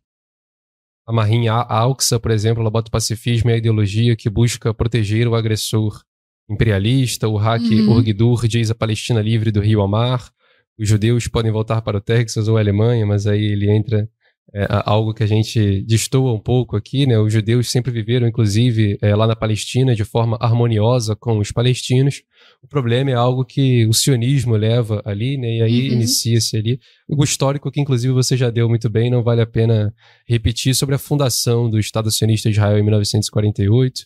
[1.07, 5.27] a Marinha Auxa, por exemplo, ela bota o pacifismo e a ideologia que busca proteger
[5.27, 6.01] o agressor
[6.49, 7.27] imperialista.
[7.27, 7.91] O hack uhum.
[7.91, 10.31] Urgidur diz a Palestina livre do rio ao mar.
[10.77, 14.09] Os judeus podem voltar para o Texas ou a Alemanha, mas aí ele entra
[14.53, 17.19] é, algo que a gente destoa um pouco aqui, né?
[17.19, 22.21] Os judeus sempre viveram, inclusive, é, lá na Palestina de forma harmoniosa com os palestinos.
[22.63, 25.57] O problema é algo que o sionismo leva ali, né?
[25.57, 25.95] E aí uhum.
[25.95, 26.79] inicia-se ali.
[27.09, 29.93] O histórico que, inclusive, você já deu muito bem, não vale a pena
[30.27, 34.05] repetir sobre a fundação do Estado sionista de Israel em 1948,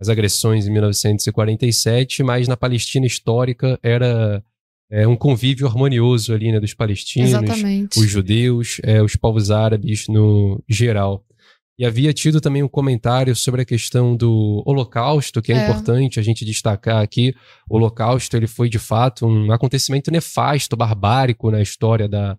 [0.00, 4.42] as agressões em 1947, mas na Palestina histórica era
[4.90, 7.98] é, um convívio harmonioso ali, né, dos palestinos, Exatamente.
[7.98, 11.24] os judeus, é, os povos árabes no geral.
[11.78, 16.20] E havia tido também um comentário sobre a questão do Holocausto, que é, é, importante
[16.20, 17.34] a gente destacar aqui.
[17.70, 22.36] O Holocausto ele foi de fato um acontecimento nefasto, barbárico na história da,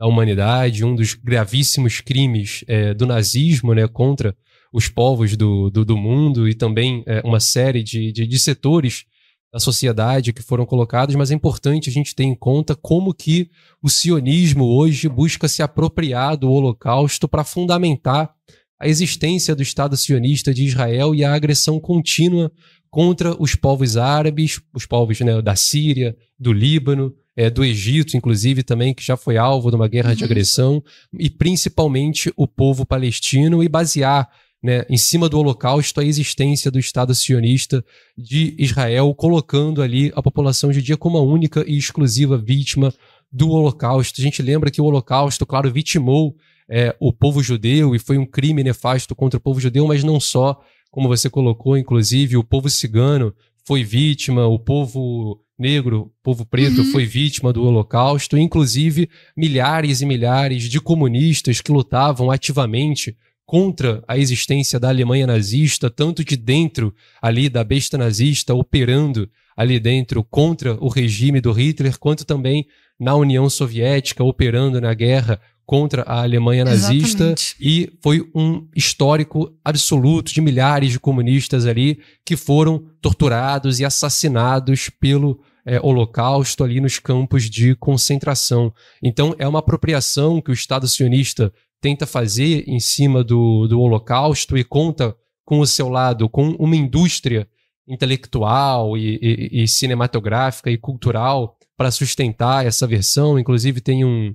[0.00, 4.34] da humanidade, um dos gravíssimos crimes é, do nazismo né, contra
[4.72, 9.04] os povos do, do, do mundo e também é, uma série de, de, de setores
[9.52, 13.50] da sociedade que foram colocados, mas é importante a gente ter em conta como que
[13.82, 18.32] o sionismo hoje busca se apropriar do Holocausto para fundamentar
[18.78, 22.50] a existência do Estado sionista de Israel e a agressão contínua
[22.90, 28.62] contra os povos árabes, os povos né, da Síria, do Líbano, é, do Egito, inclusive,
[28.62, 30.16] também, que já foi alvo de uma guerra uhum.
[30.16, 30.82] de agressão,
[31.18, 34.28] e principalmente o povo palestino, e basear
[34.62, 37.84] né, em cima do Holocausto, a existência do Estado sionista
[38.16, 42.92] de Israel, colocando ali a população judia como a única e exclusiva vítima
[43.32, 44.20] do Holocausto.
[44.20, 46.36] A gente lembra que o Holocausto, claro, vitimou
[46.68, 50.20] é, o povo judeu e foi um crime nefasto contra o povo judeu, mas não
[50.20, 50.60] só,
[50.90, 53.34] como você colocou, inclusive, o povo cigano
[53.66, 56.92] foi vítima, o povo negro, o povo preto uhum.
[56.92, 63.16] foi vítima do Holocausto, inclusive milhares e milhares de comunistas que lutavam ativamente
[63.50, 69.80] contra a existência da Alemanha nazista, tanto de dentro ali da besta nazista, operando ali
[69.80, 72.64] dentro contra o regime do Hitler, quanto também
[72.96, 77.24] na União Soviética, operando na guerra contra a Alemanha nazista.
[77.24, 77.56] Exatamente.
[77.60, 84.88] E foi um histórico absoluto de milhares de comunistas ali que foram torturados e assassinados
[85.00, 88.72] pelo é, Holocausto ali nos campos de concentração.
[89.02, 94.56] Então é uma apropriação que o Estado sionista tenta fazer em cima do, do Holocausto
[94.56, 97.48] e conta com o seu lado, com uma indústria
[97.88, 103.38] intelectual e, e, e cinematográfica e cultural para sustentar essa versão.
[103.38, 104.34] Inclusive tem um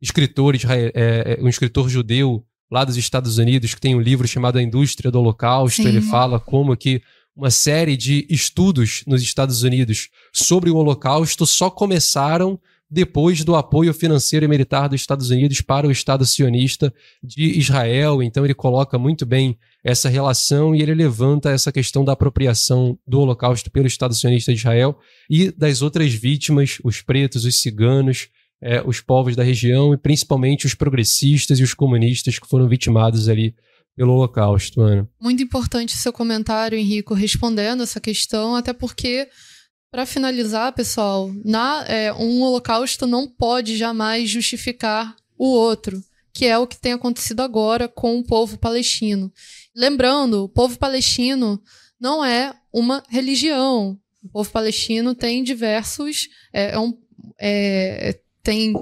[0.00, 4.58] escritor, é, é, um escritor judeu lá dos Estados Unidos que tem um livro chamado
[4.58, 5.82] A Indústria do Holocausto.
[5.82, 5.88] Sim.
[5.88, 7.02] Ele fala como que
[7.36, 12.58] uma série de estudos nos Estados Unidos sobre o Holocausto só começaram
[12.90, 16.92] depois do apoio financeiro e militar dos Estados Unidos para o Estado sionista
[17.22, 18.22] de Israel.
[18.22, 23.20] Então ele coloca muito bem essa relação e ele levanta essa questão da apropriação do
[23.20, 24.98] Holocausto pelo Estado sionista de Israel
[25.28, 28.28] e das outras vítimas, os pretos, os ciganos,
[28.62, 33.28] é, os povos da região e principalmente os progressistas e os comunistas que foram vitimados
[33.28, 33.54] ali
[33.96, 35.08] pelo Holocausto, Ana.
[35.20, 39.28] Muito importante seu comentário, Henrico, respondendo essa questão, até porque
[39.94, 46.02] para finalizar, pessoal, na, é, um holocausto não pode jamais justificar o outro,
[46.32, 49.32] que é o que tem acontecido agora com o povo palestino.
[49.72, 51.62] Lembrando, o povo palestino
[52.00, 53.96] não é uma religião.
[54.20, 56.28] O povo palestino tem diversos.
[56.52, 56.98] É, é um,
[57.40, 58.74] é, tem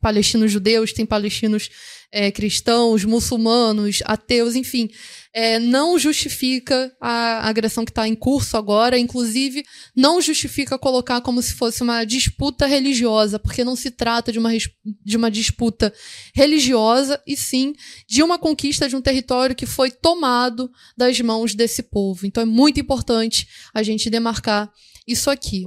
[0.00, 1.68] palestinos judeus, tem palestinos
[2.10, 4.88] é, cristãos, muçulmanos, ateus, enfim
[5.32, 11.40] é, não justifica a agressão que está em curso agora, inclusive não justifica colocar como
[11.40, 14.50] se fosse uma disputa religiosa, porque não se trata de uma,
[14.84, 15.92] de uma disputa
[16.34, 17.74] religiosa, e sim
[18.08, 22.26] de uma conquista de um território que foi tomado das mãos desse povo.
[22.26, 24.70] Então é muito importante a gente demarcar
[25.06, 25.66] isso aqui.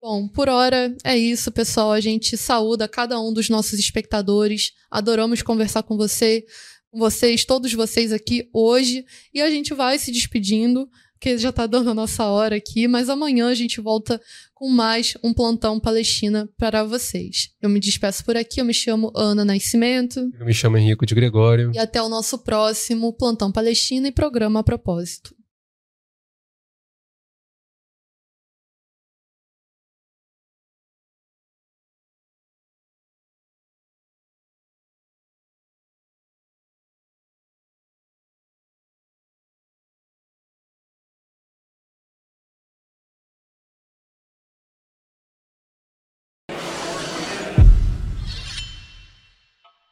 [0.00, 1.90] Bom, por hora é isso, pessoal.
[1.90, 4.72] A gente saúda cada um dos nossos espectadores.
[4.88, 6.44] Adoramos conversar com você
[6.90, 9.04] com vocês, todos vocês aqui hoje.
[9.32, 13.08] E a gente vai se despedindo, porque já está dando a nossa hora aqui, mas
[13.08, 14.20] amanhã a gente volta
[14.54, 17.50] com mais um plantão Palestina para vocês.
[17.60, 20.30] Eu me despeço por aqui, eu me chamo Ana Nascimento.
[20.38, 21.72] Eu me chamo Henrico de Gregório.
[21.74, 25.37] E até o nosso próximo plantão Palestina e programa a propósito.